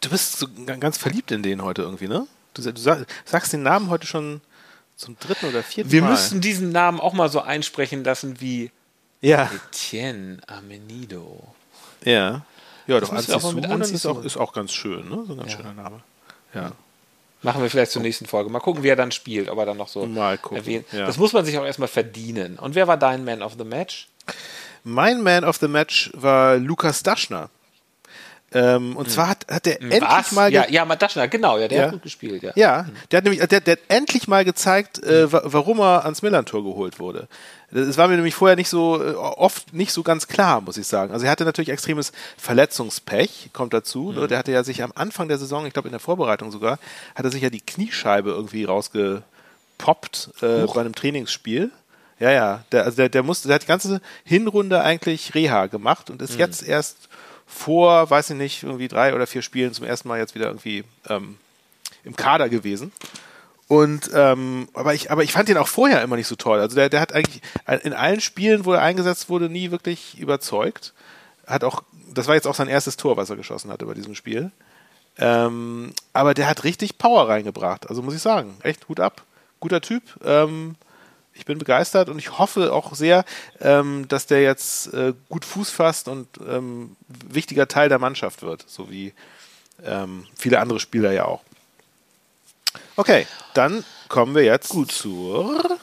Du 0.00 0.10
bist 0.10 0.38
so 0.38 0.46
ganz 0.78 0.96
verliebt 0.98 1.30
in 1.32 1.42
den 1.42 1.62
heute 1.62 1.82
irgendwie, 1.82 2.08
ne? 2.08 2.26
Du, 2.54 2.62
du 2.62 2.80
sa- 2.80 3.04
sagst 3.24 3.52
den 3.52 3.62
Namen 3.62 3.90
heute 3.90 4.06
schon 4.06 4.40
zum 4.96 5.16
dritten 5.18 5.46
oder 5.46 5.62
vierten 5.62 5.90
Wir 5.90 6.02
Mal. 6.02 6.10
müssten 6.12 6.40
diesen 6.40 6.70
Namen 6.72 7.00
auch 7.00 7.12
mal 7.12 7.28
so 7.28 7.40
einsprechen 7.40 8.04
lassen 8.04 8.40
wie 8.40 8.70
Ja, 9.20 9.50
Etienne 9.70 10.38
Amenido. 10.46 11.42
ja. 12.04 12.42
Ja, 12.86 13.00
Das 13.00 13.08
doch, 13.08 13.14
müssen 13.16 13.28
wir 13.28 13.36
auch 13.36 13.42
mal 13.42 13.48
Anzi 13.48 13.54
mit 13.54 13.64
Suhonen 13.64 13.82
Anzi 13.82 13.94
ist 13.94 14.06
auch, 14.06 14.24
ist 14.24 14.36
auch 14.36 14.52
ganz 14.52 14.72
schön, 14.74 15.08
ne? 15.08 15.24
So 15.26 15.32
ein 15.32 15.38
ganz 15.38 15.52
schöner 15.52 15.72
Name. 15.72 16.00
Ja. 16.52 16.72
Machen 17.40 17.62
wir 17.62 17.70
vielleicht 17.70 17.92
zur 17.92 18.02
nächsten 18.02 18.26
Folge. 18.26 18.50
Mal 18.50 18.60
gucken, 18.60 18.82
wie 18.82 18.88
er 18.88 18.96
dann 18.96 19.10
spielt, 19.10 19.48
ob 19.48 19.56
er 19.58 19.64
dann 19.64 19.78
noch 19.78 19.88
so 19.88 20.04
Mal 20.04 20.36
gucken, 20.36 20.58
erwähnt. 20.58 20.84
ja. 20.92 21.06
Das 21.06 21.16
muss 21.16 21.32
man 21.32 21.46
sich 21.46 21.56
auch 21.56 21.64
erstmal 21.64 21.88
verdienen. 21.88 22.58
Und 22.58 22.74
wer 22.74 22.86
war 22.86 22.98
dein 22.98 23.24
Man 23.24 23.40
of 23.42 23.54
the 23.56 23.64
Match? 23.64 24.08
Mein 24.82 25.22
Man 25.22 25.44
of 25.44 25.56
the 25.56 25.68
Match 25.68 26.10
war 26.12 26.56
Lukas 26.58 27.02
Daschner. 27.02 27.48
Ähm, 28.54 28.96
und 28.96 29.10
zwar 29.10 29.28
hat, 29.28 29.46
hat 29.50 29.66
er 29.66 29.80
endlich 29.82 30.00
Hm. 30.00 30.08
Was? 30.08 30.32
mal 30.32 30.52
ja, 30.52 30.66
ja, 30.68 30.84
Mataschner, 30.84 31.26
genau, 31.28 31.58
ja, 31.58 31.66
der 31.68 31.78
Ja. 31.78 31.84
hat 31.86 31.92
gut 31.92 32.02
gespielt, 32.02 32.42
ja. 32.44 32.52
Ja, 32.54 32.86
der 33.10 33.16
hat 33.18 33.24
nämlich, 33.24 33.44
der, 33.48 33.60
der 33.60 33.72
hat 33.72 33.80
endlich 33.88 34.28
mal 34.28 34.44
gezeigt, 34.44 35.02
äh, 35.02 35.32
wa- 35.32 35.42
warum 35.44 35.80
er 35.80 36.04
ans 36.04 36.22
Millantor 36.22 36.62
geholt 36.62 36.98
wurde. 37.00 37.26
Es 37.72 37.98
war 37.98 38.06
mir 38.06 38.14
nämlich 38.14 38.36
vorher 38.36 38.54
nicht 38.56 38.68
so 38.68 39.02
äh, 39.04 39.14
oft 39.14 39.72
nicht 39.74 39.90
so 39.92 40.04
ganz 40.04 40.28
klar, 40.28 40.60
muss 40.60 40.76
ich 40.76 40.86
sagen. 40.86 41.12
Also 41.12 41.26
er 41.26 41.32
hatte 41.32 41.44
natürlich 41.44 41.70
extremes 41.70 42.12
Verletzungspech, 42.38 43.50
kommt 43.52 43.74
dazu. 43.74 44.12
Ne? 44.12 44.28
Der 44.28 44.38
hatte 44.38 44.52
ja 44.52 44.62
sich 44.62 44.82
am 44.84 44.92
Anfang 44.94 45.26
der 45.26 45.38
Saison, 45.38 45.66
ich 45.66 45.72
glaube 45.72 45.88
in 45.88 45.92
der 45.92 45.98
Vorbereitung 46.00 46.52
sogar, 46.52 46.78
hat 47.16 47.24
er 47.24 47.32
sich 47.32 47.42
ja 47.42 47.50
die 47.50 47.60
Kniescheibe 47.60 48.30
irgendwie 48.30 48.62
rausgepoppt 49.78 50.30
äh, 50.42 50.66
bei 50.66 50.80
einem 50.80 50.94
Trainingsspiel. 50.94 51.70
Ja, 52.20 52.30
ja, 52.30 52.64
der, 52.70 52.84
also 52.84 52.96
der, 52.96 53.08
der 53.08 53.24
musste, 53.24 53.48
der 53.48 53.56
hat 53.56 53.62
die 53.62 53.66
ganze 53.66 54.00
Hinrunde 54.24 54.80
eigentlich 54.82 55.34
Reha 55.34 55.66
gemacht 55.66 56.10
und 56.10 56.22
ist 56.22 56.38
jetzt 56.38 56.62
erst 56.62 57.08
vor, 57.46 58.10
weiß 58.10 58.30
ich 58.30 58.36
nicht, 58.36 58.62
irgendwie 58.62 58.88
drei 58.88 59.14
oder 59.14 59.26
vier 59.26 59.42
Spielen 59.42 59.72
zum 59.72 59.86
ersten 59.86 60.08
Mal 60.08 60.18
jetzt 60.18 60.34
wieder 60.34 60.46
irgendwie 60.46 60.84
ähm, 61.08 61.38
im 62.04 62.16
Kader 62.16 62.48
gewesen. 62.48 62.92
Und 63.66 64.10
ähm, 64.14 64.68
aber 64.74 64.94
ich, 64.94 65.10
aber 65.10 65.22
ich 65.24 65.32
fand 65.32 65.48
ihn 65.48 65.56
auch 65.56 65.68
vorher 65.68 66.02
immer 66.02 66.16
nicht 66.16 66.26
so 66.26 66.36
toll. 66.36 66.60
Also 66.60 66.76
der, 66.76 66.90
der 66.90 67.00
hat 67.00 67.12
eigentlich 67.12 67.40
in 67.82 67.94
allen 67.94 68.20
Spielen, 68.20 68.64
wo 68.64 68.72
er 68.72 68.82
eingesetzt 68.82 69.28
wurde, 69.28 69.48
nie 69.48 69.70
wirklich 69.70 70.18
überzeugt. 70.18 70.92
Hat 71.46 71.64
auch, 71.64 71.82
das 72.12 72.26
war 72.26 72.34
jetzt 72.34 72.46
auch 72.46 72.54
sein 72.54 72.68
erstes 72.68 72.96
Tor, 72.96 73.16
was 73.16 73.30
er 73.30 73.36
geschossen 73.36 73.70
hatte 73.70 73.86
bei 73.86 73.94
diesem 73.94 74.14
Spiel. 74.14 74.50
Ähm, 75.16 75.92
aber 76.12 76.34
der 76.34 76.48
hat 76.48 76.64
richtig 76.64 76.98
Power 76.98 77.28
reingebracht. 77.28 77.88
Also 77.88 78.02
muss 78.02 78.14
ich 78.14 78.22
sagen, 78.22 78.56
echt 78.62 78.88
Hut 78.88 79.00
ab. 79.00 79.22
Guter 79.60 79.80
Typ. 79.80 80.02
Ähm, 80.24 80.76
ich 81.34 81.44
bin 81.44 81.58
begeistert 81.58 82.08
und 82.08 82.18
ich 82.18 82.38
hoffe 82.38 82.72
auch 82.72 82.94
sehr, 82.94 83.24
ähm, 83.60 84.06
dass 84.08 84.26
der 84.26 84.42
jetzt 84.42 84.92
äh, 84.94 85.12
gut 85.28 85.44
Fuß 85.44 85.70
fasst 85.70 86.08
und 86.08 86.28
ähm, 86.48 86.96
wichtiger 87.06 87.68
Teil 87.68 87.88
der 87.88 87.98
Mannschaft 87.98 88.42
wird, 88.42 88.64
so 88.66 88.90
wie 88.90 89.12
ähm, 89.84 90.26
viele 90.36 90.60
andere 90.60 90.80
Spieler 90.80 91.12
ja 91.12 91.24
auch. 91.24 91.42
Okay, 92.96 93.26
dann 93.54 93.84
kommen 94.08 94.34
wir 94.34 94.44
jetzt 94.44 94.68
gut 94.68 94.92
zur. 94.92 95.78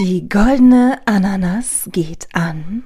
Die 0.00 0.28
goldene 0.28 1.00
Ananas 1.06 1.88
geht 1.92 2.28
an. 2.32 2.84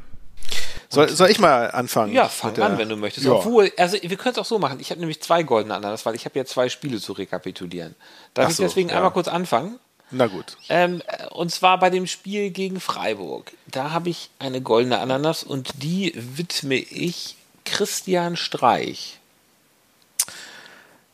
Soll, 0.89 1.09
soll 1.09 1.31
ich 1.31 1.39
mal 1.39 1.71
anfangen? 1.71 2.13
Ja, 2.13 2.29
fang 2.29 2.59
an, 2.59 2.77
wenn 2.77 2.89
du 2.89 2.97
möchtest. 2.97 3.25
Ja. 3.25 3.33
Obwohl, 3.33 3.73
also 3.79 3.97
wir 4.03 4.17
können 4.17 4.33
es 4.33 4.39
auch 4.39 4.45
so 4.45 4.59
machen. 4.59 4.79
Ich 4.79 4.91
habe 4.91 5.01
nämlich 5.01 5.23
zwei 5.23 5.43
goldene 5.43 5.75
Ananas, 5.75 6.05
weil 6.05 6.15
ich 6.15 6.27
habe 6.27 6.39
ja 6.39 6.45
zwei 6.45 6.69
Spiele 6.69 7.01
zu 7.01 7.13
rekapitulieren. 7.13 7.95
Darf 8.35 8.47
Ach 8.47 8.51
ich 8.51 8.57
so, 8.57 8.63
deswegen 8.65 8.91
ja. 8.91 8.97
einmal 8.97 9.11
kurz 9.13 9.29
anfangen? 9.29 9.79
Na 10.13 10.27
gut. 10.27 10.57
Ähm, 10.69 11.03
äh, 11.07 11.27
und 11.29 11.51
zwar 11.51 11.79
bei 11.79 11.91
dem 11.91 12.07
Spiel 12.07 12.51
gegen 12.51 12.81
Freiburg. 12.81 13.53
Da 13.67 13.91
habe 13.91 14.11
ich 14.11 14.31
eine 14.39 14.61
goldene 14.61 14.99
Ananas 14.99 15.43
und 15.43 15.83
die 15.83 16.13
widme 16.15 16.77
ich 16.77 17.37
Christian 17.65 18.37
Streich. 18.37 19.19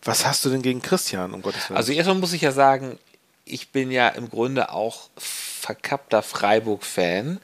Was 0.02 0.26
hast 0.26 0.44
du 0.44 0.50
denn 0.50 0.62
gegen 0.62 0.82
Christian, 0.82 1.32
um 1.32 1.42
Gottes 1.42 1.68
Willen? 1.68 1.76
Also 1.76 1.92
erstmal 1.92 2.18
muss 2.18 2.32
ich 2.32 2.42
ja 2.42 2.52
sagen, 2.52 2.98
ich 3.44 3.70
bin 3.70 3.90
ja 3.90 4.08
im 4.08 4.28
Grunde 4.28 4.72
auch 4.72 5.10
verkappter 5.16 6.22
Freiburg-Fan. 6.22 7.40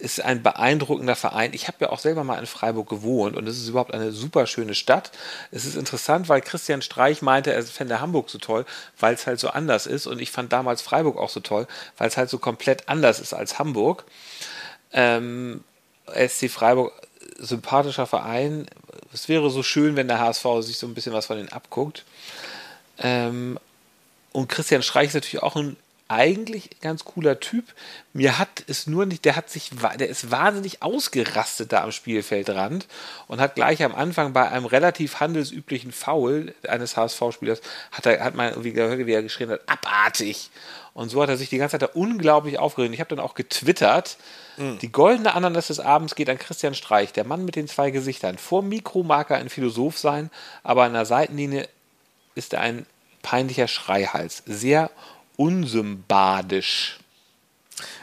Ist 0.00 0.24
ein 0.24 0.42
beeindruckender 0.42 1.14
Verein. 1.14 1.52
Ich 1.52 1.68
habe 1.68 1.76
ja 1.82 1.90
auch 1.90 1.98
selber 1.98 2.24
mal 2.24 2.38
in 2.38 2.46
Freiburg 2.46 2.88
gewohnt 2.88 3.36
und 3.36 3.46
es 3.46 3.58
ist 3.58 3.68
überhaupt 3.68 3.92
eine 3.92 4.12
super 4.12 4.46
schöne 4.46 4.74
Stadt. 4.74 5.12
Es 5.50 5.66
ist 5.66 5.76
interessant, 5.76 6.30
weil 6.30 6.40
Christian 6.40 6.80
Streich 6.80 7.20
meinte, 7.20 7.52
er 7.52 7.62
fände 7.62 8.00
Hamburg 8.00 8.30
so 8.30 8.38
toll, 8.38 8.64
weil 8.98 9.12
es 9.12 9.26
halt 9.26 9.38
so 9.38 9.50
anders 9.50 9.86
ist. 9.86 10.06
Und 10.06 10.18
ich 10.20 10.30
fand 10.30 10.54
damals 10.54 10.80
Freiburg 10.80 11.18
auch 11.18 11.28
so 11.28 11.40
toll, 11.40 11.66
weil 11.98 12.08
es 12.08 12.16
halt 12.16 12.30
so 12.30 12.38
komplett 12.38 12.88
anders 12.88 13.20
ist 13.20 13.34
als 13.34 13.58
Hamburg. 13.58 14.04
Ähm, 14.92 15.62
SC 16.06 16.48
Freiburg, 16.50 16.92
sympathischer 17.38 18.06
Verein. 18.06 18.66
Es 19.12 19.28
wäre 19.28 19.50
so 19.50 19.62
schön, 19.62 19.96
wenn 19.96 20.08
der 20.08 20.18
HSV 20.18 20.46
sich 20.60 20.78
so 20.78 20.86
ein 20.86 20.94
bisschen 20.94 21.12
was 21.12 21.26
von 21.26 21.36
denen 21.36 21.52
abguckt. 21.52 22.04
Ähm, 22.98 23.58
und 24.32 24.48
Christian 24.48 24.82
Streich 24.82 25.08
ist 25.08 25.14
natürlich 25.14 25.42
auch 25.42 25.56
ein 25.56 25.76
eigentlich 26.10 26.70
ganz 26.80 27.04
cooler 27.04 27.40
Typ. 27.40 27.64
Mir 28.12 28.38
hat 28.38 28.64
es 28.66 28.86
nur 28.86 29.06
nicht, 29.06 29.24
der 29.24 29.36
hat 29.36 29.48
sich, 29.48 29.70
der 29.98 30.08
ist 30.08 30.30
wahnsinnig 30.30 30.82
ausgerastet 30.82 31.72
da 31.72 31.84
am 31.84 31.92
Spielfeldrand 31.92 32.86
und 33.28 33.40
hat 33.40 33.54
gleich 33.54 33.82
am 33.84 33.94
Anfang 33.94 34.32
bei 34.32 34.48
einem 34.48 34.66
relativ 34.66 35.20
handelsüblichen 35.20 35.92
Foul 35.92 36.54
eines 36.66 36.96
HSV-Spielers, 36.96 37.60
hat 37.92 38.06
er, 38.06 38.24
hat 38.24 38.34
man 38.34 38.50
irgendwie 38.50 38.72
gehört, 38.72 39.06
wie 39.06 39.12
er 39.12 39.22
geschrien 39.22 39.50
hat, 39.50 39.60
abartig. 39.68 40.50
Und 40.92 41.10
so 41.10 41.22
hat 41.22 41.28
er 41.28 41.36
sich 41.36 41.48
die 41.48 41.58
ganze 41.58 41.78
Zeit 41.78 41.82
da 41.82 41.94
unglaublich 41.94 42.58
aufgeregt. 42.58 42.92
Ich 42.92 43.00
habe 43.00 43.14
dann 43.14 43.24
auch 43.24 43.34
getwittert, 43.34 44.16
die 44.82 44.92
goldene 44.92 45.34
Ananas 45.34 45.68
des 45.68 45.80
Abends 45.80 46.14
geht 46.14 46.28
an 46.28 46.38
Christian 46.38 46.74
Streich, 46.74 47.14
der 47.14 47.24
Mann 47.24 47.46
mit 47.46 47.56
den 47.56 47.66
zwei 47.66 47.90
Gesichtern. 47.90 48.36
Vor 48.36 48.62
Mikromarker 48.62 49.36
ein 49.36 49.48
Philosoph 49.48 49.96
sein, 49.96 50.30
aber 50.62 50.82
an 50.82 50.92
der 50.92 51.06
Seitenlinie 51.06 51.66
ist 52.34 52.52
er 52.52 52.60
ein 52.60 52.84
peinlicher 53.22 53.68
Schreihals. 53.68 54.42
Sehr 54.44 54.90
unsympathisch. 55.40 56.98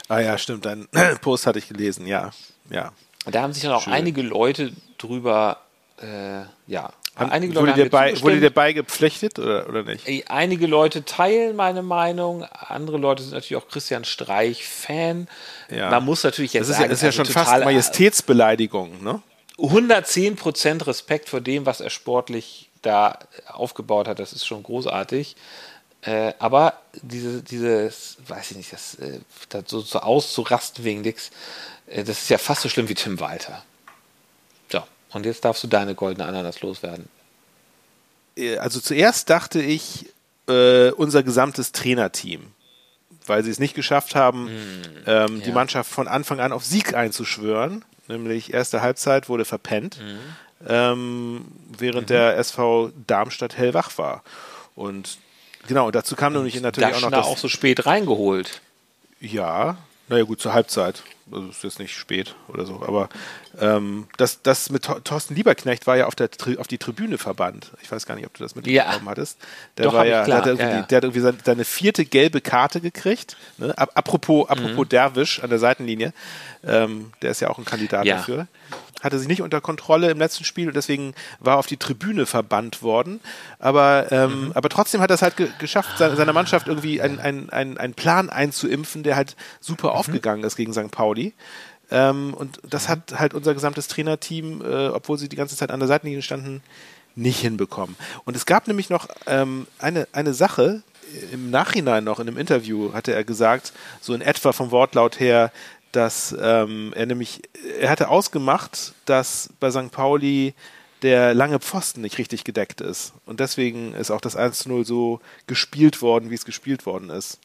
ah 0.08 0.18
ja, 0.20 0.38
stimmt. 0.38 0.66
Dein 0.66 0.88
Post 1.20 1.46
hatte 1.46 1.58
ich 1.58 1.68
gelesen. 1.68 2.06
Ja, 2.06 2.30
ja. 2.70 2.92
Und 3.24 3.34
da 3.34 3.42
haben 3.42 3.52
sich 3.52 3.62
dann 3.62 3.72
auch 3.72 3.82
Schön. 3.82 3.92
einige 3.92 4.22
Leute 4.22 4.72
drüber, 4.96 5.58
äh, 6.00 6.42
ja, 6.66 6.92
Haben- 7.16 7.30
einige 7.30 7.52
Leute 7.52 7.60
wurde, 7.66 7.72
haben 7.72 7.82
dir 7.82 7.90
bei, 7.90 8.20
wurde 8.22 8.40
dir 8.40 8.50
beigepflichtet 8.50 9.38
oder, 9.38 9.68
oder 9.68 9.82
nicht? 9.82 10.06
Einige 10.30 10.66
Leute 10.66 11.04
teilen 11.04 11.56
meine 11.56 11.82
Meinung, 11.82 12.44
andere 12.44 12.96
Leute 12.96 13.22
sind 13.22 13.32
natürlich 13.32 13.62
auch 13.62 13.68
Christian 13.68 14.04
Streich-Fan. 14.04 15.28
Ja. 15.70 15.90
Man 15.90 16.04
muss 16.04 16.22
natürlich 16.24 16.52
jetzt 16.54 16.62
Das 16.62 16.68
ist 16.70 16.74
ja, 16.76 16.80
sagen, 16.82 16.90
das 16.90 16.98
ist 16.98 17.02
ja 17.02 17.08
also 17.22 17.24
schon 17.24 17.32
fast 17.44 17.64
Majestätsbeleidigung, 17.64 19.02
ne? 19.02 19.20
110% 19.58 20.86
Respekt 20.86 21.28
vor 21.28 21.40
dem, 21.40 21.66
was 21.66 21.80
er 21.80 21.90
sportlich 21.90 22.68
da 22.82 23.18
aufgebaut 23.48 24.06
hat. 24.06 24.20
Das 24.20 24.32
ist 24.32 24.46
schon 24.46 24.62
großartig. 24.62 25.34
Äh, 26.02 26.32
aber 26.38 26.80
diese, 27.02 27.42
dieses, 27.42 28.18
weiß 28.26 28.52
ich 28.52 28.56
nicht, 28.56 28.72
das, 28.72 28.94
äh, 28.96 29.18
das 29.48 29.64
so, 29.66 29.80
so 29.80 29.98
auszurasten 30.00 30.84
wegen 30.84 31.00
nix, 31.00 31.30
äh, 31.86 32.04
das 32.04 32.22
ist 32.22 32.28
ja 32.30 32.38
fast 32.38 32.62
so 32.62 32.68
schlimm 32.68 32.88
wie 32.88 32.94
Tim 32.94 33.18
Walter. 33.18 33.64
So, 34.70 34.82
und 35.10 35.26
jetzt 35.26 35.44
darfst 35.44 35.62
du 35.64 35.66
deine 35.66 35.94
goldene 35.94 36.26
Ananas 36.26 36.60
loswerden. 36.60 37.08
Äh, 38.36 38.58
Also 38.58 38.80
zuerst 38.80 39.28
dachte 39.28 39.60
ich, 39.60 40.06
äh, 40.48 40.90
unser 40.92 41.22
gesamtes 41.22 41.72
Trainerteam, 41.72 42.52
weil 43.26 43.42
sie 43.44 43.50
es 43.50 43.58
nicht 43.58 43.74
geschafft 43.74 44.14
haben, 44.14 44.48
ähm, 45.06 45.42
die 45.42 45.48
ja. 45.48 45.54
Mannschaft 45.54 45.90
von 45.90 46.08
Anfang 46.08 46.40
an 46.40 46.52
auf 46.52 46.64
Sieg 46.64 46.94
einzuschwören. 46.94 47.84
Nämlich 48.06 48.54
erste 48.54 48.80
Halbzeit 48.80 49.28
wurde 49.28 49.44
verpennt, 49.44 50.00
ähm, 50.66 51.44
während 51.76 52.08
der 52.08 52.38
SV 52.38 52.90
Darmstadt 53.06 53.58
hellwach 53.58 53.98
war. 53.98 54.22
Und 54.74 55.18
genau, 55.68 55.90
dazu 55.92 56.16
kam 56.16 56.32
nämlich 56.32 56.60
natürlich 56.60 56.94
auch 56.96 57.00
noch 57.02 57.10
das, 57.10 57.26
auch 57.26 57.38
so 57.38 57.48
spät 57.48 57.86
reingeholt. 57.86 58.60
ja, 59.20 59.76
Naja, 60.08 60.24
gut, 60.24 60.40
zur 60.40 60.52
Halbzeit. 60.52 61.02
Also 61.30 61.48
ist 61.48 61.62
jetzt 61.62 61.78
nicht 61.78 61.94
spät 61.94 62.34
oder 62.48 62.64
so. 62.64 62.82
Aber 62.86 63.10
ähm, 63.60 64.06
das, 64.16 64.40
das 64.42 64.70
mit 64.70 64.84
Thorsten 65.04 65.34
Lieberknecht 65.34 65.86
war 65.86 65.96
ja 65.96 66.06
auf, 66.06 66.14
der, 66.14 66.30
auf 66.56 66.66
die 66.66 66.78
Tribüne 66.78 67.18
verbannt. 67.18 67.72
Ich 67.82 67.92
weiß 67.92 68.06
gar 68.06 68.14
nicht, 68.14 68.26
ob 68.26 68.32
du 68.34 68.42
das 68.42 68.54
mitbekommen 68.54 69.04
ja. 69.04 69.10
hattest. 69.10 69.38
Der 69.76 69.84
Doch, 69.84 69.92
war 69.92 70.06
ja, 70.06 70.24
der 70.24 70.36
hat, 70.36 70.46
ja, 70.46 70.54
ja. 70.54 70.82
der 70.82 70.96
hat 70.96 71.04
irgendwie 71.04 71.20
seine, 71.20 71.38
seine, 71.44 71.64
vierte 71.66 72.06
gelbe 72.06 72.40
Karte 72.40 72.80
gekriegt. 72.80 73.36
Ne? 73.58 73.76
Apropos, 73.76 74.48
apropos 74.48 74.86
mhm. 74.86 74.88
Derwisch 74.88 75.42
an 75.42 75.50
der 75.50 75.58
Seitenlinie. 75.58 76.14
Ähm, 76.64 77.12
der 77.20 77.32
ist 77.32 77.40
ja 77.40 77.50
auch 77.50 77.58
ein 77.58 77.66
Kandidat 77.66 78.06
ja. 78.06 78.16
dafür 78.16 78.48
hatte 79.00 79.18
sich 79.18 79.28
nicht 79.28 79.42
unter 79.42 79.60
Kontrolle 79.60 80.10
im 80.10 80.18
letzten 80.18 80.44
Spiel 80.44 80.68
und 80.68 80.76
deswegen 80.76 81.14
war 81.40 81.56
auf 81.56 81.66
die 81.66 81.76
Tribüne 81.76 82.26
verbannt 82.26 82.82
worden. 82.82 83.20
Aber, 83.58 84.10
ähm, 84.10 84.46
mhm. 84.46 84.52
aber 84.54 84.68
trotzdem 84.68 85.00
hat 85.00 85.10
er 85.10 85.14
es 85.14 85.22
halt 85.22 85.36
ge 85.36 85.48
geschafft, 85.58 85.98
seine, 85.98 86.16
seiner 86.16 86.32
Mannschaft 86.32 86.66
irgendwie 86.66 87.00
einen 87.00 87.50
ein, 87.50 87.94
Plan 87.94 88.30
einzuimpfen, 88.30 89.02
der 89.02 89.16
halt 89.16 89.36
super 89.60 89.90
mhm. 89.90 89.94
aufgegangen 89.94 90.44
ist 90.44 90.56
gegen 90.56 90.72
St. 90.72 90.90
Pauli. 90.90 91.32
Ähm, 91.90 92.34
und 92.34 92.60
das 92.68 92.84
mhm. 92.84 92.92
hat 92.92 93.18
halt 93.18 93.34
unser 93.34 93.54
gesamtes 93.54 93.88
Trainerteam, 93.88 94.62
äh, 94.62 94.88
obwohl 94.88 95.18
sie 95.18 95.28
die 95.28 95.36
ganze 95.36 95.56
Zeit 95.56 95.70
an 95.70 95.80
der 95.80 95.88
Seitenlinie 95.88 96.22
standen, 96.22 96.62
nicht 97.14 97.40
hinbekommen. 97.40 97.96
Und 98.24 98.36
es 98.36 98.46
gab 98.46 98.68
nämlich 98.68 98.90
noch 98.90 99.08
ähm, 99.26 99.66
eine, 99.78 100.06
eine 100.12 100.34
Sache, 100.34 100.82
im 101.32 101.50
Nachhinein 101.50 102.04
noch 102.04 102.20
in 102.20 102.28
einem 102.28 102.36
Interview 102.36 102.92
hatte 102.92 103.14
er 103.14 103.24
gesagt, 103.24 103.72
so 104.00 104.14
in 104.14 104.20
etwa 104.20 104.52
vom 104.52 104.70
Wortlaut 104.70 105.20
her, 105.20 105.52
dass 105.92 106.36
ähm, 106.38 106.92
er 106.94 107.06
nämlich, 107.06 107.42
er 107.80 107.90
hatte 107.90 108.08
ausgemacht, 108.08 108.92
dass 109.04 109.50
bei 109.60 109.70
St. 109.70 109.90
Pauli 109.90 110.54
der 111.02 111.34
lange 111.34 111.60
Pfosten 111.60 112.00
nicht 112.00 112.18
richtig 112.18 112.44
gedeckt 112.44 112.80
ist. 112.80 113.12
Und 113.24 113.40
deswegen 113.40 113.94
ist 113.94 114.10
auch 114.10 114.20
das 114.20 114.36
1-0 114.36 114.84
so 114.84 115.20
gespielt 115.46 116.02
worden, 116.02 116.30
wie 116.30 116.34
es 116.34 116.44
gespielt 116.44 116.86
worden 116.86 117.10
ist. 117.10 117.38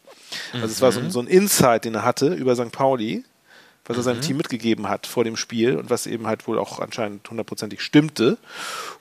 Also 0.53 0.65
mhm. 0.65 0.71
es 0.71 0.81
war 0.81 0.91
so, 0.91 1.01
mhm. 1.01 1.11
so, 1.11 1.19
ein 1.19 1.27
Insight, 1.27 1.85
den 1.85 1.95
er 1.95 2.03
hatte 2.03 2.33
über 2.33 2.55
St. 2.55 2.71
Pauli, 2.71 3.23
was 3.85 3.97
er 3.97 4.03
seinem 4.03 4.17
mhm. 4.17 4.21
Team 4.21 4.37
mitgegeben 4.37 4.89
hat 4.89 5.05
vor 5.05 5.23
dem 5.23 5.37
Spiel 5.37 5.75
und 5.75 5.89
was 5.89 6.07
eben 6.07 6.25
halt 6.25 6.47
wohl 6.47 6.57
auch 6.57 6.79
anscheinend 6.79 7.29
hundertprozentig 7.29 7.81
stimmte 7.81 8.37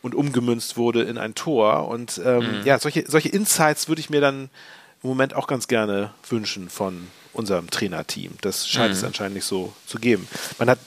und 0.03 0.15
umgemünzt 0.15 0.77
wurde 0.77 1.03
in 1.03 1.19
ein 1.19 1.35
Tor. 1.35 1.89
Und 1.89 2.21
ähm, 2.25 2.61
mhm. 2.61 2.67
ja, 2.67 2.79
solche, 2.79 3.05
solche 3.09 3.29
Insights 3.29 3.89
würde 3.89 4.01
ich 4.01 4.11
mir 4.11 4.21
dann 4.21 4.51
im 5.03 5.09
Moment 5.09 5.35
auch 5.35 5.47
ganz 5.47 5.67
gerne 5.67 6.13
wünschen 6.29 6.69
von 6.69 7.09
unserem 7.33 7.71
Trainerteam. 7.71 8.33
Das 8.41 8.69
scheint 8.69 8.91
mhm. 8.91 8.99
es 8.99 9.05
anscheinend 9.05 9.35
nicht 9.35 9.47
so 9.47 9.73
zu 9.87 9.99
geben. 9.99 10.29
Man 10.59 10.71
hat 10.71 10.79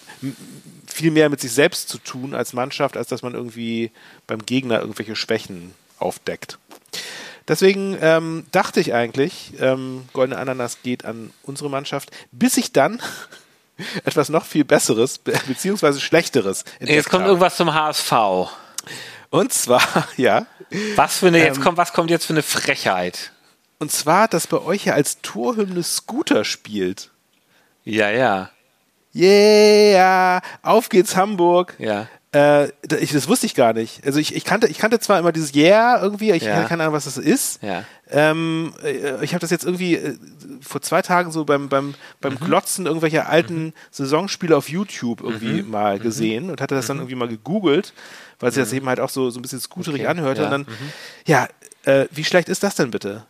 viel 0.87 1.11
mehr 1.11 1.29
mit 1.29 1.41
sich 1.41 1.51
selbst 1.51 1.89
zu 1.89 1.97
tun 1.97 2.33
als 2.33 2.53
Mannschaft, 2.53 2.97
als 2.97 3.07
dass 3.07 3.21
man 3.21 3.33
irgendwie 3.33 3.91
beim 4.27 4.45
Gegner 4.45 4.79
irgendwelche 4.79 5.15
Schwächen 5.15 5.73
aufdeckt. 5.99 6.57
Deswegen 7.47 7.97
ähm, 8.01 8.45
dachte 8.51 8.79
ich 8.79 8.93
eigentlich, 8.93 9.53
ähm, 9.59 10.05
Goldene 10.13 10.39
Ananas 10.39 10.79
geht 10.81 11.05
an 11.05 11.31
unsere 11.43 11.69
Mannschaft, 11.69 12.11
bis 12.31 12.57
ich 12.57 12.71
dann 12.71 13.01
etwas 14.05 14.29
noch 14.29 14.45
viel 14.45 14.65
Besseres 14.65 15.19
beziehungsweise 15.19 15.99
Schlechteres. 15.99 16.65
Jetzt 16.79 17.09
kommt 17.09 17.23
habe. 17.23 17.31
irgendwas 17.31 17.55
zum 17.57 17.73
HSV. 17.73 18.11
Und 19.29 19.53
zwar, 19.53 20.07
ja. 20.17 20.47
Was 20.95 21.19
für 21.19 21.27
eine, 21.27 21.39
jetzt 21.39 21.57
ähm, 21.57 21.63
kommt, 21.63 21.77
was 21.77 21.93
kommt 21.93 22.09
jetzt 22.09 22.25
für 22.25 22.33
eine 22.33 22.41
Frechheit? 22.41 23.31
Und 23.79 23.91
zwar, 23.91 24.27
dass 24.27 24.47
bei 24.47 24.61
euch 24.61 24.85
ja 24.85 24.93
als 24.93 25.21
Torhymne 25.21 25.83
Scooter 25.83 26.45
spielt. 26.45 27.11
Ja, 27.83 28.09
ja. 28.09 28.49
Yeah, 29.15 30.41
auf 30.61 30.89
geht's 30.89 31.15
Hamburg. 31.15 31.75
Ja. 31.77 32.07
Äh, 32.35 32.71
ich, 32.99 33.13
das 33.13 33.29
wusste 33.29 33.45
ich 33.45 33.55
gar 33.55 33.71
nicht. 33.71 34.05
Also 34.05 34.19
ich, 34.19 34.35
ich, 34.35 34.43
kannte, 34.43 34.67
ich 34.67 34.77
kannte 34.77 34.99
zwar 34.99 35.19
immer 35.19 35.31
dieses 35.31 35.55
Yeah 35.55 36.01
irgendwie, 36.01 36.31
ich 36.31 36.43
ja. 36.43 36.65
keine 36.65 36.83
Ahnung, 36.83 36.93
was 36.93 37.05
das 37.05 37.17
ist. 37.17 37.63
Ja. 37.63 37.85
Ähm, 38.09 38.73
äh, 38.83 39.23
ich 39.23 39.33
habe 39.33 39.39
das 39.39 39.51
jetzt 39.51 39.63
irgendwie 39.63 39.95
äh, 39.95 40.17
vor 40.59 40.81
zwei 40.81 41.01
Tagen 41.01 41.31
so 41.31 41.45
beim, 41.45 41.69
beim, 41.69 41.95
beim 42.19 42.33
mhm. 42.33 42.39
Glotzen 42.39 42.87
irgendwelcher 42.87 43.29
alten 43.29 43.67
mhm. 43.67 43.73
Saisonspiele 43.91 44.57
auf 44.57 44.67
YouTube 44.67 45.21
irgendwie 45.21 45.63
mhm. 45.63 45.69
mal 45.69 45.97
mhm. 45.97 46.03
gesehen 46.03 46.49
und 46.49 46.59
hatte 46.59 46.75
das 46.75 46.87
dann 46.87 46.97
mhm. 46.97 47.03
irgendwie 47.03 47.15
mal 47.15 47.29
gegoogelt, 47.29 47.93
weil 48.39 48.51
sich 48.51 48.61
das 48.61 48.71
mhm. 48.71 48.77
eben 48.79 48.89
halt 48.89 48.99
auch 48.99 49.09
so, 49.09 49.29
so 49.29 49.39
ein 49.39 49.41
bisschen 49.41 49.61
scooterig 49.61 50.01
okay. 50.01 50.09
anhörte. 50.09 50.41
Ja. 50.41 50.47
Und 50.47 50.51
dann, 50.51 50.75
ja, 51.25 51.47
äh, 51.85 52.07
wie 52.11 52.25
schlecht 52.25 52.49
ist 52.49 52.63
das 52.63 52.75
denn 52.75 52.91
bitte? 52.91 53.25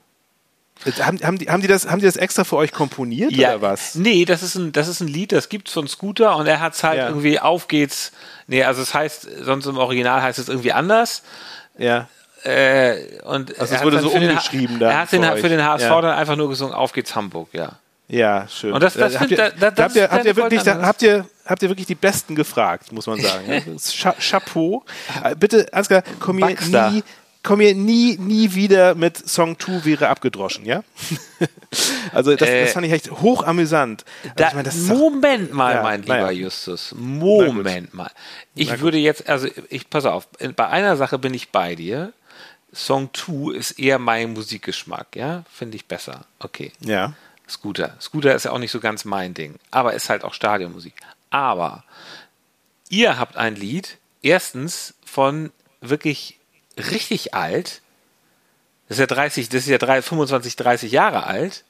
Haben, 1.02 1.20
haben, 1.24 1.38
die, 1.38 1.50
haben, 1.50 1.62
die 1.62 1.68
das, 1.68 1.88
haben 1.88 2.00
die 2.00 2.06
das 2.06 2.16
extra 2.16 2.44
für 2.44 2.58
euch 2.58 2.72
komponiert 2.72 3.32
ja, 3.32 3.52
oder 3.52 3.62
was? 3.62 3.96
Nee, 3.96 4.26
das 4.26 4.44
ist 4.44 4.56
ein, 4.56 4.72
das 4.72 4.88
ist 4.88 5.00
ein 5.00 5.08
Lied, 5.08 5.32
das 5.32 5.50
gibt's 5.50 5.72
von 5.72 5.88
Scooter 5.88 6.36
und 6.36 6.46
er 6.48 6.60
hat 6.60 6.74
es 6.74 6.84
halt 6.84 6.98
ja. 6.98 7.08
irgendwie 7.08 7.40
auf 7.40 7.68
geht's. 7.68 8.12
Nee, 8.48 8.64
also 8.64 8.82
es 8.82 8.94
heißt, 8.94 9.28
sonst 9.42 9.66
im 9.66 9.78
Original 9.78 10.22
heißt 10.22 10.38
es 10.38 10.50
irgendwie 10.50 10.74
anders. 10.74 11.24
Ja. 11.78 12.08
Äh, 12.44 13.20
und 13.24 13.58
also 13.60 13.74
es 13.74 13.84
wurde 13.84 14.00
so 14.00 14.10
umgeschrieben 14.10 14.78
da. 14.80 14.92
Er 14.92 15.00
hat 15.00 15.12
den, 15.12 15.24
für 15.38 15.50
den 15.50 15.64
HSV 15.64 15.86
ja. 15.86 16.02
dann 16.02 16.18
einfach 16.18 16.36
nur 16.36 16.50
gesungen, 16.50 16.76
auf 16.76 16.92
geht's 16.92 17.16
Hamburg, 17.16 17.50
ja. 17.54 17.72
Ja, 18.08 18.48
schön. 18.48 18.72
Und 18.72 18.84
das, 18.84 18.94
das, 18.94 19.20
habt, 19.20 19.32
ihr, 19.32 19.38
da, 19.38 19.50
da, 19.50 19.72
das 19.72 19.86
habt, 19.86 19.96
ihr, 19.96 20.12
habt, 20.12 20.26
ihr 20.26 20.36
wirklich, 20.36 20.62
da, 20.62 20.82
habt, 20.84 21.02
ihr, 21.02 21.26
habt 21.44 21.64
ihr 21.64 21.70
wirklich 21.70 21.88
die 21.88 21.96
Besten 21.96 22.36
gefragt, 22.36 22.92
muss 22.92 23.08
man 23.08 23.20
sagen. 23.20 23.80
Chapeau. 24.20 24.84
Äh, 25.24 25.36
bitte, 25.36 25.68
Ansgar, 25.74 26.04
komm 26.20 26.38
hier 26.38 26.92
nie 26.92 27.04
komm 27.46 27.62
hier 27.62 27.76
nie, 27.76 28.18
nie 28.18 28.54
wieder 28.54 28.96
mit 28.96 29.18
Song 29.18 29.58
2 29.58 29.86
wäre 29.86 30.10
abgedroschen, 30.10 30.66
ja? 30.66 30.84
also 32.12 32.36
das, 32.36 32.50
äh, 32.50 32.66
das, 32.66 32.74
fand 32.74 32.88
ich 32.88 32.92
echt 32.92 33.12
hochamüsant. 33.12 34.04
Also 34.24 34.34
da, 34.36 34.48
ich 34.50 34.54
mein, 34.54 34.98
Moment 34.98 35.50
doch, 35.52 35.56
mal, 35.56 35.76
ja, 35.76 35.84
mein 35.84 36.02
lieber 36.02 36.32
ja. 36.32 36.44
Justus. 36.46 36.94
Moment 36.98 37.94
mal. 37.94 38.12
Ich 38.56 38.80
würde 38.82 38.98
jetzt, 38.98 39.30
also 39.30 39.48
ich, 39.70 39.90
pass 39.90 40.06
auf, 40.06 40.28
bei 40.56 40.68
einer 40.68 40.98
Sache 40.98 41.18
bin 41.18 41.34
ich 41.34 41.52
bei 41.52 41.76
dir. 41.76 42.12
Song 42.74 43.10
2 43.14 43.56
ist 43.56 43.80
eher 43.80 44.00
mein 44.00 44.34
Musikgeschmack, 44.34 45.16
ja? 45.16 45.46
Finde 45.50 45.78
ich 45.78 45.86
besser. 45.86 46.26
Okay. 46.40 46.74
Ja. 46.82 47.14
Scooter. 47.48 47.96
Scooter 48.02 48.36
ist 48.36 48.46
ja 48.46 48.52
auch 48.52 48.60
nicht 48.60 48.72
so 48.72 48.80
ganz 48.80 49.06
mein 49.06 49.34
Ding, 49.34 49.56
aber 49.72 49.94
ist 49.94 50.10
halt 50.10 50.24
auch 50.24 50.34
Stadionmusik. 50.34 50.96
Aber 51.30 51.84
ihr 52.90 53.20
habt 53.20 53.38
ein 53.38 53.56
Lied, 53.56 53.98
erstens 54.22 54.96
von 55.06 55.52
wirklich 55.80 56.35
richtig 56.78 57.34
alt. 57.34 57.82
Das 58.88 58.98
ist 58.98 59.00
ja 59.00 59.08
30, 59.08 59.50
das 59.50 59.62
ist 59.62 59.70
ja 59.70 59.78
3, 59.78 60.02
25, 60.02 60.56
30 60.56 60.92
Jahre 60.92 61.26
alt. 61.26 61.64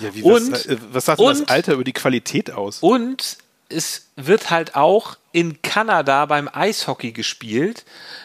Ja, 0.00 0.14
wie, 0.14 0.22
und, 0.22 0.52
was, 0.52 0.68
was 0.92 1.04
sagt 1.06 1.20
und, 1.20 1.40
das 1.40 1.48
Alter 1.48 1.74
über 1.74 1.84
die 1.84 1.92
Qualität 1.92 2.50
aus? 2.50 2.78
Und 2.80 3.38
es 3.68 4.08
wird 4.16 4.50
halt 4.50 4.74
auch 4.74 5.16
in 5.32 5.62
Kanada 5.62 6.26
beim 6.26 6.48
Eishockey 6.52 7.12
gespielt. 7.12 7.84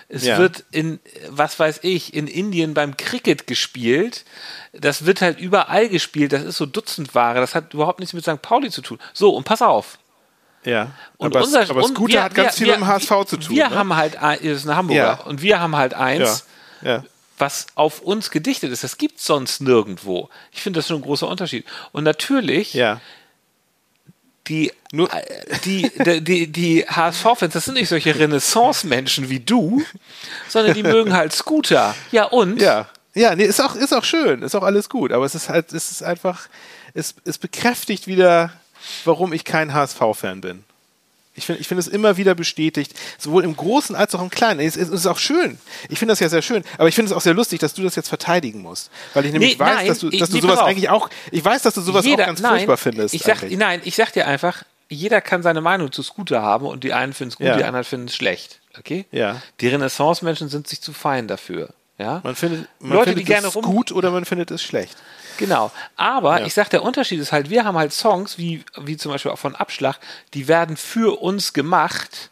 Es 0.09 0.25
ja. 0.25 0.37
wird 0.37 0.65
in, 0.71 0.99
was 1.29 1.57
weiß 1.57 1.79
ich, 1.83 2.13
in 2.13 2.27
Indien 2.27 2.73
beim 2.73 2.97
Cricket 2.97 3.47
gespielt. 3.47 4.25
Das 4.73 5.05
wird 5.05 5.21
halt 5.21 5.39
überall 5.39 5.87
gespielt. 5.87 6.33
Das 6.33 6.43
ist 6.43 6.57
so 6.57 6.65
Dutzendware. 6.65 7.39
Das 7.39 7.55
hat 7.55 7.73
überhaupt 7.73 7.99
nichts 7.99 8.13
mit 8.13 8.23
St. 8.23 8.41
Pauli 8.41 8.69
zu 8.69 8.81
tun. 8.81 8.99
So, 9.13 9.29
und 9.35 9.45
pass 9.45 9.61
auf. 9.61 9.97
Ja. 10.67 10.91
Und 11.17 11.35
aber, 11.35 11.45
unser, 11.45 11.69
aber 11.69 11.83
Scooter 11.83 12.13
wir, 12.13 12.23
hat 12.23 12.35
ganz 12.35 12.59
wir, 12.59 12.65
viel 12.65 12.67
wir, 12.67 12.73
mit 12.73 12.81
dem 12.81 12.87
HSV 12.87 13.25
zu 13.25 13.37
tun. 13.37 13.55
Wir 13.55 13.69
ne? 13.69 13.75
haben 13.75 13.95
halt, 13.95 14.15
das 14.15 14.41
ist 14.41 14.67
ein 14.67 14.75
Hamburger, 14.75 15.01
ja. 15.01 15.25
und 15.25 15.41
wir 15.41 15.59
haben 15.59 15.75
halt 15.75 15.93
eins, 15.93 16.45
ja. 16.81 16.97
Ja. 16.97 17.03
was 17.37 17.67
auf 17.75 18.01
uns 18.01 18.31
gedichtet 18.31 18.71
ist. 18.71 18.83
Das 18.83 18.97
gibt 18.97 19.19
es 19.19 19.25
sonst 19.25 19.61
nirgendwo. 19.61 20.29
Ich 20.51 20.61
finde 20.61 20.79
das 20.79 20.87
schon 20.87 20.97
ein 20.97 21.03
großer 21.03 21.27
Unterschied. 21.27 21.65
Und 21.93 22.03
natürlich, 22.03 22.73
die, 24.47 24.71
Nur 24.91 25.09
die, 25.65 25.91
die, 26.05 26.21
die, 26.21 26.47
die 26.47 26.85
HSV-Fans, 26.85 27.53
das 27.53 27.65
sind 27.65 27.75
nicht 27.75 27.89
solche 27.89 28.17
Renaissance-Menschen 28.17 29.29
wie 29.29 29.39
du, 29.39 29.83
sondern 30.49 30.73
die 30.73 30.83
mögen 30.83 31.13
halt 31.13 31.33
Scooter. 31.33 31.95
Ja, 32.11 32.25
und? 32.25 32.61
Ja. 32.61 32.89
Ja, 33.13 33.35
nee, 33.35 33.45
ist 33.45 33.59
auch, 33.59 33.75
ist 33.75 33.93
auch 33.93 34.03
schön, 34.03 34.43
ist 34.43 34.53
auch 34.53 34.61
alles 34.61 34.89
gut, 34.89 35.11
aber 35.11 35.25
es 35.25 35.33
ist 35.33 35.49
halt, 35.49 35.73
es 35.73 35.89
ist 35.89 36.03
einfach, 36.03 36.47
es, 36.93 37.15
es 37.25 37.39
bekräftigt 37.39 38.05
wieder 38.05 38.51
warum 39.05 39.33
ich 39.33 39.43
kein 39.43 39.73
HSV-Fan 39.73 40.41
bin. 40.41 40.63
Ich 41.37 41.45
finde 41.45 41.61
ich 41.61 41.67
find 41.67 41.79
es 41.79 41.87
immer 41.87 42.17
wieder 42.17 42.33
bestätigt, 42.33 42.93
sowohl 43.19 43.43
im 43.43 43.55
Großen 43.55 43.95
als 43.95 44.15
auch 44.15 44.21
im 44.21 44.31
Kleinen. 44.31 44.59
Es, 44.59 44.75
es 44.75 44.89
ist 44.89 45.05
auch 45.05 45.19
schön. 45.19 45.59
Ich 45.87 45.99
finde 45.99 46.13
das 46.13 46.19
ja 46.19 46.29
sehr 46.29 46.41
schön. 46.41 46.63
Aber 46.79 46.89
ich 46.89 46.95
finde 46.95 47.11
es 47.11 47.15
auch 47.15 47.21
sehr 47.21 47.35
lustig, 47.35 47.59
dass 47.59 47.75
du 47.75 47.83
das 47.83 47.95
jetzt 47.95 48.09
verteidigen 48.09 48.63
musst. 48.63 48.89
Weil 49.13 49.27
ich 49.27 49.31
nämlich 49.31 49.53
nee, 49.53 49.59
weiß, 49.59 49.75
nein, 49.75 49.87
dass 49.87 49.99
du, 49.99 50.09
dass 50.09 50.31
du 50.31 50.41
sowas 50.41 50.59
eigentlich 50.59 50.89
auch, 50.89 51.09
ich 51.31 51.45
weiß, 51.45 51.61
dass 51.61 51.75
du 51.75 51.81
sowas 51.81 52.05
jeder, 52.05 52.23
auch 52.23 52.27
ganz 52.27 52.41
nein, 52.41 52.53
furchtbar 52.53 52.77
findest. 52.77 53.13
Ich 53.13 53.21
sag, 53.21 53.43
nein, 53.51 53.81
ich 53.83 53.95
sag 53.95 54.13
dir 54.13 54.25
einfach, 54.25 54.63
jeder 54.89 55.21
kann 55.21 55.43
seine 55.43 55.61
Meinung 55.61 55.91
zu 55.91 56.01
Scooter 56.01 56.41
haben 56.41 56.65
und 56.65 56.83
die 56.83 56.93
einen 56.93 57.13
finden 57.13 57.33
es 57.33 57.37
gut, 57.37 57.45
ja. 57.45 57.57
die 57.57 57.63
anderen 57.65 57.83
finden 57.83 58.07
es 58.07 58.15
schlecht. 58.15 58.59
Okay? 58.79 59.05
Ja. 59.11 59.41
Die 59.61 59.67
Renaissance-Menschen 59.67 60.49
sind 60.49 60.67
sich 60.67 60.81
zu 60.81 60.91
fein 60.91 61.27
dafür. 61.27 61.69
Ja? 61.97 62.21
Man 62.23 62.35
findet, 62.35 62.67
man 62.79 62.91
Leute, 62.91 63.09
findet 63.11 63.27
die 63.27 63.31
gerne 63.31 63.47
es 63.47 63.53
gut 63.53 63.91
oder 63.91 64.11
man 64.11 64.25
findet 64.25 64.51
es 64.51 64.61
schlecht. 64.61 64.95
Genau. 65.37 65.71
Aber 65.95 66.39
ja. 66.39 66.45
ich 66.45 66.53
sag, 66.53 66.69
der 66.69 66.83
Unterschied 66.83 67.19
ist 67.19 67.31
halt, 67.31 67.49
wir 67.49 67.65
haben 67.65 67.77
halt 67.77 67.93
Songs, 67.93 68.37
wie, 68.37 68.63
wie 68.77 68.97
zum 68.97 69.11
Beispiel 69.11 69.31
auch 69.31 69.39
von 69.39 69.55
Abschlag, 69.55 69.99
die 70.33 70.47
werden 70.47 70.77
für 70.77 71.21
uns 71.21 71.53
gemacht. 71.53 72.29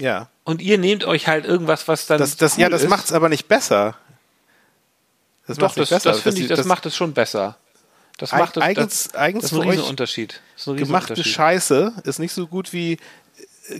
Ja. 0.00 0.28
Und 0.44 0.62
ihr 0.62 0.78
nehmt 0.78 1.04
euch 1.04 1.26
halt 1.28 1.44
irgendwas, 1.44 1.88
was 1.88 2.06
dann. 2.06 2.18
Das, 2.18 2.36
das, 2.36 2.56
cool 2.56 2.62
ja, 2.62 2.68
das 2.68 2.86
macht 2.88 3.06
es 3.06 3.12
aber 3.12 3.28
nicht 3.28 3.48
besser. 3.48 3.96
Das 5.46 5.56
Doch, 5.56 5.74
das, 5.74 5.88
besser. 5.88 6.12
das 6.12 6.20
finde 6.20 6.42
ich, 6.42 6.48
das, 6.48 6.58
das, 6.58 6.66
macht 6.66 6.84
es 6.86 6.94
schon 6.94 7.14
besser. 7.14 7.56
Das 8.18 8.32
macht 8.32 8.56
es, 8.56 8.62
eigens, 8.62 9.14
eigens 9.14 9.42
das 9.42 9.52
ist 9.52 9.58
ein 9.58 9.68
Riesenunterschied. 9.70 10.40
Ein 10.66 10.76
gemachte 10.76 11.24
Scheiße 11.24 11.94
ist 12.04 12.18
nicht 12.18 12.32
so 12.32 12.46
gut 12.46 12.72
wie 12.72 12.98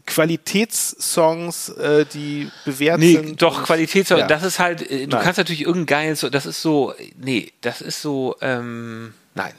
Qualitätssongs, 0.06 1.70
äh, 1.70 2.04
die 2.06 2.50
bewertet 2.64 3.00
nee, 3.00 3.14
sind. 3.14 3.42
Doch, 3.42 3.64
Qualitätssongs, 3.64 4.20
ja. 4.20 4.26
das 4.26 4.42
ist 4.42 4.58
halt, 4.58 4.82
äh, 4.82 5.06
du 5.06 5.16
nein. 5.16 5.24
kannst 5.24 5.38
natürlich 5.38 5.62
irgendeinen 5.62 5.86
geilen, 5.86 6.16
so, 6.16 6.28
das 6.30 6.46
ist 6.46 6.62
so, 6.62 6.94
nee, 7.16 7.52
das 7.60 7.80
ist 7.80 8.02
so, 8.02 8.36
ähm, 8.40 9.14
nein. 9.34 9.52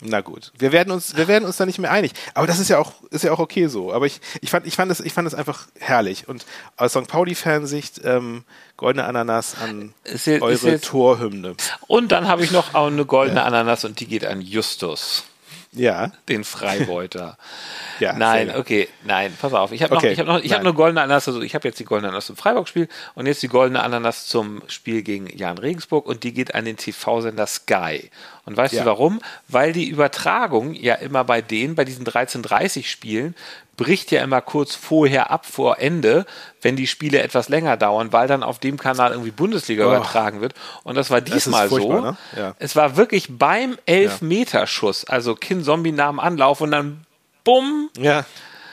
Na 0.00 0.20
gut, 0.20 0.52
wir 0.56 0.70
werden 0.70 0.92
uns, 0.92 1.16
wir 1.16 1.26
werden 1.26 1.44
uns 1.44 1.56
da 1.56 1.66
nicht 1.66 1.80
mehr 1.80 1.90
einig. 1.90 2.12
Aber 2.34 2.46
das 2.46 2.60
ist 2.60 2.68
ja 2.68 2.78
auch, 2.78 2.92
ist 3.10 3.24
ja 3.24 3.32
auch 3.32 3.40
okay 3.40 3.66
so. 3.66 3.92
Aber 3.92 4.06
ich, 4.06 4.20
ich 4.40 4.50
fand, 4.50 4.64
ich 4.64 4.76
fand 4.76 4.92
es, 4.92 5.00
ich 5.00 5.12
fand 5.12 5.26
es 5.26 5.34
einfach 5.34 5.66
herrlich. 5.80 6.28
Und 6.28 6.46
aus 6.76 6.92
St. 6.92 7.08
Pauli-Fansicht 7.08 8.02
ähm, 8.04 8.44
goldene 8.76 9.06
Ananas 9.06 9.56
an 9.60 9.92
jetzt- 10.04 10.28
eure 10.40 10.80
Torhymne. 10.80 11.56
Und 11.88 12.12
dann 12.12 12.28
habe 12.28 12.44
ich 12.44 12.52
noch 12.52 12.74
eine 12.74 13.06
goldene 13.06 13.42
Ananas 13.42 13.84
und 13.84 13.98
die 13.98 14.06
geht 14.06 14.24
an 14.24 14.40
Justus, 14.40 15.24
Ja, 15.72 16.12
den 16.28 16.44
Freibeuter. 16.44 17.36
ja. 18.00 18.14
nein, 18.14 18.54
okay, 18.56 18.88
nein, 19.04 19.36
pass 19.38 19.52
auf. 19.52 19.70
Ich 19.72 19.82
habe 19.82 19.94
noch, 19.94 20.02
Okay, 20.02 20.12
ich 20.12 20.18
habe 20.18 20.28
noch, 20.28 20.40
ich 20.42 20.54
eine 20.54 20.72
goldene 20.72 21.02
Ananas. 21.02 21.28
Also 21.28 21.42
ich 21.42 21.54
habe 21.54 21.68
jetzt 21.68 21.78
die 21.78 21.84
goldene 21.84 22.08
Ananas 22.08 22.26
zum 22.26 22.36
Freiburg-Spiel 22.36 22.88
und 23.14 23.26
jetzt 23.26 23.42
die 23.42 23.48
goldene 23.48 23.82
Ananas 23.82 24.26
zum 24.26 24.62
Spiel 24.68 25.02
gegen 25.02 25.26
Jan 25.36 25.58
Regensburg 25.58 26.06
und 26.06 26.24
die 26.24 26.32
geht 26.32 26.54
an 26.54 26.64
den 26.64 26.76
TV-Sender 26.78 27.46
Sky. 27.46 28.10
Und 28.46 28.56
weißt 28.56 28.72
Ja. 28.74 28.80
du 28.84 28.86
warum? 28.86 29.20
Weil 29.48 29.72
die 29.72 29.88
Übertragung 29.88 30.72
ja 30.74 30.94
immer 30.94 31.24
bei 31.24 31.42
denen, 31.42 31.74
bei 31.74 31.84
diesen 31.84 32.04
13:30 32.06 32.86
Spielen, 32.88 33.34
bricht 33.78 34.10
ja 34.10 34.22
immer 34.22 34.42
kurz 34.42 34.74
vorher 34.74 35.30
ab 35.30 35.46
vor 35.46 35.78
Ende, 35.78 36.26
wenn 36.60 36.76
die 36.76 36.86
Spiele 36.86 37.22
etwas 37.22 37.48
länger 37.48 37.78
dauern, 37.78 38.12
weil 38.12 38.28
dann 38.28 38.42
auf 38.42 38.58
dem 38.58 38.76
Kanal 38.76 39.12
irgendwie 39.12 39.30
Bundesliga 39.30 39.86
Oh. 39.86 39.88
übertragen 39.88 40.42
wird. 40.42 40.52
Und 40.84 40.96
das 40.96 41.08
war 41.10 41.22
diesmal 41.22 41.70
so. 41.70 41.76
furchtbar, 41.76 42.00
ne? 42.02 42.16
Ja. 42.36 42.54
Es 42.58 42.76
war 42.76 42.96
wirklich 42.98 43.28
beim 43.38 43.78
Elfmeterschuss, 43.86 45.06
also 45.06 45.34
Kin 45.34 45.64
Zombie 45.64 45.92
nahm 45.92 46.20
Anlauf 46.20 46.60
und 46.60 46.72
dann 46.72 47.06
bumm, 47.44 47.88
Ja. 47.98 48.26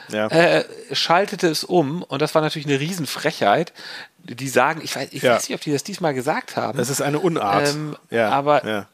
Ja. 0.10 0.28
äh, 0.28 0.66
schaltete 0.92 1.48
es 1.48 1.64
um 1.64 2.04
und 2.04 2.22
das 2.22 2.36
war 2.36 2.42
natürlich 2.42 2.68
eine 2.68 2.80
Riesenfrechheit. 2.80 3.74
Die 4.20 4.50
sagen, 4.50 4.82
ich 4.84 4.96
weiß, 4.96 5.10
ich 5.12 5.24
Ja. 5.24 5.36
weiß 5.36 5.48
nicht, 5.50 5.56
ob 5.56 5.62
die 5.62 5.72
das 5.72 5.84
diesmal 5.84 6.14
gesagt 6.14 6.58
haben. 6.58 6.78
das 6.78 6.90
ist 6.90 7.02
eine 7.02 7.20
Unart. 7.20 7.70
ähm, 7.70 7.96
ja. 8.10 8.30
aber 8.30 8.86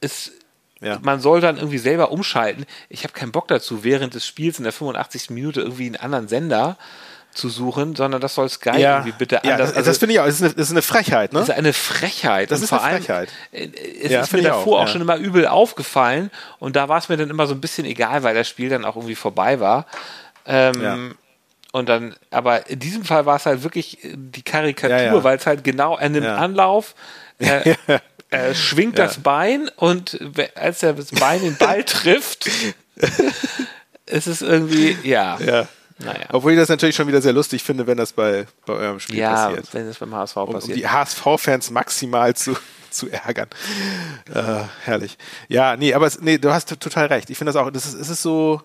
es, 0.00 0.32
Ja. 0.80 0.98
man 1.02 1.20
soll 1.20 1.40
dann 1.40 1.56
irgendwie 1.56 1.78
selber 1.78 2.10
umschalten. 2.10 2.64
Ich 2.88 3.04
habe 3.04 3.12
keinen 3.12 3.32
Bock 3.32 3.48
dazu, 3.48 3.84
während 3.84 4.14
des 4.14 4.26
Spiels 4.26 4.58
in 4.58 4.64
der 4.64 4.72
85. 4.72 5.30
Minute 5.30 5.60
irgendwie 5.60 5.86
einen 5.86 5.96
anderen 5.96 6.26
Sender 6.28 6.76
zu 7.32 7.48
suchen, 7.48 7.94
sondern 7.94 8.20
das 8.20 8.34
soll 8.34 8.48
Sky 8.48 8.80
ja. 8.80 8.96
irgendwie 8.98 9.12
bitte 9.16 9.36
ja, 9.44 9.52
anders. 9.52 9.68
das, 9.68 9.76
also, 9.76 9.90
das 9.90 9.98
finde 9.98 10.14
ich 10.14 10.20
auch. 10.20 10.24
Das 10.26 10.34
ist, 10.36 10.42
eine, 10.42 10.54
das 10.54 10.66
ist 10.66 10.70
eine 10.72 10.82
Frechheit, 10.82 11.32
ne? 11.32 11.38
das 11.38 11.48
ist 11.48 11.54
eine 11.54 11.72
Frechheit. 11.72 12.50
Das 12.50 12.58
und 12.58 12.64
ist 12.64 12.70
vor 12.70 12.82
eine 12.82 12.94
allem, 12.94 13.02
Frechheit. 13.04 13.28
äh, 13.52 13.68
Es 14.02 14.10
Ja, 14.10 14.20
ist 14.22 14.32
mir 14.32 14.42
davor 14.42 14.78
auch, 14.78 14.82
auch, 14.82 14.86
ja. 14.86 14.92
schon 14.92 15.00
immer 15.02 15.16
übel 15.16 15.46
aufgefallen 15.46 16.30
und 16.58 16.74
da 16.76 16.88
war 16.88 16.98
es 16.98 17.08
mir 17.08 17.16
dann 17.16 17.30
immer 17.30 17.46
so 17.46 17.54
ein 17.54 17.60
bisschen 17.60 17.84
egal, 17.86 18.22
weil 18.24 18.34
das 18.34 18.48
Spiel 18.48 18.68
dann 18.68 18.84
auch 18.84 18.96
irgendwie 18.96 19.14
vorbei 19.14 19.60
war. 19.60 19.86
Ähm, 20.46 20.82
Ja. 20.82 20.98
Und 21.72 21.88
dann, 21.88 22.16
aber 22.32 22.68
in 22.68 22.80
diesem 22.80 23.04
Fall 23.04 23.26
war 23.26 23.36
es 23.36 23.46
halt 23.46 23.62
wirklich 23.62 24.02
äh, 24.04 24.14
die 24.16 24.42
Karikatur, 24.42 24.96
Ja, 24.96 25.14
ja. 25.14 25.22
weil 25.24 25.36
es 25.36 25.46
halt 25.46 25.62
genau 25.62 25.94
an 25.94 26.14
dem 26.14 26.24
Ja. 26.24 26.34
Anlauf 26.36 26.96
äh, 27.38 27.74
äh, 28.30 28.54
schwingt 28.54 28.98
das 28.98 29.18
Bein 29.18 29.68
und 29.76 30.18
als 30.54 30.82
er 30.82 30.94
das 30.94 31.10
Bein 31.10 31.40
den 31.40 31.56
Ball 31.56 31.84
trifft, 31.84 32.48
ist 34.06 34.26
es 34.26 34.42
irgendwie, 34.42 34.96
ja. 35.02 35.38
ja. 35.40 35.68
Naja. 36.02 36.26
Obwohl 36.32 36.52
ich 36.52 36.58
das 36.58 36.70
natürlich 36.70 36.96
schon 36.96 37.08
wieder 37.08 37.20
sehr 37.20 37.34
lustig 37.34 37.62
finde, 37.62 37.86
wenn 37.86 37.98
das 37.98 38.12
bei, 38.12 38.46
bei 38.64 38.72
eurem 38.72 39.00
Spiel 39.00 39.18
Ja, 39.18 39.48
passiert. 39.48 39.68
wenn 39.72 39.86
es 39.86 39.98
beim 39.98 40.14
HSV 40.14 40.36
Um, 40.36 40.42
um 40.44 40.52
passiert. 40.54 40.78
die 40.78 40.88
HSV-Fans 40.88 41.70
maximal 41.70 42.34
zu, 42.34 42.56
zu 42.90 43.10
ärgern. 43.10 43.48
Äh, 44.32 44.62
herrlich. 44.84 45.18
Ja, 45.48 45.76
nee, 45.76 45.92
aber 45.92 46.10
nee, 46.20 46.38
du 46.38 46.52
hast 46.52 46.68
total 46.80 47.06
recht. 47.06 47.28
Ich 47.28 47.36
finde 47.36 47.52
das 47.52 47.60
auch, 47.62 47.70
das 47.70 47.84
ist, 47.86 47.94
es 47.94 48.08
ist 48.08 48.22
so, 48.22 48.62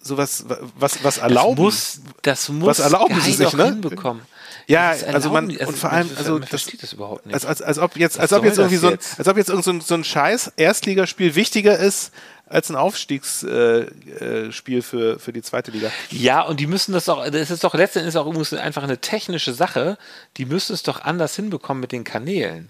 so 0.00 0.16
was, 0.16 0.46
was, 0.78 1.04
was 1.04 1.16
das 1.16 1.18
erlauben. 1.18 1.62
muss, 1.62 2.00
das 2.22 2.48
muss 2.48 2.78
erlauben 2.78 3.20
sie 3.20 3.32
sich, 3.34 3.52
ne? 3.52 3.66
hinbekommen. 3.66 4.22
Ja, 4.66 4.90
also 4.90 5.30
man- 5.30 5.56
und 5.56 5.76
vor 5.78 5.90
allem, 5.92 6.10
also 6.16 6.32
man 6.32 6.40
das- 6.42 6.50
versteht 6.50 6.82
das 6.82 6.92
überhaupt 6.92 7.26
nicht. 7.26 7.34
als, 7.34 7.44
als, 7.44 7.62
als 7.62 7.78
ob 7.78 7.96
jetzt, 7.96 8.18
als 8.18 8.32
ob 8.32 8.44
jetzt 8.44 8.58
irgendwie 8.58 8.76
so 8.76 8.88
ein, 8.88 8.98
als 9.18 9.28
ob 9.28 9.36
jetzt 9.36 9.48
irgend 9.48 9.64
so 9.64 9.72
ein, 9.72 9.80
so 9.80 9.94
ein 9.94 10.04
scheiß 10.04 10.52
Erstligaspiel 10.56 11.34
wichtiger 11.34 11.78
ist 11.78 12.12
als 12.48 12.68
ein 12.68 12.76
Aufstiegsspiel 12.76 14.48
äh, 14.48 14.52
Spiel 14.52 14.82
für, 14.82 15.18
für 15.18 15.32
die 15.32 15.42
zweite 15.42 15.70
Liga. 15.70 15.90
Ja, 16.10 16.42
und 16.42 16.60
die 16.60 16.66
müssen 16.66 16.92
das 16.92 17.06
doch, 17.06 17.28
das 17.30 17.50
ist 17.50 17.64
doch 17.64 17.74
letztendlich 17.74 18.16
auch 18.16 18.26
irgendwo 18.26 18.56
einfach 18.56 18.82
eine 18.82 18.98
technische 18.98 19.54
Sache. 19.54 19.96
Die 20.36 20.44
müssen 20.44 20.74
es 20.74 20.82
doch 20.82 21.00
anders 21.00 21.34
hinbekommen 21.34 21.80
mit 21.80 21.92
den 21.92 22.04
Kanälen. 22.04 22.68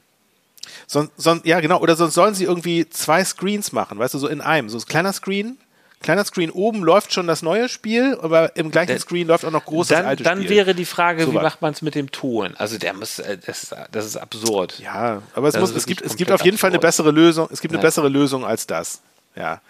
Son, 0.86 1.10
son, 1.16 1.40
ja, 1.44 1.58
genau. 1.60 1.80
Oder 1.80 1.96
sonst 1.96 2.14
sollen 2.14 2.34
sie 2.34 2.44
irgendwie 2.44 2.88
zwei 2.88 3.24
Screens 3.24 3.72
machen, 3.72 3.98
weißt 3.98 4.14
du, 4.14 4.18
so 4.18 4.28
in 4.28 4.40
einem. 4.40 4.68
So 4.68 4.78
ein 4.78 4.84
kleiner 4.84 5.12
Screen, 5.12 5.58
kleiner 6.02 6.24
Screen 6.24 6.50
oben 6.50 6.82
läuft 6.82 7.12
schon 7.12 7.26
das 7.26 7.42
neue 7.42 7.68
Spiel, 7.68 8.18
aber 8.20 8.56
im 8.56 8.70
gleichen 8.70 8.88
Dann- 8.92 8.98
Screen 8.98 9.26
läuft 9.26 9.44
auch 9.44 9.50
noch 9.50 9.64
großes 9.64 9.96
Dann, 9.96 10.06
altes 10.06 10.24
dann 10.24 10.38
Spiel. 10.38 10.50
wäre 10.50 10.74
die 10.74 10.84
Frage, 10.84 11.24
So 11.24 11.32
wie 11.32 11.36
was. 11.36 11.42
macht 11.42 11.62
man 11.62 11.72
es 11.72 11.82
mit 11.82 11.94
dem 11.94 12.10
Ton? 12.10 12.54
Also 12.56 12.78
der 12.78 12.92
muss, 12.94 13.18
äh, 13.18 13.38
das 13.38 13.62
ist, 13.64 13.74
das 13.92 14.06
ist 14.06 14.16
absurd. 14.16 14.78
ja, 14.80 15.22
aber 15.34 15.48
es, 15.48 15.54
Das 15.54 15.60
muss, 15.60 15.70
es, 15.74 15.86
gibt, 15.86 16.02
es 16.02 16.16
gibt 16.16 16.30
auf 16.30 16.44
jeden 16.44 16.58
Fall 16.58 16.68
eine 16.70 16.76
absurd. 16.78 16.88
bessere 16.88 17.10
Lösung. 17.12 17.48
Es 17.52 17.60
gibt 17.60 17.72
eine 17.72 17.78
Ja. 17.82 17.86
bessere 17.86 18.08
Lösung 18.08 18.44
als 18.44 18.66
das. 18.66 19.00
Ja. 19.36 19.60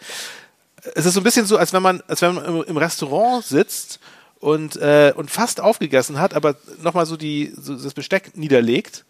Es 0.94 1.06
ist 1.06 1.14
so 1.14 1.20
ein 1.20 1.24
bisschen 1.24 1.46
so, 1.46 1.56
als 1.56 1.72
wenn 1.72 1.82
man, 1.82 2.02
als 2.08 2.22
wenn 2.22 2.34
man 2.34 2.44
im, 2.44 2.62
im 2.64 2.76
Restaurant 2.76 3.44
sitzt 3.44 4.00
und, 4.40 4.74
äh, 4.76 5.12
und 5.14 5.30
fast 5.30 5.60
aufgegessen 5.60 6.18
hat, 6.18 6.34
aber 6.34 6.56
nochmal 6.82 7.06
so, 7.06 7.16
die, 7.16 7.52
so 7.56 7.76
das 7.76 7.94
Besteck 7.94 8.36
niederlegt. 8.36 9.04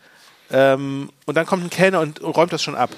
Ähm, 0.51 1.09
und 1.25 1.35
dann 1.35 1.47
kommt 1.47 1.65
ein 1.65 1.71
Kellner 1.71 2.01
und, 2.01 2.21
und 2.21 2.37
räumt 2.37 2.53
das 2.53 2.63
schon 2.63 2.75
ab. 2.75 2.91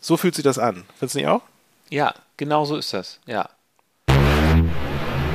So 0.00 0.16
fühlt 0.16 0.34
sich 0.34 0.44
das 0.44 0.58
an. 0.58 0.84
Findest 0.98 1.16
du 1.16 1.18
nicht 1.18 1.28
auch? 1.28 1.42
Ja, 1.90 2.14
genau 2.38 2.64
so 2.64 2.76
ist 2.76 2.94
das. 2.94 3.18
Ja. 3.26 3.50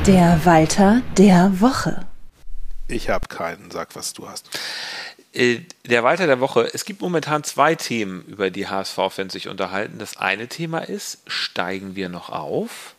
Der 0.07 0.41
Walter 0.43 1.03
der 1.17 1.61
Woche. 1.61 2.07
Ich 2.87 3.09
habe 3.09 3.27
keinen. 3.27 3.69
Sag, 3.69 3.95
was 3.95 4.13
du 4.13 4.27
hast. 4.27 4.49
Äh, 5.33 5.59
Der 5.85 6.03
Walter 6.03 6.25
der 6.27 6.39
Woche. 6.39 6.69
Es 6.73 6.85
gibt 6.85 7.01
momentan 7.01 7.43
zwei 7.43 7.75
Themen, 7.75 8.25
über 8.25 8.49
die 8.49 8.67
HSV-Fans 8.67 9.31
sich 9.31 9.47
unterhalten. 9.47 9.99
Das 9.99 10.17
eine 10.17 10.47
Thema 10.47 10.79
ist, 10.79 11.19
steigen 11.27 11.95
wir 11.95 12.09
noch 12.09 12.29
auf? 12.29 12.95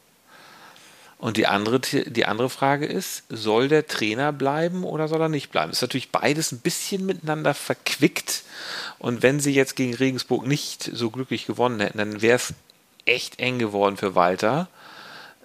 Und 1.19 1.37
die 1.37 1.47
andere, 1.47 1.81
die 1.81 2.27
andere 2.27 2.51
Frage 2.51 2.87
ist, 2.87 3.25
soll 3.31 3.69
der 3.69 3.87
Trainer 3.87 4.33
bleiben 4.33 4.85
oder 4.85 5.09
soll 5.09 5.23
er 5.23 5.29
nicht 5.29 5.51
bleiben? 5.51 5.73
Ist 5.73 5.81
natürlich 5.81 6.11
beides 6.11 6.53
ein 6.53 6.59
bisschen 6.59 7.07
miteinander 7.07 7.55
verquickt. 7.55 8.43
Und 8.99 9.23
wenn 9.23 9.41
sie 9.41 9.55
jetzt 9.55 9.77
gegen 9.77 9.95
Regensburg 9.95 10.47
nicht 10.47 10.83
so 10.93 11.11
glücklich 11.11 11.47
gewonnen 11.47 11.81
hätten, 11.81 11.99
dann 11.99 12.21
wäre 12.21 12.37
es 12.37 12.53
echt 13.07 13.39
eng 13.39 13.59
geworden 13.59 13.97
für 13.97 14.15
Walter. 14.15 14.69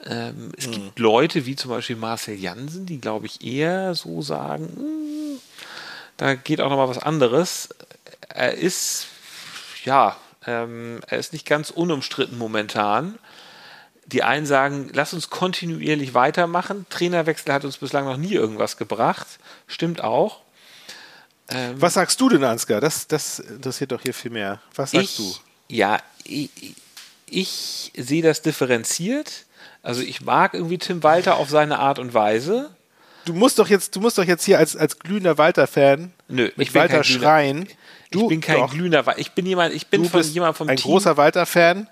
Ähm, 0.05 0.51
es 0.57 0.71
gibt 0.71 0.97
Leute 0.99 1.45
wie 1.45 1.55
zum 1.55 1.71
Beispiel 1.71 1.95
Marcel 1.95 2.35
Jansen, 2.35 2.85
die, 2.85 3.01
glaube 3.01 3.25
ich, 3.25 3.45
eher 3.45 3.95
so 3.95 4.21
sagen, 4.21 4.69
"Hm, 4.75 5.39
da 6.17 6.35
geht 6.35 6.61
auch 6.61 6.69
noch 6.69 6.77
mal 6.77 6.89
was 6.89 6.99
anderes. 6.99 7.69
Er 8.29 8.53
ist, 8.53 9.07
ja, 9.83 10.15
ähm, 10.45 11.01
er 11.07 11.17
ist 11.17 11.33
nicht 11.33 11.45
ganz 11.45 11.69
unumstritten 11.69 12.37
momentan. 12.37 13.17
Die 14.05 14.23
einen 14.23 14.45
sagen, 14.45 14.89
lass 14.93 15.13
uns 15.13 15.29
kontinuierlich 15.29 16.13
weitermachen. 16.13 16.85
Trainerwechsel 16.89 17.53
hat 17.53 17.63
uns 17.63 17.77
bislang 17.77 18.05
noch 18.05 18.17
nie 18.17 18.33
irgendwas 18.33 18.77
gebracht. 18.77 19.27
Stimmt 19.67 20.01
auch. 20.01 20.41
Ähm, 21.49 21.81
Was 21.81 21.93
sagst 21.93 22.19
du 22.19 22.29
denn, 22.29 22.43
Ansgar? 22.43 22.81
Das, 22.81 23.07
das 23.07 23.39
interessiert 23.39 23.91
doch 23.91 24.01
hier 24.01 24.13
viel 24.13 24.31
mehr. 24.31 24.61
Was 24.75 24.91
sagst 24.91 25.11
ich, 25.11 25.17
du? 25.17 25.35
Ja, 25.67 25.99
ich, 26.23 26.49
ich 27.31 27.91
sehe 27.95 28.21
das 28.21 28.41
differenziert. 28.41 29.45
Also 29.81 30.01
ich 30.01 30.21
mag 30.21 30.53
irgendwie 30.53 30.77
Tim 30.77 31.03
Walter 31.03 31.37
auf 31.37 31.49
seine 31.49 31.79
Art 31.79 31.99
und 31.99 32.13
Weise. 32.13 32.69
Du 33.25 33.33
musst 33.33 33.59
doch 33.59 33.67
jetzt, 33.67 33.95
du 33.95 33.99
musst 34.01 34.17
doch 34.17 34.23
jetzt 34.23 34.43
hier 34.45 34.57
als, 34.57 34.75
als 34.75 34.99
glühender 34.99 35.37
Walter-Fan 35.37 36.11
Nö, 36.27 36.45
mit 36.55 36.67
ich 36.67 36.73
bin 36.73 36.81
Walter 36.81 37.03
schreien. 37.03 37.67
Du, 38.11 38.23
ich 38.23 38.27
bin 38.29 38.41
kein 38.41 38.57
doch, 38.57 38.71
glühender 38.71 39.05
Walter. 39.05 39.19
Ich 39.19 39.31
bin 39.33 39.45
jemand, 39.45 39.73
ich 39.73 39.87
bin 39.87 40.03
du 40.03 40.09
von 40.09 40.23
jemand 40.23 40.57
vom 40.57 40.67
ein 40.69 40.77
Team. 40.77 40.89
großer 40.91 41.15
Walter-Fan. 41.17 41.87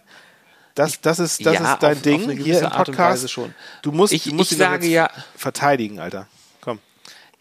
Das, 0.75 0.99
das 1.01 1.19
ist, 1.19 1.45
das 1.45 1.55
Ja, 1.55 1.73
ist 1.73 1.83
dein 1.83 1.95
auf- 1.97 2.01
Ding 2.01 2.29
auf 2.31 2.37
hier 2.45 2.59
im 2.59 2.65
Art 2.67 2.87
Podcast. 2.87 3.29
Schon. 3.31 3.53
Du 3.81 3.91
musst, 3.91 4.13
Ich- 4.13 4.23
du 4.25 4.33
musst 4.33 4.51
ich 4.51 4.57
sage 4.57 4.85
jetzt 4.85 4.93
ja- 4.93 5.09
verteidigen, 5.35 5.99
Alter. 5.99 6.27
Komm. 6.61 6.79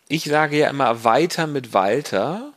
Ich 0.09 0.25
sage 0.25 0.59
ja 0.59 0.69
immer 0.71 1.05
weiter 1.05 1.47
mit 1.47 1.73
Walter. 1.73 2.53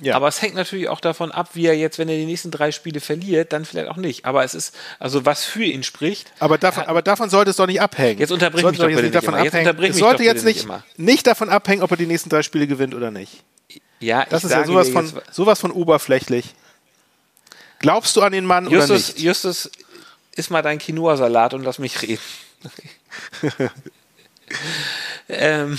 Ja. 0.00 0.14
Aber 0.16 0.28
es 0.28 0.40
hängt 0.42 0.54
natürlich 0.54 0.88
auch 0.88 1.00
davon 1.00 1.32
ab, 1.32 1.50
wie 1.54 1.66
er 1.66 1.76
jetzt, 1.76 1.98
wenn 1.98 2.08
er 2.08 2.16
die 2.16 2.24
nächsten 2.26 2.50
drei 2.50 2.70
Spiele 2.72 3.00
verliert, 3.00 3.52
dann 3.52 3.64
vielleicht 3.64 3.88
auch 3.88 3.96
nicht. 3.96 4.24
Aber 4.24 4.44
es 4.44 4.54
ist, 4.54 4.74
also 4.98 5.24
was 5.26 5.44
für 5.44 5.64
ihn 5.64 5.82
spricht. 5.82 6.32
Aber 6.38 6.58
davon, 6.58 6.84
aber 6.84 7.02
davon 7.02 7.30
sollte 7.30 7.50
es 7.50 7.56
doch 7.56 7.66
nicht 7.66 7.80
abhängen. 7.80 8.18
Jetzt 8.20 8.30
unterbrich 8.30 8.62
Sollte 8.62 8.78
mich 8.78 8.80
doch 8.80 8.88
jetzt 8.88 8.96
bitte 8.96 9.06
nicht 9.06 9.14
davon. 9.14 9.34
Jetzt 9.42 9.54
abhängen. 9.54 9.68
unterbrich 9.68 9.90
es 9.90 9.98
sollte 9.98 10.22
jetzt 10.22 10.44
nicht, 10.44 10.66
nicht 10.96 11.26
davon 11.26 11.48
abhängen, 11.48 11.82
ob 11.82 11.90
er 11.90 11.96
die 11.96 12.06
nächsten 12.06 12.28
drei 12.30 12.42
Spiele 12.42 12.66
gewinnt 12.66 12.94
oder 12.94 13.10
nicht. 13.10 13.42
Ja, 14.00 14.24
Das 14.28 14.44
ist 14.44 14.52
ja 14.52 14.64
sowas 14.64 14.88
von, 14.88 15.06
jetzt- 15.06 15.34
sowas 15.34 15.58
von 15.58 15.72
oberflächlich. 15.72 16.54
Glaubst 17.80 18.14
du 18.16 18.22
an 18.22 18.32
den 18.32 18.44
Mann 18.44 18.66
oder 18.68 18.76
Justus, 18.78 19.08
nicht? 19.14 19.20
Justus, 19.20 19.70
iss 20.36 20.50
mal 20.50 20.62
dein 20.62 20.78
Quinoa-Salat 20.78 21.54
und 21.54 21.62
lass 21.64 21.78
mich 21.78 22.02
reden. 22.02 22.20
ähm, 25.28 25.78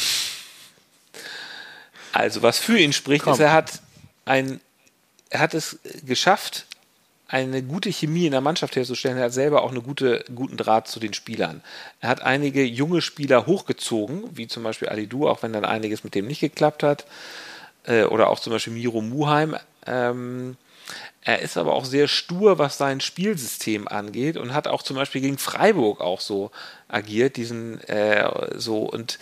also, 2.11 2.41
was 2.41 2.57
für 2.59 2.77
ihn 2.77 2.93
spricht, 2.93 3.23
Komm. 3.25 3.33
ist, 3.33 3.39
er 3.39 3.51
hat, 3.53 3.81
ein, 4.25 4.61
er 5.29 5.39
hat 5.39 5.53
es 5.53 5.79
geschafft, 6.05 6.65
eine 7.27 7.61
gute 7.61 7.91
Chemie 7.91 8.25
in 8.25 8.31
der 8.31 8.41
Mannschaft 8.41 8.75
herzustellen. 8.75 9.17
Er 9.17 9.25
hat 9.25 9.33
selber 9.33 9.61
auch 9.61 9.71
einen 9.71 9.83
gute, 9.83 10.25
guten 10.33 10.57
Draht 10.57 10.87
zu 10.87 10.99
den 10.99 11.13
Spielern. 11.13 11.61
Er 12.01 12.09
hat 12.09 12.21
einige 12.21 12.63
junge 12.63 13.01
Spieler 13.01 13.45
hochgezogen, 13.45 14.23
wie 14.35 14.47
zum 14.47 14.63
Beispiel 14.63 14.89
Alidu, 14.89 15.27
auch 15.27 15.43
wenn 15.43 15.53
dann 15.53 15.65
einiges 15.65 16.03
mit 16.03 16.15
dem 16.15 16.25
nicht 16.25 16.39
geklappt 16.39 16.81
hat. 16.81 17.05
Äh, 17.85 18.03
oder 18.05 18.29
auch 18.29 18.39
zum 18.39 18.53
Beispiel 18.53 18.73
Miro 18.73 19.01
Muheim. 19.01 19.55
Ähm, 19.85 20.57
Er 21.21 21.39
ist 21.41 21.57
aber 21.57 21.73
auch 21.73 21.85
sehr 21.85 22.07
stur, 22.07 22.57
was 22.57 22.77
sein 22.77 23.01
Spielsystem 23.01 23.87
angeht 23.87 24.37
und 24.37 24.53
hat 24.53 24.67
auch 24.67 24.81
zum 24.81 24.95
Beispiel 24.95 25.21
gegen 25.21 25.37
Freiburg 25.37 26.01
auch 26.01 26.21
so 26.21 26.49
agiert, 26.87 27.35
diesen 27.37 27.79
äh, 27.81 28.57
so 28.57 28.79
und 28.83 29.19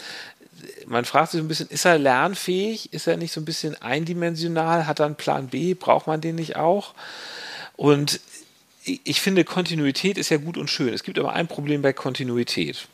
man 0.85 1.05
fragt 1.05 1.31
sich 1.31 1.39
so 1.39 1.45
ein 1.45 1.47
bisschen, 1.47 1.69
ist 1.69 1.85
er 1.85 1.97
lernfähig? 1.97 2.93
Ist 2.93 3.07
er 3.07 3.17
nicht 3.17 3.31
so 3.31 3.41
ein 3.41 3.45
bisschen 3.45 3.79
eindimensional? 3.81 4.87
Hat 4.87 4.99
er 4.99 5.05
einen 5.05 5.15
Plan 5.15 5.47
B? 5.47 5.73
Braucht 5.73 6.07
man 6.07 6.21
den 6.21 6.35
nicht 6.35 6.55
auch? 6.55 6.93
Und 7.75 8.19
ich 8.83 9.21
finde, 9.21 9.43
Kontinuität 9.43 10.17
ist 10.17 10.29
ja 10.29 10.37
gut 10.37 10.57
und 10.57 10.69
schön. 10.69 10.93
Es 10.93 11.03
gibt 11.03 11.19
aber 11.19 11.33
ein 11.33 11.47
Problem 11.47 11.81
bei 11.81 11.93
Kontinuität. 11.93 12.87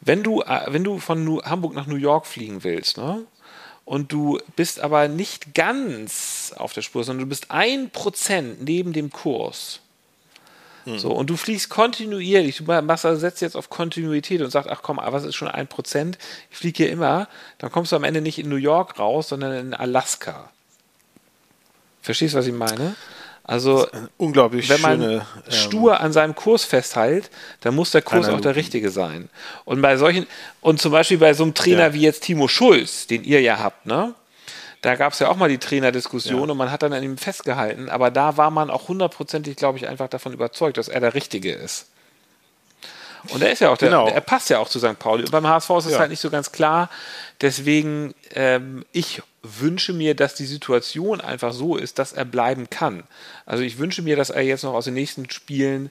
Wenn 0.00 0.22
du, 0.22 0.42
äh, 0.42 0.66
wenn 0.68 0.84
du 0.84 0.98
von 0.98 1.40
Hamburg 1.44 1.74
nach 1.74 1.86
New 1.86 1.96
York 1.96 2.26
fliegen 2.26 2.64
willst, 2.64 2.96
ne? 2.96 3.24
Und 3.84 4.12
du 4.12 4.38
bist 4.54 4.78
aber 4.80 5.08
nicht 5.08 5.54
ganz 5.54 6.54
auf 6.56 6.72
der 6.72 6.82
Spur, 6.82 7.02
sondern 7.02 7.26
du 7.26 7.28
bist 7.28 7.50
ein 7.50 7.90
Prozent 7.90 8.62
neben 8.62 8.92
dem 8.92 9.10
Kurs. 9.10 9.80
Hm. 10.90 10.98
So, 10.98 11.12
und 11.12 11.30
du 11.30 11.36
fliegst 11.36 11.70
kontinuierlich, 11.70 12.56
du 12.56 12.64
machst, 12.64 13.04
also 13.04 13.20
setzt 13.20 13.40
jetzt 13.42 13.56
auf 13.56 13.70
Kontinuität 13.70 14.40
und 14.40 14.50
sagst, 14.50 14.68
ach 14.68 14.80
komm, 14.82 15.00
was 15.02 15.24
ist 15.24 15.36
schon 15.36 15.48
ein 15.48 15.68
Prozent? 15.68 16.18
Ich 16.50 16.56
fliege 16.56 16.84
hier 16.84 16.92
immer, 16.92 17.28
dann 17.58 17.70
kommst 17.70 17.92
du 17.92 17.96
am 17.96 18.04
Ende 18.04 18.20
nicht 18.20 18.38
in 18.38 18.48
New 18.48 18.56
York 18.56 18.98
raus, 18.98 19.28
sondern 19.28 19.52
in 19.52 19.74
Alaska. 19.74 20.50
Verstehst 22.02 22.34
du, 22.34 22.38
was 22.38 22.46
ich 22.46 22.54
meine? 22.54 22.96
Also, 23.44 23.86
unglaublich 24.16 24.68
wenn 24.68 24.80
man 24.80 25.00
schöne, 25.00 25.14
ähm, 25.46 25.52
stur 25.52 26.00
an 26.00 26.12
seinem 26.12 26.34
Kurs 26.34 26.64
festhält, 26.64 27.30
dann 27.62 27.74
muss 27.74 27.90
der 27.90 28.02
Kurs 28.02 28.28
auch 28.28 28.40
der 28.40 28.54
richtige 28.54 28.90
sein. 28.90 29.28
Und 29.64 29.82
bei 29.82 29.96
solchen, 29.96 30.26
und 30.60 30.80
zum 30.80 30.92
Beispiel 30.92 31.18
bei 31.18 31.34
so 31.34 31.42
einem 31.42 31.54
Trainer 31.54 31.88
ja. 31.88 31.94
wie 31.94 32.02
jetzt 32.02 32.22
Timo 32.22 32.48
Schulz, 32.48 33.06
den 33.06 33.24
ihr 33.24 33.40
ja 33.40 33.58
habt, 33.58 33.86
ne? 33.86 34.14
Da 34.82 34.94
gab 34.96 35.12
es 35.12 35.18
ja 35.18 35.28
auch 35.28 35.36
mal 35.36 35.48
die 35.48 35.58
Trainerdiskussion 35.58 36.44
ja. 36.44 36.52
und 36.52 36.56
man 36.56 36.70
hat 36.70 36.82
dann 36.82 36.92
an 36.92 37.02
ihm 37.02 37.18
festgehalten, 37.18 37.90
aber 37.90 38.10
da 38.10 38.36
war 38.36 38.50
man 38.50 38.70
auch 38.70 38.88
hundertprozentig, 38.88 39.56
glaube 39.56 39.76
ich, 39.76 39.86
einfach 39.86 40.08
davon 40.08 40.32
überzeugt, 40.32 40.78
dass 40.78 40.88
er 40.88 41.00
der 41.00 41.14
Richtige 41.14 41.52
ist. 41.52 41.86
Und 43.28 43.42
er 43.42 43.52
ist 43.52 43.60
ja 43.60 43.70
auch 43.70 43.76
der, 43.76 43.90
genau. 43.90 44.08
er 44.08 44.20
passt 44.20 44.48
ja 44.48 44.58
auch 44.58 44.68
zu 44.68 44.78
St. 44.78 44.98
Pauli. 44.98 45.24
Und 45.24 45.30
beim 45.30 45.46
HSV 45.46 45.70
ist 45.70 45.86
es 45.86 45.92
ja. 45.92 45.98
halt 45.98 46.10
nicht 46.10 46.20
so 46.20 46.30
ganz 46.30 46.52
klar. 46.52 46.88
Deswegen, 47.40 48.14
ähm, 48.34 48.84
ich 48.92 49.22
wünsche 49.42 49.92
mir, 49.92 50.14
dass 50.14 50.34
die 50.34 50.46
Situation 50.46 51.20
einfach 51.20 51.52
so 51.52 51.76
ist, 51.76 51.98
dass 51.98 52.12
er 52.12 52.24
bleiben 52.24 52.70
kann. 52.70 53.04
Also 53.46 53.62
ich 53.62 53.78
wünsche 53.78 54.02
mir, 54.02 54.16
dass 54.16 54.30
er 54.30 54.42
jetzt 54.42 54.64
noch 54.64 54.74
aus 54.74 54.84
den 54.86 54.94
nächsten 54.94 55.30
Spielen, 55.30 55.90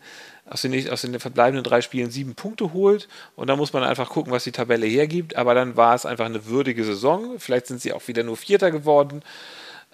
aus 0.49 0.61
den, 0.61 0.89
aus 0.89 1.01
den 1.01 1.19
verbleibenden 1.19 1.63
drei 1.63 1.81
Spielen 1.81 2.11
sieben 2.11 2.35
Punkte 2.35 2.73
holt. 2.73 3.07
Und 3.35 3.47
dann 3.47 3.57
muss 3.57 3.73
man 3.73 3.83
einfach 3.83 4.09
gucken, 4.09 4.33
was 4.33 4.43
die 4.43 4.51
Tabelle 4.51 4.87
hergibt. 4.87 5.35
Aber 5.35 5.53
dann 5.53 5.77
war 5.77 5.95
es 5.95 6.05
einfach 6.05 6.25
eine 6.25 6.45
würdige 6.45 6.83
Saison. 6.83 7.39
Vielleicht 7.39 7.67
sind 7.67 7.81
sie 7.81 7.93
auch 7.93 8.07
wieder 8.07 8.23
nur 8.23 8.37
Vierter 8.37 8.71
geworden. 8.71 9.21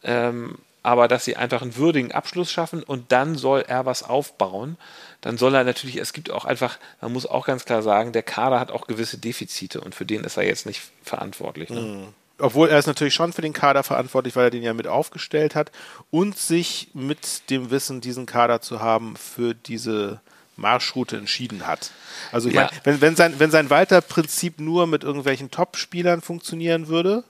Ähm, 0.03 0.57
aber 0.85 1.07
dass 1.07 1.25
sie 1.25 1.35
einfach 1.35 1.63
einen 1.63 1.77
würdigen 1.77 2.11
Abschluss 2.11 2.51
schaffen 2.51 2.83
und 2.83 3.11
dann 3.11 3.35
soll 3.35 3.65
er 3.67 3.87
was 3.87 4.03
aufbauen. 4.03 4.77
Dann 5.21 5.35
soll 5.35 5.55
er 5.55 5.63
natürlich, 5.63 5.95
es 5.95 6.13
gibt 6.13 6.29
auch 6.29 6.45
einfach, 6.45 6.77
man 7.01 7.11
muss 7.11 7.25
auch 7.25 7.47
ganz 7.47 7.65
klar 7.65 7.81
sagen, 7.81 8.11
der 8.11 8.21
Kader 8.21 8.59
hat 8.59 8.69
auch 8.69 8.85
gewisse 8.85 9.17
Defizite 9.17 9.81
und 9.81 9.95
für 9.95 10.05
den 10.05 10.23
ist 10.23 10.37
er 10.37 10.43
jetzt 10.43 10.67
nicht 10.67 10.83
verantwortlich. 11.01 11.71
Ne? 11.71 11.81
Mhm. 11.81 12.07
Obwohl 12.37 12.69
er 12.69 12.77
ist 12.77 12.85
natürlich 12.85 13.15
schon 13.15 13.33
für 13.33 13.41
den 13.41 13.53
Kader 13.53 13.81
verantwortlich, 13.81 14.35
weil 14.35 14.45
er 14.45 14.51
den 14.51 14.61
ja 14.61 14.75
mit 14.75 14.85
aufgestellt 14.85 15.55
hat 15.55 15.71
und 16.11 16.37
sich 16.37 16.89
mit 16.93 17.49
dem 17.49 17.71
Wissen, 17.71 17.99
diesen 17.99 18.27
Kader 18.27 18.61
zu 18.61 18.79
haben, 18.79 19.15
für 19.15 19.55
diese 19.55 20.19
Marschroute 20.55 21.17
entschieden 21.17 21.67
hat. 21.67 21.91
Also 22.31 22.49
ich 22.49 22.55
ja. 22.55 22.61
meine, 22.61 22.71
wenn, 22.83 23.01
wenn 23.01 23.15
sein, 23.15 23.35
wenn 23.39 23.51
sein 23.51 23.69
Walter-Prinzip 23.69 24.59
nur 24.59 24.87
mit 24.87 25.03
irgendwelchen 25.03 25.51
Top-Spielern 25.51 26.21
funktionieren 26.21 26.87
würde, 26.87 27.23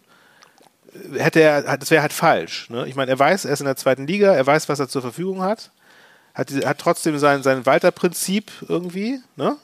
hätte 1.14 1.42
er, 1.42 1.78
das 1.78 1.92
wäre 1.92 2.02
halt 2.02 2.14
falsch. 2.14 2.70
Ne? 2.70 2.88
Ich 2.88 2.96
meine, 2.96 3.12
er 3.12 3.20
weiß, 3.20 3.46
er 3.46 3.54
ist 3.54 3.60
in 3.60 3.66
der 3.66 3.76
zweiten 3.76 4.08
Liga, 4.08 4.34
er 4.34 4.46
weiß, 4.46 4.70
was 4.70 4.80
er 4.80 4.88
zur 4.88 5.02
Verfügung 5.02 5.42
hat, 5.42 5.72
hat, 6.34 6.52
hat 6.52 6.80
trotzdem 6.80 7.18
sein, 7.18 7.44
sein 7.44 7.66
Walter-Prinzip 7.66 8.52
irgendwie, 8.68 9.20
ne? 9.36 9.58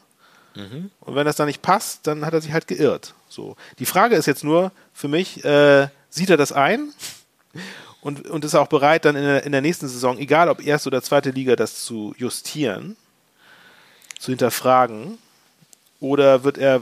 Mhm. 0.55 0.91
Und 0.99 1.16
wenn 1.16 1.26
das 1.26 1.38
dann 1.38 1.47
nicht 1.47 1.62
passt, 1.62 2.07
dann 2.07 2.26
hat 2.26 2.34
er 2.34 2.41
sich 2.41 2.51
halt 2.51 2.68
geirrt. 2.68 3.14
So. 3.30 3.55
Die 3.80 3.86
Frage 3.86 4.16
ist 4.16 4.26
jetzt 4.26 4.43
nur 4.43 4.72
für 4.93 5.07
mich, 5.07 5.45
äh, 5.45 5.88
sieht 6.09 6.30
er 6.30 6.36
das 6.38 6.51
ein? 6.51 6.91
Und, 8.01 8.28
und 8.30 8.43
ist 8.43 8.53
er 8.53 8.62
auch 8.62 8.68
bereit, 8.68 9.05
dann 9.05 9.16
in 9.16 9.24
der, 9.24 9.45
in 9.45 9.51
der 9.51 9.62
nächsten 9.62 9.88
Saison, 9.88 10.18
egal 10.18 10.49
ob 10.49 10.66
erste 10.66 10.89
oder 10.89 11.01
zweite 11.01 11.30
Liga, 11.30 11.55
das 11.55 11.84
zu 11.84 12.14
justieren, 12.18 12.97
zu 14.22 14.32
hinterfragen? 14.32 15.18
Oder 16.00 16.44
wird 16.44 16.58
er, 16.58 16.82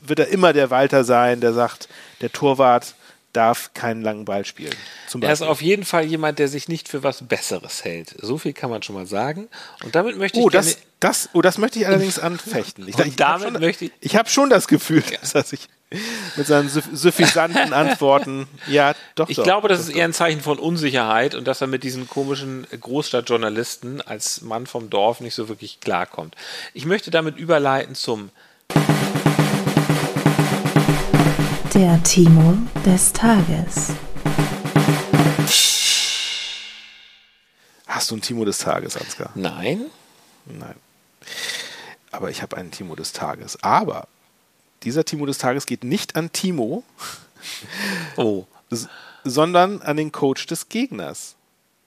wird 0.00 0.18
er 0.18 0.28
immer 0.28 0.52
der 0.52 0.70
Walter 0.70 1.04
sein, 1.04 1.40
der 1.40 1.52
sagt, 1.52 1.88
der 2.20 2.32
Torwart 2.32 2.94
darf 3.32 3.72
keinen 3.74 4.02
langen 4.02 4.24
Ball 4.24 4.44
spielen. 4.44 4.74
er 5.20 5.32
ist 5.32 5.42
auf 5.42 5.62
jeden 5.62 5.84
Fall 5.84 6.04
jemand, 6.04 6.38
der 6.38 6.48
sich 6.48 6.68
nicht 6.68 6.88
für 6.88 7.02
was 7.02 7.26
Besseres 7.26 7.84
hält. 7.84 8.14
So 8.20 8.38
viel 8.38 8.52
kann 8.52 8.70
man 8.70 8.82
schon 8.82 8.96
mal 8.96 9.06
sagen. 9.06 9.48
Und 9.84 9.94
damit 9.94 10.16
möchte 10.16 10.38
ich. 10.38 10.44
Oh, 10.44 10.50
das, 10.50 10.78
das, 10.98 11.28
oh, 11.32 11.40
das 11.40 11.58
möchte 11.58 11.78
ich 11.78 11.86
allerdings 11.86 12.18
anfechten. 12.18 12.88
Ich, 12.88 12.98
ich 12.98 13.16
damit 13.16 13.52
schon, 13.52 13.60
möchte 13.60 13.84
ich. 13.86 13.92
Ich 14.00 14.16
habe 14.16 14.28
schon 14.28 14.50
das 14.50 14.68
Gefühl, 14.68 15.02
ja. 15.10 15.18
dass 15.32 15.52
ich 15.52 15.68
mit 16.36 16.46
seinen 16.46 16.68
suffisanten 16.68 17.72
Antworten. 17.72 18.48
Ja, 18.66 18.94
doch. 19.14 19.28
Ich 19.28 19.36
doch, 19.36 19.44
glaube, 19.44 19.68
das 19.68 19.80
doch, 19.80 19.88
ist 19.88 19.96
eher 19.96 20.04
ein 20.04 20.12
Zeichen 20.12 20.40
von 20.40 20.58
Unsicherheit 20.58 21.34
und 21.34 21.46
dass 21.46 21.60
er 21.60 21.66
mit 21.66 21.84
diesen 21.84 22.08
komischen 22.08 22.66
Großstadtjournalisten 22.78 24.00
als 24.00 24.40
Mann 24.40 24.66
vom 24.66 24.90
Dorf 24.90 25.20
nicht 25.20 25.34
so 25.34 25.48
wirklich 25.48 25.80
klarkommt. 25.80 26.34
Ich 26.74 26.84
möchte 26.84 27.10
damit 27.10 27.36
überleiten 27.36 27.94
zum 27.94 28.30
der 31.74 32.02
Timo 32.02 32.58
des 32.84 33.12
Tages. 33.12 33.92
Hast 37.86 38.10
du 38.10 38.16
ein 38.16 38.20
Timo 38.20 38.44
des 38.44 38.58
Tages, 38.58 38.96
Ansgar? 38.96 39.30
Nein. 39.36 39.82
Nein. 40.46 40.74
Aber 42.10 42.30
ich 42.30 42.42
habe 42.42 42.56
einen 42.56 42.72
Timo 42.72 42.96
des 42.96 43.12
Tages. 43.12 43.62
Aber 43.62 44.08
dieser 44.82 45.04
Timo 45.04 45.26
des 45.26 45.38
Tages 45.38 45.66
geht 45.66 45.84
nicht 45.84 46.16
an 46.16 46.32
Timo, 46.32 46.82
oh. 48.16 48.46
sondern 49.22 49.80
an 49.82 49.96
den 49.96 50.10
Coach 50.10 50.46
des 50.46 50.68
Gegners. 50.68 51.36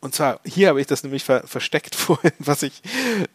Und 0.03 0.13
zwar, 0.13 0.41
hier 0.43 0.67
habe 0.67 0.81
ich 0.81 0.87
das 0.87 1.03
nämlich 1.03 1.23
ver 1.23 1.47
versteckt 1.47 1.95
vorhin, 1.95 2.33
was 2.37 2.61
ich, 2.61 2.81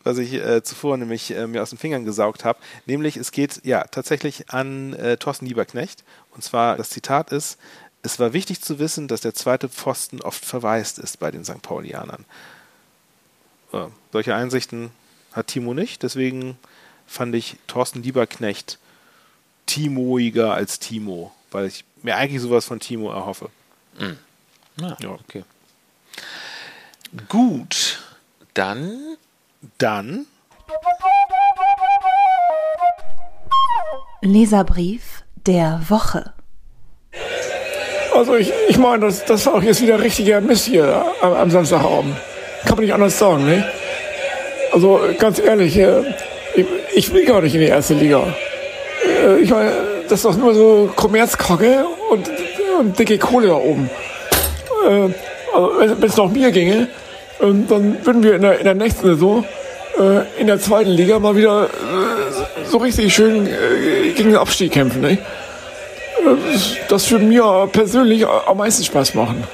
was 0.05 0.19
ich 0.19 0.35
äh, 0.35 0.62
zuvor 0.62 0.99
nämlich 0.99 1.31
äh, 1.31 1.47
mir 1.47 1.62
aus 1.62 1.71
den 1.71 1.79
Fingern 1.79 2.05
gesaugt 2.05 2.45
habe. 2.45 2.59
Nämlich, 2.85 3.16
es 3.16 3.33
geht 3.33 3.64
ja 3.64 3.85
tatsächlich 3.85 4.51
an 4.51 4.93
äh, 4.93 5.16
Thorsten 5.16 5.47
Lieberknecht. 5.47 6.05
Und 6.33 6.45
zwar, 6.45 6.77
das 6.77 6.91
Zitat 6.91 7.33
ist, 7.33 7.59
es 8.03 8.21
war 8.21 8.35
wichtig 8.35 8.61
zu 8.61 8.79
wissen, 8.79 9.09
dass 9.09 9.23
der 9.23 9.33
zweite 9.33 9.71
Pfosten 9.71 10.21
oft 10.21 10.45
verwaist 10.45 10.99
ist 10.99 11.19
bei 11.19 11.31
den 11.31 11.43
St. 11.43 11.62
Paulianern. 11.62 12.27
Äh, 13.73 13.87
solche 14.12 14.35
Einsichten 14.35 14.91
hat 15.33 15.47
Timo 15.47 15.73
nicht, 15.73 16.03
deswegen 16.03 16.59
fand 17.07 17.35
ich 17.35 17.57
Thorsten 17.66 18.03
Lieberknecht 18.03 18.79
Timoiger 19.64 20.53
als 20.53 20.79
Timo, 20.79 21.33
weil 21.51 21.64
ich 21.64 21.87
mir 22.03 22.16
eigentlich 22.16 22.43
sowas 22.43 22.66
von 22.66 22.79
Timo 22.79 23.11
erhoffe. 23.11 23.49
Mhm. 23.99 24.19
Ah, 24.83 24.99
ja, 25.01 25.12
okay. 25.12 25.45
Gut, 27.29 28.01
dann. 28.55 29.17
Dann. 29.79 30.27
Leserbrief 34.21 35.25
der 35.47 35.81
Woche. 35.89 36.33
Also 38.15 38.37
ich, 38.37 38.53
ich 38.69 38.79
meine, 38.79 39.07
das, 39.07 39.25
das 39.25 39.47
war 39.47 39.55
auch 39.55 39.63
jetzt 39.63 39.81
wieder 39.81 40.01
richtiger 40.01 40.41
Mist 40.41 40.67
hier 40.67 41.05
am, 41.23 41.33
am 41.33 41.51
Samstagabend. 41.51 42.17
Kann 42.65 42.77
man 42.77 42.85
nicht 42.85 42.93
anders 42.93 43.19
sagen, 43.19 43.47
ne? 43.47 43.65
Also 44.73 45.01
ganz 45.19 45.39
ehrlich, 45.39 45.77
äh, 45.79 46.03
ich, 46.55 46.67
ich 46.95 47.13
will 47.13 47.25
gar 47.25 47.41
nicht 47.41 47.55
in 47.55 47.61
die 47.61 47.69
erste 47.69 47.95
Liga. 47.95 48.35
Äh, 49.07 49.39
ich 49.39 49.51
meine, 49.51 49.73
das 50.05 50.19
ist 50.19 50.25
doch 50.25 50.37
nur 50.37 50.55
so 50.55 50.91
Kommerzkacke 50.95 51.87
und, 52.11 52.31
und 52.79 52.99
dicke 52.99 53.19
Kohle 53.19 53.49
da 53.49 53.55
oben. 53.55 53.89
Also 55.55 56.01
wenn 56.01 56.09
es 56.09 56.16
nach 56.16 56.28
mir 56.28 56.51
ginge, 56.51 56.88
ähm, 57.40 57.66
dann 57.68 58.05
würden 58.05 58.22
wir 58.22 58.34
in 58.36 58.42
der, 58.42 58.59
in 58.59 58.64
der 58.64 58.74
nächsten 58.74 59.07
Saison 59.07 59.44
äh, 59.99 60.40
in 60.40 60.46
der 60.46 60.61
zweiten 60.61 60.90
Liga 60.90 61.18
mal 61.18 61.36
wieder 61.36 61.64
äh, 61.64 62.64
so 62.64 62.78
richtig 62.78 63.14
schön 63.14 63.46
äh, 63.46 64.12
gegen 64.14 64.30
den 64.30 64.38
Abstieg 64.38 64.72
kämpfen. 64.72 65.01
Ne? 65.01 65.18
Das 66.88 67.11
würde 67.11 67.24
mir 67.24 67.68
persönlich 67.72 68.26
am 68.26 68.59
meisten 68.59 68.84
Spaß 68.84 69.14
machen. 69.14 69.44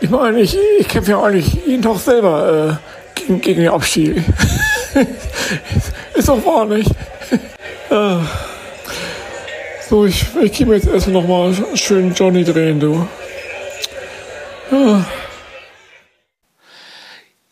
Ich 0.00 0.10
meine, 0.10 0.40
ich, 0.40 0.56
ich 0.78 0.88
kämpfe 0.88 1.12
ja 1.12 1.22
eigentlich 1.22 1.58
jeden 1.66 1.82
Tag 1.82 1.98
selber 1.98 2.78
äh, 3.16 3.20
gegen, 3.20 3.40
gegen 3.40 3.60
den 3.62 3.70
Abstieg. 3.70 4.16
Ist 6.14 6.28
doch 6.28 6.44
wahr, 6.44 6.66
nicht? 6.66 6.90
so, 9.88 10.04
ich, 10.04 10.26
ich 10.42 10.52
gehe 10.52 10.66
mir 10.66 10.74
jetzt 10.74 10.88
erstmal 10.88 11.22
nochmal 11.22 11.54
schön 11.74 12.12
Johnny 12.14 12.44
drehen, 12.44 12.80
du. 12.80 13.06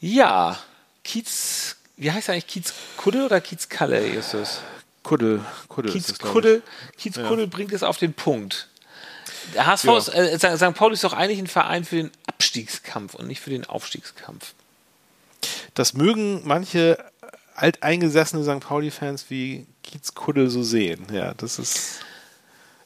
Ja. 0.00 0.58
Kiez, 1.04 1.76
wie 1.96 2.10
heißt 2.10 2.30
eigentlich 2.30 2.46
Kiez 2.46 2.72
Kuddel 2.96 3.24
oder 3.24 3.40
Kiez 3.40 3.68
Kalle, 3.68 4.06
Justus? 4.06 4.60
Kuddel, 5.02 5.44
Kuddel 5.68 5.92
Kiez 5.92 6.18
Kuddel, 6.18 6.62
Kiez 6.96 7.16
ja. 7.16 7.26
Kuddel 7.26 7.46
bringt 7.46 7.72
es 7.72 7.82
auf 7.82 7.98
den 7.98 8.12
Punkt. 8.12 8.68
Der 9.54 9.66
HSV 9.66 9.84
ja. 9.84 9.98
ist, 9.98 10.08
äh, 10.44 10.56
St. 10.56 10.74
Pauli 10.74 10.94
ist 10.94 11.04
doch 11.04 11.12
eigentlich 11.12 11.38
ein 11.38 11.46
Verein 11.46 11.84
für 11.84 11.96
den 11.96 12.10
Abstiegskampf 12.26 13.14
und 13.14 13.26
nicht 13.26 13.40
für 13.40 13.50
den 13.50 13.64
Aufstiegskampf. 13.64 14.54
Das 15.74 15.94
mögen 15.94 16.42
manche 16.44 16.98
alteingesessene 17.54 18.44
St. 18.44 18.60
Pauli-Fans 18.66 19.26
wie 19.28 19.66
Kiez 19.82 20.14
Kuddel 20.14 20.50
so 20.50 20.62
sehen. 20.62 21.06
Ja, 21.12 21.34
das 21.34 21.58
ist, 21.58 22.00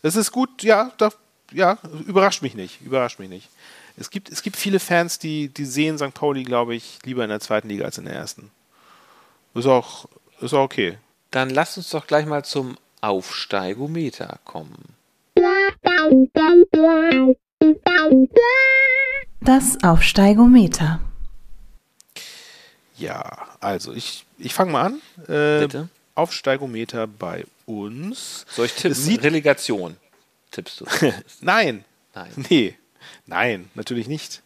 das 0.02 0.16
ist 0.16 0.32
gut, 0.32 0.62
ja, 0.62 0.92
da, 0.98 1.10
ja, 1.52 1.78
überrascht 2.06 2.42
mich 2.42 2.54
nicht, 2.54 2.80
überrascht 2.80 3.18
mich 3.18 3.28
nicht. 3.28 3.48
Es 3.96 4.10
gibt, 4.10 4.30
es 4.30 4.42
gibt 4.42 4.56
viele 4.56 4.80
Fans, 4.80 5.18
die, 5.18 5.48
die 5.48 5.64
sehen 5.64 5.98
St. 5.98 6.14
Pauli, 6.14 6.42
glaube 6.42 6.74
ich, 6.74 6.98
lieber 7.04 7.22
in 7.22 7.30
der 7.30 7.40
zweiten 7.40 7.68
Liga 7.68 7.84
als 7.84 7.98
in 7.98 8.04
der 8.04 8.14
ersten. 8.14 8.50
Ist 9.54 9.66
auch, 9.66 10.06
ist 10.40 10.52
auch 10.52 10.64
okay. 10.64 10.98
Dann 11.30 11.50
lasst 11.50 11.76
uns 11.76 11.90
doch 11.90 12.06
gleich 12.06 12.26
mal 12.26 12.44
zum 12.44 12.76
Aufsteigometer 13.00 14.38
kommen. 14.44 14.94
Das 19.40 19.82
Aufsteigometer. 19.84 21.00
Ja, 22.96 23.48
also 23.60 23.92
ich, 23.92 24.24
ich 24.38 24.54
fange 24.54 24.72
mal 24.72 24.82
an. 24.86 25.00
Äh, 25.28 25.60
Bitte. 25.60 25.88
Aufsteigometer 26.14 27.06
bei 27.06 27.44
uns. 27.66 28.46
Soll 28.48 28.66
ich 28.66 28.74
tippen? 28.74 29.18
Relegation 29.20 29.96
tippst 30.54 30.80
du. 30.80 30.86
Nein. 31.40 31.84
Nein. 32.14 32.30
Nee. 32.48 32.76
Nein, 33.26 33.70
natürlich 33.74 34.08
nicht. 34.08 34.42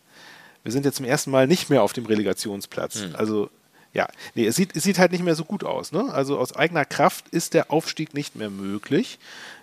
Wir 0.63 0.73
sind 0.73 0.85
jetzt 0.85 0.97
zum 0.97 1.07
ersten 1.07 1.31
Mal 1.31 1.47
nicht 1.47 1.71
mehr 1.71 1.83
auf 1.83 1.93
dem 1.93 2.07
Relegationsplatz. 2.07 3.03
Hm. 3.03 3.17
Also, 3.17 3.51
ja, 3.93 4.09
nee, 4.35 4.47
es 4.47 4.57
sieht, 4.57 4.77
es 4.77 4.83
sieht 4.83 4.99
halt 4.99 5.13
nicht 5.13 5.25
mehr 5.25 5.35
so 5.35 5.45
gut 5.45 5.65
aus. 5.65 5.93
Ne? 5.93 6.13
Also 6.13 6.39
aus 6.39 6.55
eigener 6.55 6.85
Kraft 6.85 7.29
ist 7.31 7.55
der 7.55 7.71
Aufstieg 7.73 8.15
nicht 8.15 8.37
mehr 8.37 8.51
möglich, 8.51 9.19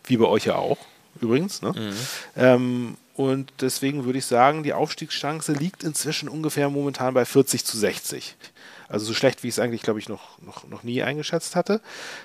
wie 0.05 0.17
bei 0.17 0.25
euch 0.25 0.45
ja 0.45 0.55
auch, 0.55 0.77
übrigens. 1.21 1.61
Ne? 1.61 1.73
Mhm. 1.75 1.93
Ähm, 2.35 2.97
und 3.15 3.53
deswegen 3.61 4.05
würde 4.05 4.19
ich 4.19 4.25
sagen, 4.25 4.63
die 4.63 4.73
Aufstiegschance 4.73 5.53
liegt 5.53 5.83
inzwischen 5.83 6.27
ungefähr 6.27 6.69
momentan 6.69 7.13
bei 7.13 7.23
40 7.23 7.63
zu 7.63 7.77
60. 7.77 8.35
Also 8.87 9.05
so 9.05 9.13
schlecht, 9.13 9.43
wie 9.43 9.47
ich 9.47 9.55
es 9.55 9.59
eigentlich, 9.59 9.81
glaube 9.81 9.99
ich, 9.99 10.09
noch, 10.09 10.39
noch, 10.41 10.67
noch 10.67 10.83
nie 10.83 11.01
eingeschätzt 11.01 11.55
hatte, 11.55 11.81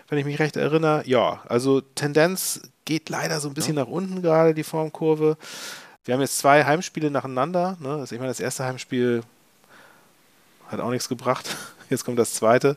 wenn 0.08 0.18
ich 0.18 0.24
mich 0.24 0.38
recht 0.38 0.56
erinnere. 0.56 1.02
Ja, 1.06 1.42
also 1.48 1.80
Tendenz 1.80 2.62
geht 2.84 3.08
leider 3.08 3.40
so 3.40 3.48
ein 3.48 3.54
bisschen 3.54 3.76
nach 3.76 3.86
unten 3.86 4.20
gerade, 4.20 4.52
die 4.52 4.64
Formkurve. 4.64 5.38
Wir 6.04 6.14
haben 6.14 6.20
jetzt 6.20 6.38
zwei 6.38 6.64
Heimspiele 6.64 7.10
nacheinander. 7.10 7.76
Ne? 7.80 7.90
Also 7.90 8.14
ich 8.14 8.20
meine, 8.20 8.30
das 8.30 8.40
erste 8.40 8.64
Heimspiel 8.64 9.22
hat 10.68 10.80
auch 10.80 10.90
nichts 10.90 11.08
gebracht. 11.08 11.56
Jetzt 11.90 12.04
kommt 12.04 12.20
das 12.20 12.34
zweite. 12.34 12.76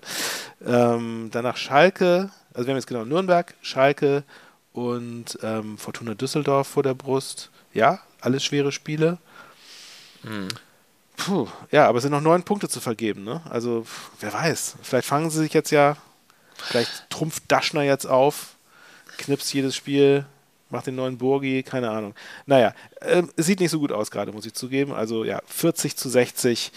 Ähm, 0.65 1.30
danach 1.32 1.55
Schalke, 1.55 2.32
also 2.53 2.65
wir 2.65 2.71
haben 2.74 2.80
jetzt 2.80 2.88
genau 2.88 3.05
Nürnberg, 3.05 3.53
Schalke 3.61 4.24
und 4.71 5.38
ähm, 5.43 5.78
Fortuna 5.78 6.15
Düsseldorf 6.15 6.67
vor 6.67 6.82
der 6.82 6.95
Brust. 6.95 7.51
Ja, 7.76 7.99
alles 8.21 8.43
schwere 8.43 8.71
Spiele. 8.71 9.19
Puh, 11.15 11.47
ja, 11.69 11.88
aber 11.88 11.97
es 11.97 12.01
sind 12.01 12.11
noch 12.11 12.21
neun 12.21 12.41
Punkte 12.41 12.69
zu 12.69 12.82
vergeben. 12.82 13.24
Ne? 13.24 13.41
Also, 13.49 13.86
wer 14.19 14.34
weiß. 14.34 14.78
Vielleicht 14.82 15.07
fangen 15.07 15.30
sie 15.30 15.39
sich 15.39 15.53
jetzt 15.53 15.69
ja, 15.69 15.95
vielleicht 16.55 17.09
trumpft 17.11 17.43
Daschner 17.49 17.84
jetzt 17.84 18.05
auf, 18.05 18.55
knipst 19.17 19.53
jedes 19.53 19.76
Spiel, 19.76 20.26
macht 20.74 20.88
den 20.88 20.95
neuen 20.95 21.17
Burgi, 21.17 21.63
keine 21.63 21.89
Ahnung. 21.89 22.13
Naja, 22.45 22.74
es 23.38 23.45
sieht 23.45 23.61
nicht 23.61 23.71
so 23.71 23.80
gut 23.80 23.93
aus 23.93 24.11
gerade, 24.11 24.34
muss 24.34 24.45
ich 24.45 24.53
zugeben. 24.53 24.91
Also 24.91 25.24
ja, 25.24 25.41
40 25.45 25.95
zu 25.95 26.09
60, 26.09 26.71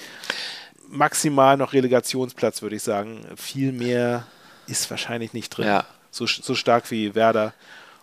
maximal 0.88 1.56
noch 1.56 1.72
Relegationsplatz, 1.72 2.62
würde 2.62 2.76
ich 2.76 2.82
sagen. 2.84 3.26
Viel 3.36 3.72
mehr 3.72 4.26
ist 4.68 4.88
wahrscheinlich 4.90 5.32
nicht 5.32 5.50
drin. 5.50 5.66
Ja. 5.66 5.84
So, 6.12 6.26
so 6.26 6.54
stark 6.54 6.90
wie 6.90 7.14
Werder. 7.14 7.52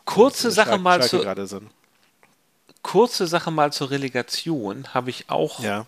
Kurze 0.05 0.49
äh, 0.49 0.51
Sache 0.51 0.69
Schalke- 0.71 0.81
mal 0.83 1.01
zu, 1.07 1.19
gerade 1.19 1.47
sind. 1.47 1.69
kurze 2.81 3.25
Sache 3.27 3.51
mal 3.51 3.71
zur 3.71 3.89
Relegation 3.91 4.93
habe 4.93 5.09
ich 5.09 5.29
auch 5.29 5.61
Ja. 5.61 5.85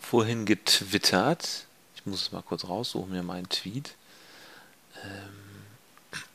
vorhin 0.00 0.44
getwittert. 0.44 1.64
Ich 1.94 2.04
muss 2.06 2.22
es 2.22 2.32
mal 2.32 2.42
kurz 2.42 2.64
raussuchen, 2.64 3.10
mir 3.10 3.22
meinen 3.22 3.48
Tweet. 3.48 3.94
Ähm, 5.04 5.10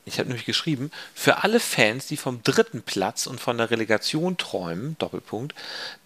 Ich 0.07 0.19
habe 0.19 0.27
nämlich 0.29 0.45
geschrieben, 0.45 0.91
für 1.15 1.43
alle 1.43 1.59
Fans, 1.59 2.05
die 2.05 2.17
vom 2.17 2.43
dritten 2.43 2.83
Platz 2.83 3.25
und 3.25 3.41
von 3.41 3.57
der 3.57 3.71
Relegation 3.71 4.37
träumen, 4.37 4.95
Doppelpunkt, 4.99 5.55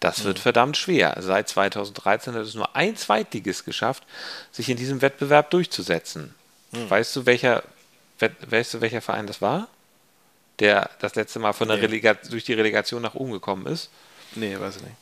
das 0.00 0.24
wird 0.24 0.38
verdammt 0.38 0.78
schwer. 0.78 1.18
Seit 1.20 1.50
2013 1.50 2.34
hat 2.34 2.42
es 2.42 2.54
nur 2.54 2.74
ein 2.74 2.96
Zweitligist 2.96 3.66
geschafft, 3.66 4.04
sich 4.52 4.70
in 4.70 4.78
diesem 4.78 5.02
Wettbewerb 5.02 5.50
durchzusetzen. 5.50 6.34
Weißt 6.72 7.14
du, 7.14 7.26
welcher, 7.26 7.62
weißt 8.18 8.74
du, 8.74 8.80
welcher 8.80 9.02
Verein 9.02 9.26
das 9.26 9.42
war? 9.42 9.68
Der 10.60 10.88
das 11.00 11.14
letzte 11.14 11.38
Mal 11.38 11.52
von 11.52 11.68
der 11.68 11.76
Nee. 11.76 11.84
Relega 11.84 12.14
durch 12.14 12.44
die 12.44 12.54
Relegation 12.54 13.02
nach 13.02 13.14
oben 13.14 13.32
gekommen 13.32 13.66
ist? 13.66 13.90
Nee, 14.34 14.58
weiß 14.58 14.76
ich 14.76 14.82
nicht. 14.82 14.94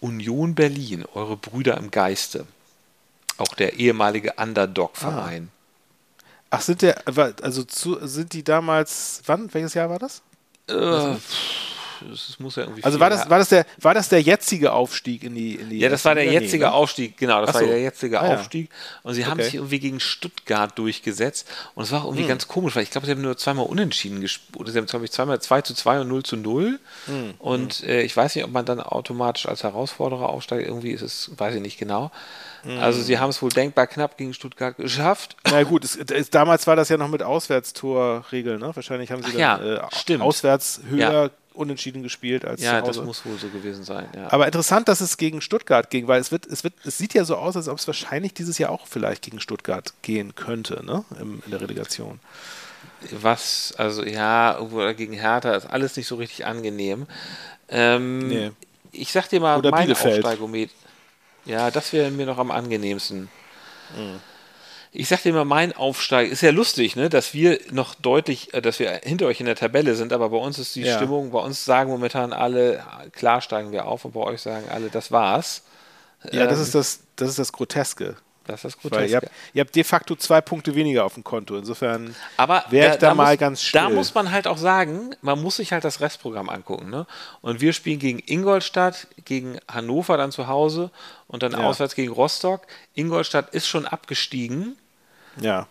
Union 0.00 0.54
Berlin, 0.54 1.04
eure 1.14 1.36
Brüder 1.36 1.76
im 1.76 1.90
Geiste. 1.90 2.46
Auch 3.36 3.54
der 3.54 3.74
ehemalige 3.74 4.34
Underdog-Verein. 4.34 5.50
Ach, 6.50 6.60
sind 6.60 6.82
der, 6.82 7.02
also 7.42 7.62
zu, 7.64 8.06
sind 8.06 8.32
die 8.32 8.42
damals, 8.42 9.22
wann, 9.26 9.52
welches 9.52 9.74
Jahr 9.74 9.90
war 9.90 9.98
das? 9.98 10.22
Äh, 10.68 11.16
das 12.08 12.38
muss 12.38 12.56
ja 12.56 12.62
irgendwie. 12.64 12.84
Also 12.84 13.00
war 13.00 13.10
das, 13.10 13.28
war 13.30 13.38
das 13.38 13.48
der, 13.48 13.66
war 13.80 13.94
das 13.94 14.08
der 14.08 14.20
jetzige 14.22 14.72
Aufstieg 14.72 15.24
in 15.24 15.34
die, 15.34 15.54
in 15.54 15.70
die 15.70 15.78
ja, 15.78 15.88
das 15.88 16.04
war 16.04 16.14
der 16.14 16.24
Liga? 16.24 16.38
Nee, 16.38 16.44
jetzige 16.44 16.64
ne? 16.64 16.72
Aufstieg, 16.72 17.16
genau, 17.16 17.40
das 17.40 17.50
Ach 17.50 17.54
war 17.54 17.60
so. 17.62 17.66
der 17.68 17.80
jetzige 17.80 18.20
Ah. 18.20 18.34
Aufstieg. 18.34 18.70
Und 19.02 19.14
sie 19.14 19.24
haben 19.26 19.32
Okay. 19.34 19.44
sich 19.44 19.54
irgendwie 19.54 19.78
gegen 19.80 20.00
Stuttgart 20.00 20.78
durchgesetzt. 20.78 21.48
Und 21.74 21.84
es 21.84 21.92
war 21.92 22.00
auch 22.02 22.06
irgendwie 22.06 22.22
Hm. 22.22 22.28
ganz 22.28 22.48
komisch, 22.48 22.76
weil 22.76 22.82
ich 22.82 22.90
glaube, 22.90 23.06
sie 23.06 23.12
haben 23.12 23.22
nur 23.22 23.36
zweimal 23.36 23.66
unentschieden 23.66 24.20
gespielt. 24.20 24.58
Oder 24.60 24.70
sie 24.72 24.78
haben, 24.78 24.86
glaube 24.86 25.04
ich, 25.04 25.10
zweimal 25.12 25.40
2 25.40 25.62
zu 25.62 25.74
2 25.74 26.00
und 26.00 26.08
0 26.08 26.22
zu 26.22 26.36
0. 26.36 26.78
Hm. 27.06 27.34
Und 27.38 27.82
äh, 27.84 28.02
ich 28.02 28.16
weiß 28.16 28.34
nicht, 28.34 28.44
ob 28.44 28.50
man 28.52 28.64
dann 28.64 28.80
automatisch 28.80 29.46
als 29.46 29.62
Herausforderer 29.62 30.28
aufsteigt. 30.28 30.66
Irgendwie 30.66 30.90
ist 30.90 31.02
es, 31.02 31.30
weiß 31.36 31.54
ich 31.54 31.60
nicht 31.62 31.78
genau. 31.78 32.10
Hm. 32.62 32.78
Also 32.80 33.00
sie 33.02 33.18
haben 33.18 33.30
es 33.30 33.40
wohl 33.40 33.50
denkbar 33.50 33.86
knapp 33.86 34.16
gegen 34.16 34.34
Stuttgart 34.34 34.76
geschafft. 34.76 35.36
Na 35.48 35.62
gut, 35.62 35.84
es, 35.84 35.94
es, 35.96 36.30
damals 36.30 36.66
war 36.66 36.74
das 36.76 36.88
ja 36.88 36.96
noch 36.96 37.08
mit 37.08 37.22
Auswärtstorregel, 37.22 38.58
ne? 38.58 38.70
Wahrscheinlich 38.74 39.10
haben 39.12 39.22
sie 39.22 39.28
Ach 39.40 39.58
dann 39.58 39.78
ja, 40.08 40.16
äh, 40.16 40.20
auswärts 40.20 40.80
höher 40.88 40.98
Ja. 41.24 41.30
Unentschieden 41.58 42.02
gespielt 42.02 42.44
als 42.44 42.62
Ja, 42.62 42.80
das 42.80 43.02
muss 43.02 43.26
wohl 43.26 43.36
so 43.38 43.48
gewesen 43.48 43.84
sein. 43.84 44.08
Ja. 44.14 44.32
Aber 44.32 44.46
interessant, 44.46 44.88
dass 44.88 45.00
es 45.00 45.16
gegen 45.16 45.40
Stuttgart 45.40 45.90
ging, 45.90 46.06
weil 46.08 46.20
es 46.20 46.30
wird, 46.30 46.46
es 46.46 46.64
wird, 46.64 46.74
es 46.84 46.96
sieht 46.98 47.14
ja 47.14 47.24
so 47.24 47.36
aus, 47.36 47.56
als 47.56 47.68
ob 47.68 47.78
es 47.78 47.86
wahrscheinlich 47.86 48.34
dieses 48.34 48.58
Jahr 48.58 48.70
auch 48.70 48.86
vielleicht 48.86 49.22
gegen 49.22 49.40
Stuttgart 49.40 49.92
gehen 50.02 50.34
könnte, 50.34 50.84
ne? 50.84 51.04
Im, 51.20 51.42
in 51.44 51.50
der 51.50 51.60
Relegation. 51.60 52.20
Was, 53.10 53.74
also 53.76 54.04
ja, 54.04 54.56
irgendwo 54.56 54.92
gegen 54.94 55.12
Hertha 55.12 55.54
ist 55.54 55.66
alles 55.66 55.96
nicht 55.96 56.06
so 56.06 56.16
richtig 56.16 56.46
angenehm. 56.46 57.06
Ähm, 57.68 58.28
Nee. 58.28 58.50
Ich 58.92 59.12
sag 59.12 59.28
dir 59.28 59.40
mal, 59.40 59.58
Oder 59.58 59.70
mein 59.70 59.84
Bielefeld. 59.84 60.24
Aufsteigomet. 60.24 60.70
Ja, 61.44 61.70
das 61.70 61.92
wäre 61.92 62.10
mir 62.10 62.26
noch 62.26 62.38
am 62.38 62.50
angenehmsten. 62.50 63.28
Mhm. 63.96 64.20
Ich 64.92 65.08
sag 65.08 65.22
dir 65.22 65.32
mal, 65.34 65.44
mein 65.44 65.74
Aufsteig 65.74 66.30
ist 66.30 66.40
ja 66.40 66.50
lustig, 66.50 66.96
ne, 66.96 67.08
dass 67.08 67.34
wir 67.34 67.60
noch 67.70 67.94
deutlich, 67.94 68.54
äh, 68.54 68.62
dass 68.62 68.78
wir 68.78 69.00
hinter 69.04 69.26
euch 69.26 69.40
in 69.40 69.46
der 69.46 69.56
Tabelle 69.56 69.94
sind, 69.94 70.12
aber 70.12 70.30
bei 70.30 70.38
uns 70.38 70.58
ist 70.58 70.74
die 70.76 70.82
Ja. 70.82 70.96
Stimmung, 70.96 71.30
bei 71.30 71.40
uns 71.40 71.64
sagen 71.64 71.90
momentan 71.90 72.32
alle, 72.32 72.82
klar 73.12 73.40
steigen 73.40 73.70
wir 73.72 73.84
auf 73.86 74.04
und 74.04 74.12
bei 74.14 74.20
euch 74.20 74.40
sagen 74.40 74.64
alle, 74.70 74.88
das 74.88 75.12
war's. 75.12 75.62
Ja, 76.32 76.46
das 76.46 76.58
Ähm, 76.58 76.62
ist 76.64 76.74
das, 76.74 77.00
das 77.16 77.28
ist 77.30 77.38
das 77.38 77.52
Groteske. 77.52 78.16
Das 78.48 78.64
ist 78.64 78.80
gut. 78.80 78.92
Weil 78.92 79.10
ihr 79.10 79.16
habt, 79.18 79.28
ihr 79.52 79.60
habt 79.60 79.76
de 79.76 79.84
facto 79.84 80.16
zwei 80.16 80.40
Punkte 80.40 80.74
weniger 80.74 81.04
auf 81.04 81.14
dem 81.14 81.22
Konto. 81.22 81.56
Insofern 81.56 82.16
wäre 82.70 82.94
ich 82.94 82.98
da, 82.98 83.14
mal 83.14 83.32
muss, 83.32 83.38
ganz 83.38 83.62
still. 83.62 83.80
Da 83.82 83.90
muss 83.90 84.14
man 84.14 84.32
halt 84.32 84.46
auch 84.46 84.56
sagen, 84.56 85.14
man 85.20 85.40
muss 85.42 85.56
sich 85.56 85.72
halt 85.72 85.84
das 85.84 86.00
Restprogramm 86.00 86.48
angucken. 86.48 86.88
Ne? 86.88 87.06
Und 87.42 87.60
wir 87.60 87.74
spielen 87.74 87.98
gegen 87.98 88.20
Ingolstadt, 88.24 89.06
gegen 89.26 89.58
Hannover 89.70 90.16
dann 90.16 90.32
zu 90.32 90.48
Hause 90.48 90.90
und 91.26 91.42
dann 91.42 91.52
Ja. 91.52 91.58
auswärts 91.58 91.94
gegen 91.94 92.10
Rostock. 92.10 92.62
Ingolstadt 92.94 93.54
ist 93.54 93.68
schon 93.68 93.86
abgestiegen 93.86 94.76
ja. 95.40 95.66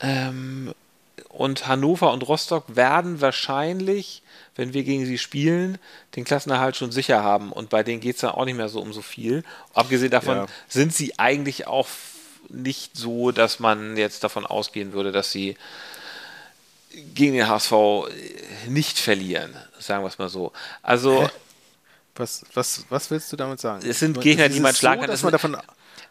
ähm, 0.00 0.74
und 1.30 1.66
Hannover 1.66 2.12
und 2.12 2.28
Rostock 2.28 2.76
werden 2.76 3.22
wahrscheinlich, 3.22 4.22
wenn 4.56 4.72
wir 4.72 4.84
gegen 4.84 5.06
sie 5.06 5.18
spielen, 5.18 5.78
den 6.16 6.24
Klassenerhalt 6.24 6.76
schon 6.76 6.90
sicher 6.92 7.22
haben. 7.22 7.52
Und 7.52 7.68
bei 7.70 7.82
denen 7.82 8.00
geht 8.00 8.16
es 8.16 8.22
dann 8.22 8.30
auch 8.30 8.44
nicht 8.44 8.56
mehr 8.56 8.68
so 8.68 8.80
um 8.80 8.92
so 8.92 9.02
viel. 9.02 9.44
Abgesehen 9.74 10.10
davon 10.10 10.36
Ja. 10.38 10.46
sind 10.68 10.94
sie 10.94 11.18
eigentlich 11.18 11.66
auch 11.66 11.88
nicht 12.48 12.96
so, 12.96 13.32
dass 13.32 13.58
man 13.60 13.96
jetzt 13.96 14.24
davon 14.24 14.46
ausgehen 14.46 14.92
würde, 14.92 15.12
dass 15.12 15.30
sie 15.32 15.56
gegen 17.14 17.34
den 17.34 17.48
HSV 17.48 17.72
nicht 18.68 18.98
verlieren, 18.98 19.54
sagen 19.78 20.02
wir 20.02 20.08
es 20.08 20.18
mal 20.18 20.28
so. 20.28 20.52
Also 20.82 21.28
Was, 22.14 22.44
was, 22.54 22.86
was 22.88 23.10
willst 23.10 23.30
du 23.32 23.36
damit 23.36 23.60
sagen? 23.60 23.86
Es 23.86 23.98
sind 23.98 24.18
Gegner, 24.20 24.48
die 24.48 24.60
man 24.60 24.74
schlagen 24.74 25.00
so, 25.02 25.06
kann. 25.06 25.10
dass 25.10 25.22
man 25.22 25.32
davon, 25.32 25.56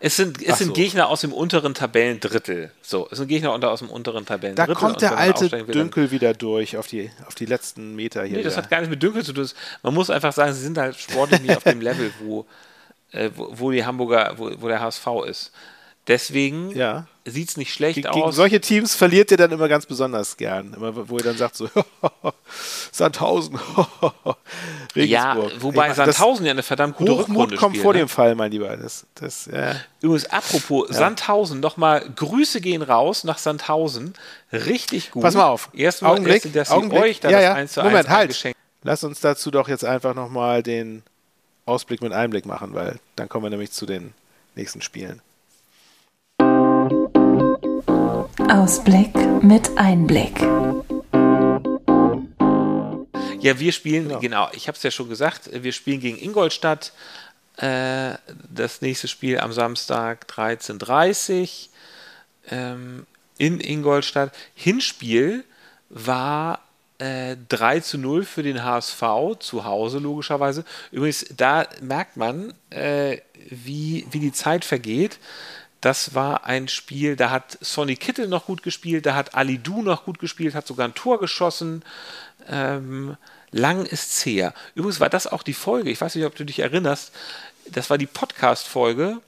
es 0.05 0.17
sind, 0.17 0.39
es 0.39 0.53
Ach 0.53 0.57
sind 0.57 0.67
so. 0.67 0.73
Gegner 0.73 1.07
aus 1.09 1.21
dem 1.21 1.33
unteren 1.33 1.73
Tabellendrittel. 1.73 2.69
So, 2.83 3.07
es 3.09 3.17
sind 3.17 3.27
Gegner 3.27 3.53
unter, 3.53 3.71
aus 3.71 3.79
dem 3.79 3.89
unteren 3.89 4.23
da 4.23 4.35
Tabellendrittel. 4.35 4.75
kommt 4.75 4.93
und 4.93 5.01
der 5.01 5.17
alte 5.17 5.49
Dünkel 5.49 6.11
wieder 6.11 6.35
durch 6.35 6.77
auf 6.77 6.85
die, 6.85 7.09
auf 7.25 7.33
die 7.33 7.47
letzten 7.47 7.95
Meter 7.95 8.23
hier. 8.23 8.37
Nee, 8.37 8.43
das 8.43 8.55
hat 8.55 8.69
gar 8.69 8.81
nichts 8.81 8.91
mit 8.91 9.01
Dünkel 9.01 9.23
zu 9.23 9.33
tun. 9.33 9.49
Man 9.81 9.95
muss 9.95 10.11
einfach 10.11 10.31
sagen, 10.31 10.53
sie 10.53 10.61
sind 10.61 10.77
halt 10.77 10.95
sportlich 10.95 11.41
nicht 11.41 11.57
auf 11.57 11.63
dem 11.63 11.81
Level, 11.81 12.13
wo, 12.19 12.45
äh, 13.13 13.31
wo, 13.33 13.49
wo 13.51 13.71
die 13.71 13.83
Hamburger, 13.83 14.35
wo, 14.37 14.51
wo 14.59 14.67
der 14.67 14.79
HSV 14.79 15.07
ist. 15.27 15.51
Deswegen 16.07 16.69
ja. 16.69 17.07
sieht 17.25 17.49
es 17.49 17.57
nicht 17.57 17.73
schlecht 17.73 17.95
Ge 17.95 18.05
aus. 18.05 18.13
Gegen 18.13 18.31
solche 18.31 18.61
Teams 18.61 18.93
verliert 18.93 19.31
ihr 19.31 19.37
dann 19.37 19.51
immer 19.51 19.67
ganz 19.67 19.87
besonders 19.87 20.37
gern. 20.37 20.73
Immer, 20.75 21.09
wo 21.09 21.17
ihr 21.17 21.23
dann 21.23 21.37
sagt 21.37 21.55
so, 21.55 21.67
Sandhausen, 22.91 23.55
Regensburg. 24.95 25.09
Ja, 25.09 25.61
wobei 25.61 25.77
meine, 25.77 25.95
Sandhausen 25.95 26.45
ja 26.45 26.51
eine 26.51 26.61
verdammt 26.61 26.97
gute 26.97 27.11
Hochmut 27.11 27.27
Rückrunde 27.27 27.55
kommt 27.55 27.75
spielt, 27.75 27.83
vor 27.83 27.93
ne? 27.93 27.99
dem 27.99 28.07
Fall, 28.07 28.35
mein 28.35 28.51
Lieber. 28.51 28.77
Das, 28.77 29.07
das, 29.15 29.49
ja. 29.51 29.75
Übrigens, 30.01 30.27
apropos 30.27 30.89
ja. 30.89 30.95
Sandhausen, 30.95 31.59
nochmal 31.59 32.07
Grüße 32.15 32.61
gehen 32.61 32.83
raus 32.83 33.23
nach 33.23 33.39
Sandhausen. 33.39 34.13
Richtig 34.53 35.09
gut. 35.09 35.23
Pass 35.23 35.33
mal 35.33 35.47
auf. 35.47 35.69
Erstmal, 35.73 36.11
Augenblick, 36.11 36.53
dass 36.53 36.69
Augenblick. 36.69 37.01
euch 37.01 37.19
da 37.19 37.31
ja, 37.31 37.37
das 37.37 37.43
ja. 37.43 37.53
1 37.55 37.73
zu 37.73 37.81
Moment, 37.81 38.09
1 38.09 38.43
halt. 38.43 38.55
Lass 38.83 39.03
uns 39.03 39.21
dazu 39.21 39.49
doch 39.49 39.67
jetzt 39.67 39.83
einfach 39.83 40.13
nochmal 40.13 40.61
den 40.61 41.01
Ausblick 41.65 42.03
mit 42.03 42.13
Einblick 42.13 42.45
machen, 42.45 42.75
weil 42.75 42.99
dann 43.15 43.27
kommen 43.27 43.45
wir 43.45 43.49
nämlich 43.49 43.71
zu 43.71 43.87
den 43.87 44.13
nächsten 44.53 44.83
Spielen. 44.83 45.23
Ausblick 48.39 49.15
mit 49.41 49.77
Einblick. 49.77 50.41
Ja, 53.39 53.59
wir 53.59 53.71
spielen, 53.71 54.09
genau, 54.09 54.19
genau 54.19 54.49
ich 54.53 54.67
habe 54.67 54.75
es 54.75 54.83
ja 54.83 54.91
schon 54.91 55.07
gesagt, 55.07 55.49
wir 55.51 55.71
spielen 55.71 56.01
gegen 56.01 56.17
Ingolstadt. 56.17 56.91
Äh, 57.57 58.15
das 58.49 58.81
nächste 58.81 59.07
Spiel 59.07 59.39
am 59.39 59.53
Samstag 59.53 60.27
13.30 60.29 61.41
Uhr 61.41 61.47
ähm, 62.51 63.07
in 63.37 63.61
Ingolstadt. 63.61 64.33
Hinspiel 64.53 65.45
war 65.89 66.59
äh, 66.97 67.37
3 67.47 67.79
zu 67.79 67.97
0 67.97 68.25
für 68.25 68.43
den 68.43 68.63
HSV, 68.63 69.01
zu 69.39 69.63
Hause 69.63 69.99
logischerweise. 69.99 70.65
Übrigens, 70.91 71.25
da 71.35 71.67
merkt 71.81 72.17
man, 72.17 72.53
äh, 72.69 73.19
wie, 73.49 74.05
wie 74.11 74.19
die 74.19 74.33
Zeit 74.33 74.65
vergeht. 74.65 75.19
Das 75.85 76.15
war 76.15 76.47
ein 76.47 76.67
Spiel, 76.67 77.15
da 77.15 77.29
hat 77.29 77.59
Sonny 77.61 77.95
Kittel 77.95 78.27
noch 78.27 78.47
gut 78.47 78.63
gespielt, 78.63 79.05
da 79.05 79.13
hat 79.13 79.35
Ali 79.35 79.59
Du 79.59 79.83
noch 79.83 80.03
gut 80.03 80.17
gespielt, 80.17 80.55
hat 80.55 80.65
sogar 80.65 80.87
ein 80.87 80.95
Tor 80.95 81.19
geschossen. 81.19 81.83
Ähm, 82.47 83.17
lang 83.51 83.85
ist 83.85 84.25
her. 84.25 84.55
Übrigens 84.73 84.99
war 84.99 85.09
das 85.09 85.27
auch 85.27 85.43
die 85.43 85.53
Folge, 85.53 85.91
ich 85.91 86.01
weiß 86.01 86.15
nicht, 86.15 86.25
ob 86.25 86.33
du 86.33 86.43
dich 86.43 86.57
erinnerst, 86.57 87.11
das 87.67 87.91
war 87.91 87.99
die 87.99 88.07
Podcast-Folge, 88.07 89.21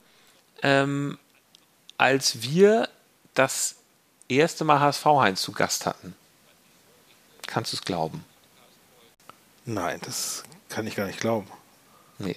ähm, 0.64 1.20
als 1.96 2.42
wir 2.42 2.88
das 3.34 3.76
erste 4.28 4.64
Mal 4.64 4.80
HSV 4.80 5.04
Heinz 5.04 5.42
zu 5.42 5.52
Gast 5.52 5.86
hatten. 5.86 6.16
Kannst 7.46 7.72
du 7.72 7.76
es 7.76 7.82
glauben? 7.82 8.24
Nein, 9.64 10.00
das 10.04 10.42
kann 10.68 10.88
ich 10.88 10.96
gar 10.96 11.06
nicht 11.06 11.20
glauben. 11.20 11.46
Nee. 12.18 12.36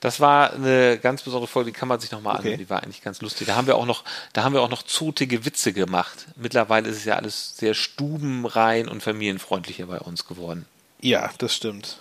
Das 0.00 0.20
war 0.20 0.52
eine 0.52 0.98
ganz 0.98 1.22
besondere 1.22 1.48
Folge, 1.48 1.72
die 1.72 1.76
kann 1.78 1.88
man 1.88 1.98
sich 2.00 2.10
nochmal 2.10 2.34
Okay. 2.34 2.42
anhören. 2.42 2.58
Die 2.58 2.70
war 2.70 2.82
eigentlich 2.82 3.02
ganz 3.02 3.20
lustig. 3.22 3.46
Da 3.46 3.56
haben 3.56 3.66
wir 3.66 3.76
auch 3.76 3.86
noch, 3.86 4.04
da 4.34 4.44
haben 4.44 4.52
wir 4.52 4.60
auch 4.62 4.68
noch 4.68 4.82
zotige 4.82 5.44
Witze 5.44 5.72
gemacht. 5.72 6.26
Mittlerweile 6.36 6.88
ist 6.88 6.98
es 6.98 7.04
ja 7.06 7.14
alles 7.16 7.56
sehr 7.56 7.72
stubenrein 7.74 8.88
und 8.88 9.02
familienfreundlicher 9.02 9.86
bei 9.86 9.98
uns 9.98 10.26
geworden. 10.26 10.66
Ja, 11.00 11.30
das 11.38 11.54
stimmt. 11.54 11.98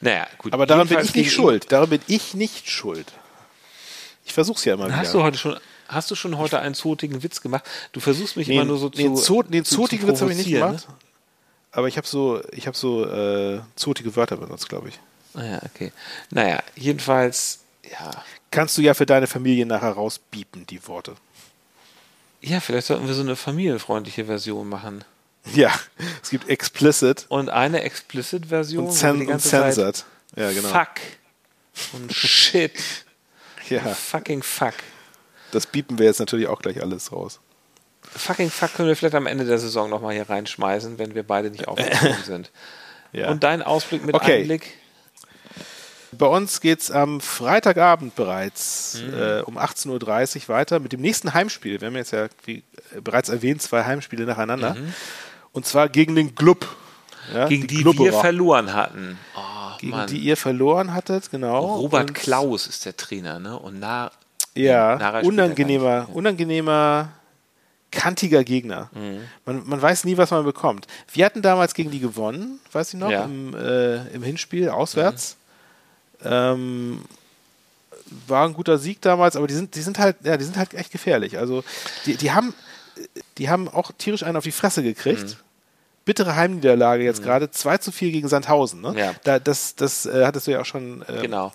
Naja, 0.00 0.26
gut. 0.38 0.52
Aber 0.54 0.64
daran 0.66 0.88
bin 0.88 1.00
ich 1.00 1.14
nicht 1.14 1.32
schuld. 1.32 1.70
Daran 1.72 1.90
bin 1.90 2.00
ich 2.06 2.34
nicht 2.34 2.70
schuld. 2.70 3.12
Ich 4.24 4.32
versuch's 4.32 4.64
ja 4.64 4.74
immer 4.74 4.86
wieder. 4.86 4.96
Hast 4.96 5.12
du 5.14 5.22
heute 5.22 5.36
schon, 5.38 5.58
hast 5.88 6.10
du 6.10 6.14
schon 6.14 6.38
heute 6.38 6.60
einen 6.60 6.74
zotigen 6.74 7.22
Witz 7.22 7.40
gemacht? 7.40 7.64
Du 7.92 8.00
versuchst 8.00 8.36
mich 8.36 8.46
nee, 8.48 8.54
immer 8.54 8.64
nur 8.64 8.78
so 8.78 8.90
nee, 8.94 9.12
zu. 9.14 9.42
Den 9.42 9.64
zu- 9.64 9.74
zu 9.74 9.82
zotigen 9.82 10.06
Witz 10.08 10.20
habe 10.20 10.30
ich 10.30 10.38
nicht 10.38 10.50
gemacht. 10.50 10.86
Aber 11.72 11.88
ich 11.88 11.96
habe 11.96 12.06
so, 12.06 12.40
ich 12.52 12.66
habe 12.66 12.76
so 12.76 13.04
äh, 13.06 13.60
zotige 13.76 14.14
Wörter 14.14 14.36
benutzt, 14.36 14.68
glaube 14.68 14.88
ich. 14.90 15.00
Ah 15.34 15.44
ja, 15.44 15.60
okay. 15.64 15.92
Naja, 16.30 16.62
jedenfalls, 16.76 17.60
ja. 17.90 18.10
Kannst 18.50 18.76
du 18.76 18.82
ja 18.82 18.94
für 18.94 19.06
deine 19.06 19.26
Familie 19.26 19.64
nachher 19.66 19.92
rausbiepen, 19.92 20.66
die 20.66 20.86
Worte. 20.86 21.14
Ja, 22.42 22.60
vielleicht 22.60 22.88
sollten 22.88 23.06
wir 23.06 23.14
so 23.14 23.22
eine 23.22 23.36
familienfreundliche 23.36 24.24
Version 24.26 24.68
machen. 24.68 25.04
Ja, 25.54 25.72
es 26.22 26.30
gibt 26.30 26.48
explicit 26.48 27.26
Und 27.28 27.48
eine 27.48 27.82
Explicit-Version. 27.82 28.84
und, 28.84 28.90
wo 28.90 28.94
wir 28.94 28.98
cen 29.00 29.14
die 29.16 29.20
und 29.22 29.28
ganze 29.28 29.48
Zeit 29.48 29.74
censored. 29.74 30.04
Ja, 30.36 30.52
genau. 30.52 30.68
Fuck 30.68 30.88
und 31.94 32.12
Shit. 32.14 32.72
Ja, 33.68 33.80
Fucking 33.94 34.42
Fuck. 34.42 34.74
das 35.52 35.66
biepen 35.66 35.98
wir 35.98 36.06
jetzt 36.06 36.18
natürlich 36.20 36.46
auch 36.48 36.60
gleich 36.60 36.82
alles 36.82 37.10
raus. 37.12 37.40
Fucking 38.02 38.50
Fuck 38.50 38.74
können 38.74 38.88
wir 38.88 38.96
vielleicht 38.96 39.14
am 39.14 39.26
Ende 39.26 39.44
der 39.44 39.58
Saison 39.58 39.88
nochmal 39.88 40.14
hier 40.14 40.28
reinschmeißen, 40.28 40.98
wenn 40.98 41.14
wir 41.14 41.22
beide 41.22 41.50
nicht 41.50 41.66
aufgekommen 41.68 42.22
sind. 42.24 42.50
Ja. 43.12 43.30
Und 43.30 43.42
dein 43.44 43.62
Ausblick 43.62 44.04
mit 44.04 44.14
Okay. 44.14 44.40
Einblick? 44.40 44.74
Bei 46.16 46.26
uns 46.26 46.60
geht's 46.60 46.90
am 46.90 47.20
Freitagabend 47.20 48.14
bereits 48.14 49.00
Mhm. 49.02 49.14
äh, 49.14 49.40
um 49.40 49.56
18.30 49.58 50.42
Uhr 50.42 50.48
weiter 50.54 50.78
mit 50.78 50.92
dem 50.92 51.00
nächsten 51.00 51.32
Heimspiel. 51.34 51.80
Wir 51.80 51.88
haben 51.88 51.96
jetzt 51.96 52.12
ja, 52.12 52.26
wie 52.44 52.62
bereits 53.02 53.28
erwähnt, 53.30 53.62
zwei 53.62 53.84
Heimspiele 53.84 54.24
nacheinander. 54.26 54.76
Und 55.52 55.66
zwar 55.66 55.88
gegen 55.88 56.14
den 56.14 56.34
Club. 56.34 56.66
Ja, 57.32 57.44
Mhm. 57.44 57.48
Gegen 57.48 57.66
die, 57.68 57.76
Glubberer. 57.82 58.04
wir 58.06 58.12
verloren 58.14 58.72
hatten. 58.74 59.18
Oh, 59.36 59.40
Gegen 59.78 59.92
Mann. 59.92 60.06
die 60.08 60.18
ihr 60.18 60.36
verloren 60.36 60.92
hattet, 60.92 61.30
genau. 61.30 61.76
Robert 61.76 62.10
Und- 62.10 62.14
Klaus 62.14 62.66
ist 62.66 62.84
der 62.84 62.96
Trainer, 62.96 63.38
ne? 63.38 63.58
Und 63.58 63.78
na, 63.80 64.10
Ja, 64.54 64.96
Nara 64.96 65.20
unangenehmer, 65.20 66.08
unangenehmer, 66.12 67.08
kantiger 67.90 68.44
Gegner. 68.44 68.90
Mhm. 68.92 69.20
Man, 69.46 69.62
man 69.66 69.80
weiß 69.80 70.04
nie, 70.04 70.16
was 70.18 70.30
man 70.30 70.44
bekommt. 70.44 70.86
Wir 71.12 71.24
hatten 71.24 71.40
damals 71.42 71.72
gegen 71.74 71.90
die 71.90 72.00
gewonnen, 72.00 72.58
weiß 72.72 72.92
ich 72.94 73.00
noch, 73.00 73.10
Ja. 73.10 73.24
im, 73.24 73.54
äh, 73.54 74.08
im 74.08 74.22
Hinspiel 74.22 74.68
auswärts. 74.68 75.36
Ähm, 76.24 77.02
war 78.26 78.46
ein 78.46 78.54
guter 78.54 78.78
Sieg 78.78 79.00
damals, 79.00 79.36
aber 79.36 79.46
die 79.46 79.54
sind, 79.54 79.74
die 79.74 79.80
sind 79.80 79.98
halt, 79.98 80.16
ja, 80.22 80.36
die 80.36 80.44
sind 80.44 80.56
halt 80.56 80.74
echt 80.74 80.92
gefährlich. 80.92 81.38
Also 81.38 81.64
die, 82.06 82.16
die 82.16 82.32
haben, 82.32 82.54
die 83.38 83.48
haben 83.48 83.68
auch 83.68 83.90
tierisch 83.96 84.22
einen 84.22 84.36
auf 84.36 84.44
die 84.44 84.52
Fresse 84.52 84.82
gekriegt. 84.82 85.24
Mhm. 85.24 85.36
Bittere 86.04 86.34
Heimniederlage 86.34 87.04
jetzt 87.04 87.22
gerade, 87.22 87.50
2 87.50 87.78
zu 87.78 87.92
4 87.92 88.10
gegen 88.10 88.28
Sandhausen. 88.28 88.80
Ne? 88.80 88.94
Ja. 88.98 89.14
Da, 89.22 89.38
das 89.38 89.76
das 89.76 90.04
äh, 90.04 90.24
hattest 90.26 90.46
du 90.48 90.50
ja 90.50 90.60
auch 90.60 90.66
schon 90.66 91.02
äh, 91.02 91.22
genau. 91.22 91.52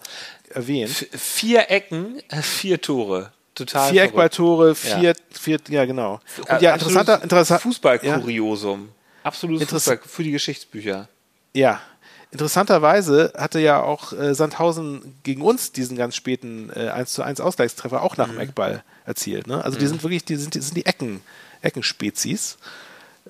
erwähnt. 0.50 0.90
F 1.12 1.22
vier 1.22 1.70
Ecken, 1.70 2.22
äh, 2.30 2.42
vier 2.42 2.80
Tore. 2.82 3.32
Total 3.56 3.90
Vier. 3.92 4.04
Eckballtore, 4.04 4.76
vier, 4.76 5.16
vier, 5.32 5.60
ja 5.70 5.86
genau. 5.86 6.20
Und 6.38 6.62
ja, 6.62 6.74
interessanter, 6.76 7.14
absolutes 7.16 7.24
interessant, 7.24 7.62
Fußballkuriosum. 7.64 8.90
Absolutes 9.24 9.62
Interessant- 9.64 10.00
Fußball 10.02 10.16
für 10.16 10.24
die 10.24 10.32
Geschichtsbücher. 10.32 11.08
ja. 11.54 11.82
Interessanterweise 12.38 13.34
hatte 13.36 13.60
ja 13.60 13.82
auch 13.82 14.14
äh, 14.14 14.36
Sandhausen 14.36 15.16
gegen 15.24 15.42
uns 15.42 15.72
diesen 15.72 15.98
ganz 15.98 16.16
späten 16.16 16.70
äh, 16.70 16.90
1 16.90 17.12
zu 17.12 17.24
1 17.24 17.42
Ausgleichstreffer 17.42 18.04
auch 18.04 18.16
nach 18.16 18.28
dem 18.28 18.40
Eckball 18.40 18.84
erzielt. 19.08 19.48
Ne? 19.48 19.64
Also 19.66 19.80
die 19.80 19.88
sind 19.88 20.04
wirklich, 20.04 20.24
die 20.24 20.36
sind 20.36 20.54
die, 20.54 20.62
sind 20.62 20.78
die 20.78 20.86
Ecken, 20.86 21.22
Eckenspezies. 21.64 22.60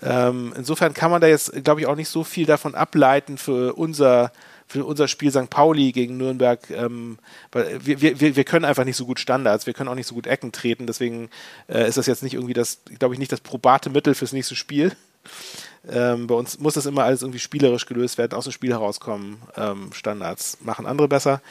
Ähm, 0.02 0.54
insofern 0.58 0.94
kann 0.94 1.10
man 1.10 1.22
da 1.22 1.28
jetzt, 1.28 1.64
glaube 1.64 1.80
ich, 1.80 1.88
auch 1.88 1.96
nicht 1.96 2.10
so 2.10 2.26
viel 2.26 2.46
davon 2.46 2.76
ableiten 2.76 3.38
für 3.38 3.76
unser, 3.76 4.34
für 4.68 4.84
unser 4.84 5.08
Spiel 5.08 5.32
St. 5.32 5.50
Pauli 5.50 5.94
gegen 5.94 6.18
Nürnberg, 6.18 6.70
ähm, 6.70 7.18
weil 7.54 7.80
wir, 7.86 8.02
wir, 8.02 8.20
wir 8.20 8.36
wir 8.36 8.44
können 8.44 8.66
einfach 8.66 8.84
nicht 8.84 8.98
so 8.98 9.06
gut 9.06 9.22
Standards, 9.22 9.68
wir 9.68 9.74
können 9.74 9.88
auch 9.88 9.96
nicht 9.96 10.08
so 10.08 10.16
gut 10.16 10.28
Ecken 10.28 10.52
treten, 10.52 10.86
deswegen 10.86 11.30
äh, 11.70 11.88
ist 11.88 11.98
das 11.98 12.08
jetzt 12.08 12.24
nicht 12.24 12.34
irgendwie 12.34 12.54
das, 12.54 12.80
glaube 13.00 13.14
ich, 13.14 13.20
nicht 13.20 13.32
das 13.32 13.40
probate 13.40 13.90
Mittel 13.90 14.16
fürs 14.16 14.34
nächste 14.34 14.58
Spiel. 14.58 14.92
Ähm, 15.90 16.28
bei 16.28 16.36
uns 16.36 16.60
muss 16.60 16.74
das 16.74 16.86
immer 16.86 17.04
alles 17.04 17.22
irgendwie 17.22 17.40
spielerisch 17.40 17.86
gelöst 17.86 18.18
werden, 18.18 18.34
aus 18.34 18.44
dem 18.46 18.54
Spiel 18.54 18.72
herauskommen. 18.72 19.42
Ähm, 19.56 19.92
Standards 19.94 20.58
machen 20.62 20.86
andere 20.86 21.08
besser. 21.08 21.42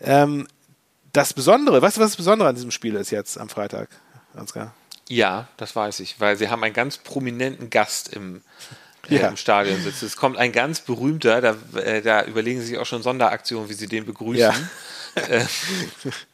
Ähm, 0.00 0.46
das 1.12 1.32
Besondere, 1.32 1.80
weißt 1.82 1.96
du, 1.96 2.00
was 2.00 2.10
das 2.10 2.16
Besondere 2.16 2.48
an 2.48 2.54
diesem 2.54 2.70
Spiel 2.70 2.94
ist 2.94 3.10
jetzt 3.10 3.38
am 3.38 3.48
Freitag, 3.48 3.88
Ansgar? 4.34 4.74
Ja, 5.08 5.48
das 5.56 5.74
weiß 5.74 6.00
ich, 6.00 6.20
weil 6.20 6.36
sie 6.36 6.48
haben 6.50 6.62
einen 6.62 6.74
ganz 6.74 6.98
prominenten 6.98 7.68
Gast 7.70 8.08
im, 8.14 8.42
äh, 9.08 9.16
Ja. 9.18 9.28
im 9.28 9.36
Stadion 9.36 9.80
sitzen. 9.82 10.06
Es 10.06 10.16
kommt 10.16 10.36
ein 10.36 10.52
ganz 10.52 10.80
berühmter, 10.80 11.40
da, 11.40 11.56
äh, 11.80 12.00
da 12.00 12.24
überlegen 12.24 12.60
sie 12.60 12.66
sich 12.66 12.78
auch 12.78 12.86
schon 12.86 13.02
Sonderaktionen, 13.02 13.68
wie 13.68 13.74
sie 13.74 13.88
den 13.88 14.06
begrüßen. 14.06 14.38
Ja. 14.38 14.54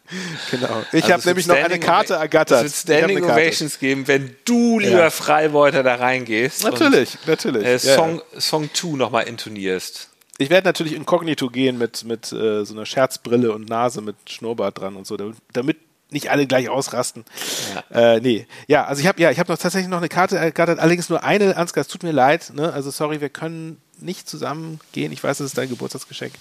Genau. 0.50 0.82
Ich 0.92 1.04
Also 1.04 1.12
habe 1.14 1.26
nämlich 1.26 1.46
noch 1.46 1.56
eine 1.56 1.78
Karte 1.78 2.14
ergattert. 2.14 2.64
Es 2.64 2.86
wird 2.86 2.98
Standing. 2.98 3.24
Ovations 3.24 3.78
geben, 3.78 4.06
wenn 4.08 4.36
du, 4.44 4.78
lieber 4.78 4.98
Ja. 4.98 5.10
Freibeuter, 5.10 5.82
da 5.82 5.96
reingehst. 5.96 6.64
Natürlich, 6.64 7.18
natürlich. 7.26 7.64
Äh, 7.64 7.72
Ja, 7.72 7.78
Song, 7.78 8.22
Song 8.38 8.70
2 8.72 8.96
nochmal 8.96 9.24
intonierst. 9.28 10.10
Ich 10.38 10.50
werde 10.50 10.66
natürlich 10.68 10.92
inkognito 10.92 11.48
gehen 11.48 11.78
mit, 11.78 12.04
mit 12.04 12.30
äh, 12.32 12.64
so 12.64 12.74
einer 12.74 12.84
Scherzbrille 12.84 13.52
und 13.52 13.68
Nase 13.68 14.02
mit 14.02 14.16
Schnurrbart 14.28 14.78
dran 14.78 14.96
und 14.96 15.06
so, 15.06 15.16
damit, 15.16 15.36
damit 15.52 15.78
nicht 16.10 16.30
alle 16.30 16.46
gleich 16.46 16.68
ausrasten. 16.68 17.24
Äh, 17.90 18.20
nee. 18.20 18.46
Ja, 18.68 18.84
also 18.84 19.00
ich 19.00 19.06
habe 19.08 19.20
ja, 19.20 19.30
ich 19.30 19.38
habe 19.38 19.50
noch 19.50 19.58
tatsächlich 19.58 19.88
noch 19.88 19.98
eine 19.98 20.08
Karte 20.08 20.36
ergattert, 20.36 20.78
allerdings 20.78 21.08
nur 21.08 21.24
eine, 21.24 21.56
Ansgar, 21.56 21.82
es 21.82 21.88
tut 21.88 22.02
mir 22.02 22.12
leid, 22.12 22.52
ne? 22.54 22.72
Also 22.72 22.90
sorry, 22.90 23.20
wir 23.20 23.28
können 23.28 23.80
nicht 23.98 24.28
zusammen 24.28 24.78
gehen. 24.92 25.10
Ich 25.10 25.24
weiß, 25.24 25.40
es 25.40 25.46
ist 25.46 25.58
dein 25.58 25.68
Geburtstagsgeschenk. 25.68 26.34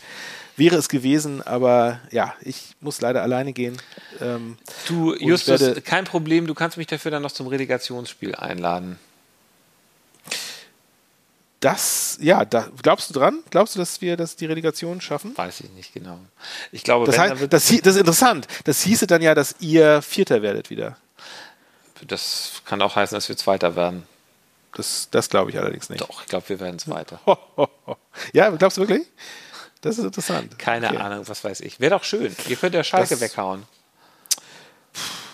Wäre 0.58 0.78
es 0.78 0.88
gewesen, 0.90 1.42
aber 1.42 2.00
ja, 2.12 2.34
ich 2.42 2.76
muss 2.80 3.02
leider 3.02 3.22
alleine 3.22 3.52
gehen. 3.52 3.78
Ähm, 4.22 4.58
Du, 4.88 5.14
Justus, 5.16 5.84
kein 5.84 6.06
Problem, 6.06 6.48
du 6.48 6.54
kannst 6.54 6.78
mich 6.78 6.88
dafür 6.88 7.12
dann 7.12 7.22
noch 7.24 7.32
zum 7.34 7.48
Relegationsspiel 7.48 8.36
einladen. 8.36 8.98
das, 11.60 12.18
ja, 12.22 12.46
da, 12.46 12.68
glaubst 12.84 13.10
du 13.10 13.14
dran? 13.20 13.40
Glaubst 13.50 13.76
du, 13.76 13.80
dass 13.80 14.00
wir 14.02 14.18
das 14.18 14.36
die 14.36 14.46
Relegation 14.46 15.02
schaffen? 15.02 15.36
Weiß 15.36 15.62
ich 15.62 15.72
nicht 15.72 15.94
genau. 15.94 16.20
Ich 16.72 16.84
glaube, 16.84 17.06
Das, 17.08 17.18
heißt, 17.18 17.48
das, 17.52 17.68
hie- 17.70 17.82
das 17.82 17.96
ist 17.96 18.00
interessant. 18.02 18.48
Das 18.66 18.82
hieße 18.84 19.08
dann 19.08 19.22
ja, 19.22 19.34
dass 19.34 19.56
ihr 19.60 20.02
Vierter 20.04 20.42
werdet 20.42 20.70
wieder. 20.70 20.98
Das 22.08 22.62
kann 22.66 22.82
auch 22.82 22.96
heißen, 22.96 23.16
dass 23.16 23.28
wir 23.30 23.38
Zweiter 23.38 23.76
werden. 23.76 24.04
Das, 24.76 25.08
das 25.10 25.30
glaube 25.30 25.50
ich 25.52 25.58
allerdings 25.58 25.90
nicht. 25.90 26.02
Doch, 26.02 26.22
ich 26.22 26.28
glaube, 26.28 26.48
wir 26.50 26.60
werden 26.60 26.78
Zweiter. 26.78 27.20
ja, 28.34 28.50
glaubst 28.52 28.78
du 28.78 28.82
wirklich? 28.82 29.08
Das 29.86 30.00
ist 30.00 30.04
interessant. 30.04 30.58
Keine 30.58 30.88
okay. 30.88 30.98
Ahnung, 30.98 31.28
was 31.28 31.44
weiß 31.44 31.62
ich. 31.62 31.80
Wäre 31.80 31.92
doch 31.92 32.04
schön. 32.04 32.36
Ihr 32.50 32.56
könnt 32.56 32.74
ja 32.74 32.84
Schalke 32.84 33.10
das, 33.10 33.22
weghauen. 33.22 33.64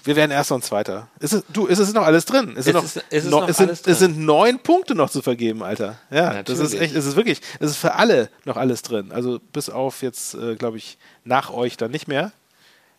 Wir 0.03 0.17
werden 0.17 0.31
Erster 0.31 0.55
und 0.55 0.65
Zweiter. 0.65 1.07
Ist 1.19 1.31
es, 1.31 1.43
du, 1.47 1.67
ist 1.67 1.79
es 1.79 1.93
noch 1.93 2.03
alles 2.03 2.25
drin? 2.25 2.57
Ist 2.57 2.67
es, 2.67 2.73
noch, 2.73 2.83
ist, 2.83 2.97
ist 2.97 3.05
es, 3.11 3.25
noch, 3.25 3.41
noch 3.41 3.49
es, 3.49 3.55
sind, 3.55 3.87
es 3.87 3.99
sind 3.99 4.17
neun 4.17 4.59
Punkte 4.59 4.93
noch 4.93 5.09
zu 5.09 5.21
vergeben, 5.21 5.63
Alter. 5.63 5.99
Ja, 6.09 6.33
Natürlich. 6.33 6.59
das 6.59 6.73
ist 6.73 6.81
echt, 6.81 6.93
es 6.93 7.05
ist 7.05 7.15
wirklich, 7.15 7.39
es 7.61 7.71
ist 7.71 7.77
für 7.77 7.93
alle 7.93 8.29
noch 8.43 8.57
alles 8.57 8.81
drin. 8.81 9.13
Also 9.13 9.39
bis 9.39 9.69
auf 9.69 10.01
jetzt, 10.01 10.33
äh, 10.33 10.55
glaube 10.55 10.75
ich, 10.75 10.97
nach 11.23 11.49
euch 11.51 11.77
dann 11.77 11.91
nicht 11.91 12.09
mehr. 12.09 12.33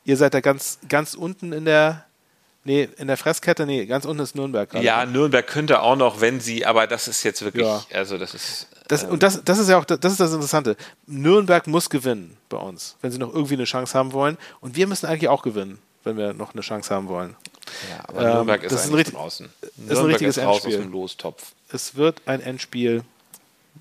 Ihr 0.05 0.17
seid 0.17 0.33
da 0.33 0.41
ganz, 0.41 0.79
ganz 0.89 1.13
unten 1.13 1.53
in 1.53 1.67
der, 1.67 2.07
Nee, 2.65 2.89
in 2.97 3.09
der 3.09 3.17
Fresskette, 3.17 3.67
nee, 3.67 3.87
ganz 3.87 4.05
unten 4.05 4.23
ist 4.23 4.37
Nürnberg 4.37 4.71
gerade. 4.71 4.85
Ja, 4.85 5.05
Nürnberg 5.05 5.45
könnte 5.47 5.83
auch 5.83 5.97
noch, 5.97 6.21
wenn 6.21 6.39
sie, 6.39 6.65
aber 6.65 6.87
das 6.87 7.09
ist 7.09 7.25
jetzt 7.25 7.43
wirklich, 7.43 7.67
ja. 7.67 7.83
also 7.93 8.19
das 8.19 8.35
ist. 8.35 8.69
Das, 8.87 9.03
ähm, 9.03 9.11
und 9.11 9.23
das, 9.25 9.43
das 9.45 9.59
ist 9.59 9.69
ja 9.69 9.79
auch, 9.79 9.85
das 9.85 10.13
ist 10.13 10.21
das 10.21 10.33
Interessante. 10.33 10.77
Nürnberg 11.07 11.67
muss 11.67 11.91
gewinnen 11.91 12.37
bei 12.49 12.59
uns, 12.59 12.97
wenn 13.03 13.11
sie 13.11 13.19
noch 13.19 13.35
irgendwie 13.35 13.55
eine 13.55 13.65
Chance 13.65 13.99
haben 13.99 14.13
wollen. 14.13 14.39
Und 14.61 14.77
wir 14.77 14.87
müssen 14.87 15.07
eigentlich 15.07 15.29
auch 15.29 15.43
gewinnen, 15.43 15.79
wenn 16.05 16.17
wir 16.17 16.35
noch 16.35 16.53
eine 16.53 16.63
Chance 16.63 16.95
haben 16.95 17.09
wollen. 17.09 17.35
Ja, 17.91 18.09
aber 18.09 18.23
ähm, 18.23 18.33
Nürnberg 18.35 18.63
ist, 18.63 18.73
ist 18.73 18.93
richtig, 18.93 19.15
draußen. 19.15 19.49
Nürnberg 19.77 19.91
ist 19.91 19.99
ein 19.99 20.07
richtiges 20.07 20.37
ist 20.37 20.45
Endspiel. 20.45 20.77
Aus 20.77 20.83
dem 20.83 20.93
Lostopf. 20.93 21.53
Es 21.73 21.97
wird 21.97 22.23
ein 22.27 22.41
Endspiel. 22.41 23.03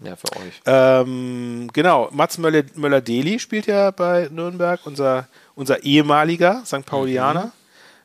Ja, 0.03 0.15
für 0.15 0.31
euch. 0.37 0.61
Ähm, 0.65 1.69
genau, 1.71 2.09
Mats 2.11 2.39
Möller-Deli 2.39 3.37
spielt 3.37 3.67
ja 3.67 3.91
bei 3.91 4.27
Nürnberg, 4.31 4.79
unser, 4.85 5.27
unser 5.53 5.83
ehemaliger 5.83 6.63
St. 6.65 6.83
Paulianer. 6.83 7.45
Mhm 7.47 7.60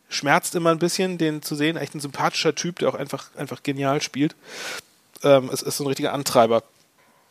schmerzt 0.08 0.54
immer 0.54 0.70
ein 0.70 0.78
bisschen, 0.78 1.18
den 1.18 1.42
zu 1.42 1.54
sehen. 1.54 1.76
Echt 1.76 1.94
ein 1.94 2.00
sympathischer 2.00 2.54
Typ, 2.54 2.78
der 2.78 2.88
auch 2.88 2.94
einfach, 2.94 3.30
einfach 3.36 3.62
genial 3.62 4.00
spielt. 4.02 4.34
Ähm, 5.22 5.50
es 5.52 5.62
ist 5.62 5.76
so 5.78 5.84
ein 5.84 5.88
richtiger 5.88 6.12
Antreiber 6.12 6.62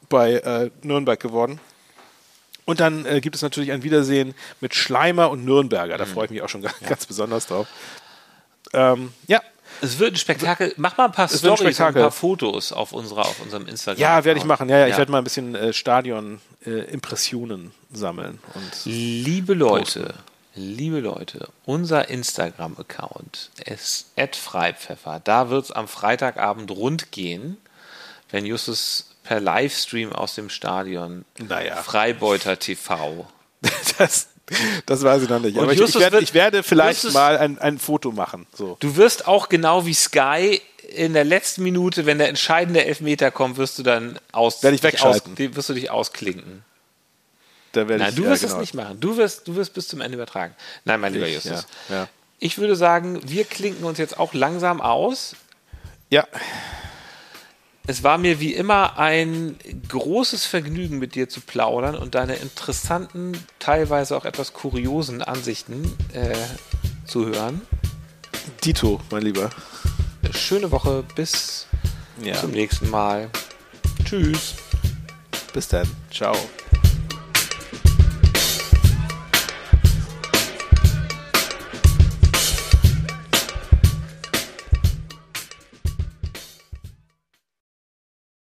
bei 0.09 0.33
äh, 0.33 0.69
Nürnberg 0.81 1.19
geworden. 1.19 1.59
Und 2.65 2.79
dann 2.79 3.05
äh, 3.05 3.21
gibt 3.21 3.35
es 3.35 3.41
natürlich 3.43 3.71
ein 3.71 3.83
Wiedersehen 3.83 4.33
mit 4.59 4.73
Schleimer 4.73 5.29
und 5.29 5.45
Nürnberger. 5.45 5.97
Da 5.97 6.05
mhm. 6.05 6.09
freue 6.09 6.25
ich 6.25 6.31
mich 6.31 6.41
auch 6.41 6.49
schon 6.49 6.63
ganz, 6.63 6.75
ja. 6.81 6.89
ganz 6.89 7.05
besonders 7.05 7.47
drauf. 7.47 7.67
Ähm, 8.73 9.13
ja. 9.27 9.41
Es 9.81 9.99
wird 9.99 10.13
ein 10.13 10.17
Spektakel. 10.17 10.73
Mach 10.77 10.97
mal 10.97 11.05
ein 11.05 11.11
paar 11.11 11.25
es 11.25 11.39
Stories 11.39 11.79
ein, 11.81 11.87
ein, 11.87 11.93
paar 11.93 12.11
Fotos 12.11 12.71
auf, 12.71 12.93
unserer, 12.93 13.21
auf 13.21 13.41
unserem 13.41 13.67
Instagram. 13.67 14.01
Ja, 14.01 14.23
werde 14.23 14.39
ich 14.39 14.45
machen. 14.45 14.69
Ja, 14.69 14.77
ja, 14.77 14.85
ja. 14.87 14.91
ich 14.91 14.97
werde 14.97 15.11
mal 15.11 15.17
ein 15.19 15.23
bisschen 15.23 15.53
äh, 15.53 15.73
Stadion-Impressionen 15.73 17.67
äh, 17.67 17.97
sammeln. 17.97 18.39
Und 18.53 18.85
Liebe 18.85 19.53
Leute, 19.53 20.01
posten. 20.01 20.13
Liebe 20.55 21.01
Leute, 21.01 21.49
unser 21.65 22.07
Instagram-Account 22.09 23.51
ist 23.65 24.07
@freipfeffer. 24.15 25.21
Da 25.23 25.49
wird 25.49 25.65
es 25.65 25.71
am 25.71 25.89
Freitagabend 25.89 26.71
rund 26.71 27.11
gehen, 27.11 27.57
wenn 28.31 28.45
Justus 28.45 29.11
per 29.23 29.41
Livestream 29.41 30.13
aus 30.13 30.35
dem 30.35 30.49
Stadion 30.49 31.25
naja. 31.37 31.75
Freibeuter 31.77 32.57
TV. 32.57 33.27
Das, 33.97 34.27
das 34.85 35.01
weiß 35.01 35.23
ich 35.23 35.29
noch 35.29 35.39
nicht. 35.39 35.57
Aber 35.57 35.73
ich, 35.73 35.81
ich, 35.81 35.95
werde, 35.95 36.19
ich, 36.19 36.35
werde, 36.35 36.61
vielleicht 36.61 37.03
Justus, 37.03 37.13
mal 37.15 37.35
ein, 37.37 37.57
ein 37.57 37.79
Foto 37.79 38.11
machen. 38.11 38.45
So. 38.53 38.77
Du 38.79 38.95
wirst 38.95 39.27
auch 39.27 39.49
genau 39.49 39.87
wie 39.87 39.95
Sky 39.95 40.61
in 40.93 41.13
der 41.13 41.23
letzten 41.23 41.63
Minute, 41.63 42.05
wenn 42.05 42.19
der 42.19 42.29
entscheidende 42.29 42.85
Elfmeter 42.85 43.31
kommt, 43.31 43.57
wirst 43.57 43.79
du 43.79 43.83
dann 43.83 44.19
aus, 44.31 44.61
werde 44.61 44.75
ich 44.75 44.83
wegschalten. 44.83 45.33
Aus, 45.33 45.55
wirst 45.55 45.69
du 45.69 45.73
dich 45.73 45.89
ausklinken. 45.89 46.63
Da 47.75 47.89
werde 47.89 48.03
Nein, 48.03 48.09
ich, 48.11 48.15
du 48.15 48.23
wirst 48.23 48.41
ja, 48.41 48.47
genau. 48.47 48.61
es 48.61 48.61
nicht 48.61 48.73
machen. 48.73 48.99
Du 49.01 49.17
wirst, 49.17 49.47
du 49.47 49.55
wirst 49.55 49.73
bis 49.73 49.89
zum 49.89 49.99
Ende 49.99 50.15
übertragen. 50.15 50.55
Nein, 50.85 51.01
mein 51.01 51.13
lieber 51.13 51.27
Justus. 51.27 51.67
Ja, 51.89 51.95
ja. 51.95 52.07
Ich 52.39 52.57
würde 52.57 52.75
sagen, 52.75 53.19
wir 53.25 53.43
klinken 53.43 53.83
uns 53.83 53.97
jetzt 53.97 54.17
auch 54.17 54.33
langsam 54.33 54.79
aus. 54.79 55.35
Ja. 56.09 56.25
Es 57.85 58.01
war 58.01 58.17
mir 58.17 58.39
wie 58.39 58.53
immer 58.53 58.97
ein 58.97 59.57
großes 59.89 60.45
Vergnügen, 60.45 60.99
mit 60.99 61.15
dir 61.15 61.27
zu 61.27 61.41
plaudern 61.41 61.95
und 61.95 62.15
deine 62.15 62.35
interessanten, 62.35 63.33
teilweise 63.59 64.15
auch 64.15 64.25
etwas 64.25 64.53
kuriosen 64.53 65.21
Ansichten 65.21 65.93
äh, 66.13 66.33
zu 67.05 67.25
hören. 67.25 67.61
Dito, 68.63 69.01
mein 69.11 69.21
Lieber. 69.21 69.49
Schöne 70.31 70.71
Woche. 70.71 71.03
Bis 71.15 71.67
ja. 72.23 72.35
zum 72.35 72.51
nächsten 72.51 72.89
Mal. 72.89 73.29
Tschüss. 74.05 74.55
Bis 75.53 75.67
dann. 75.67 75.89
Ciao. 76.09 76.35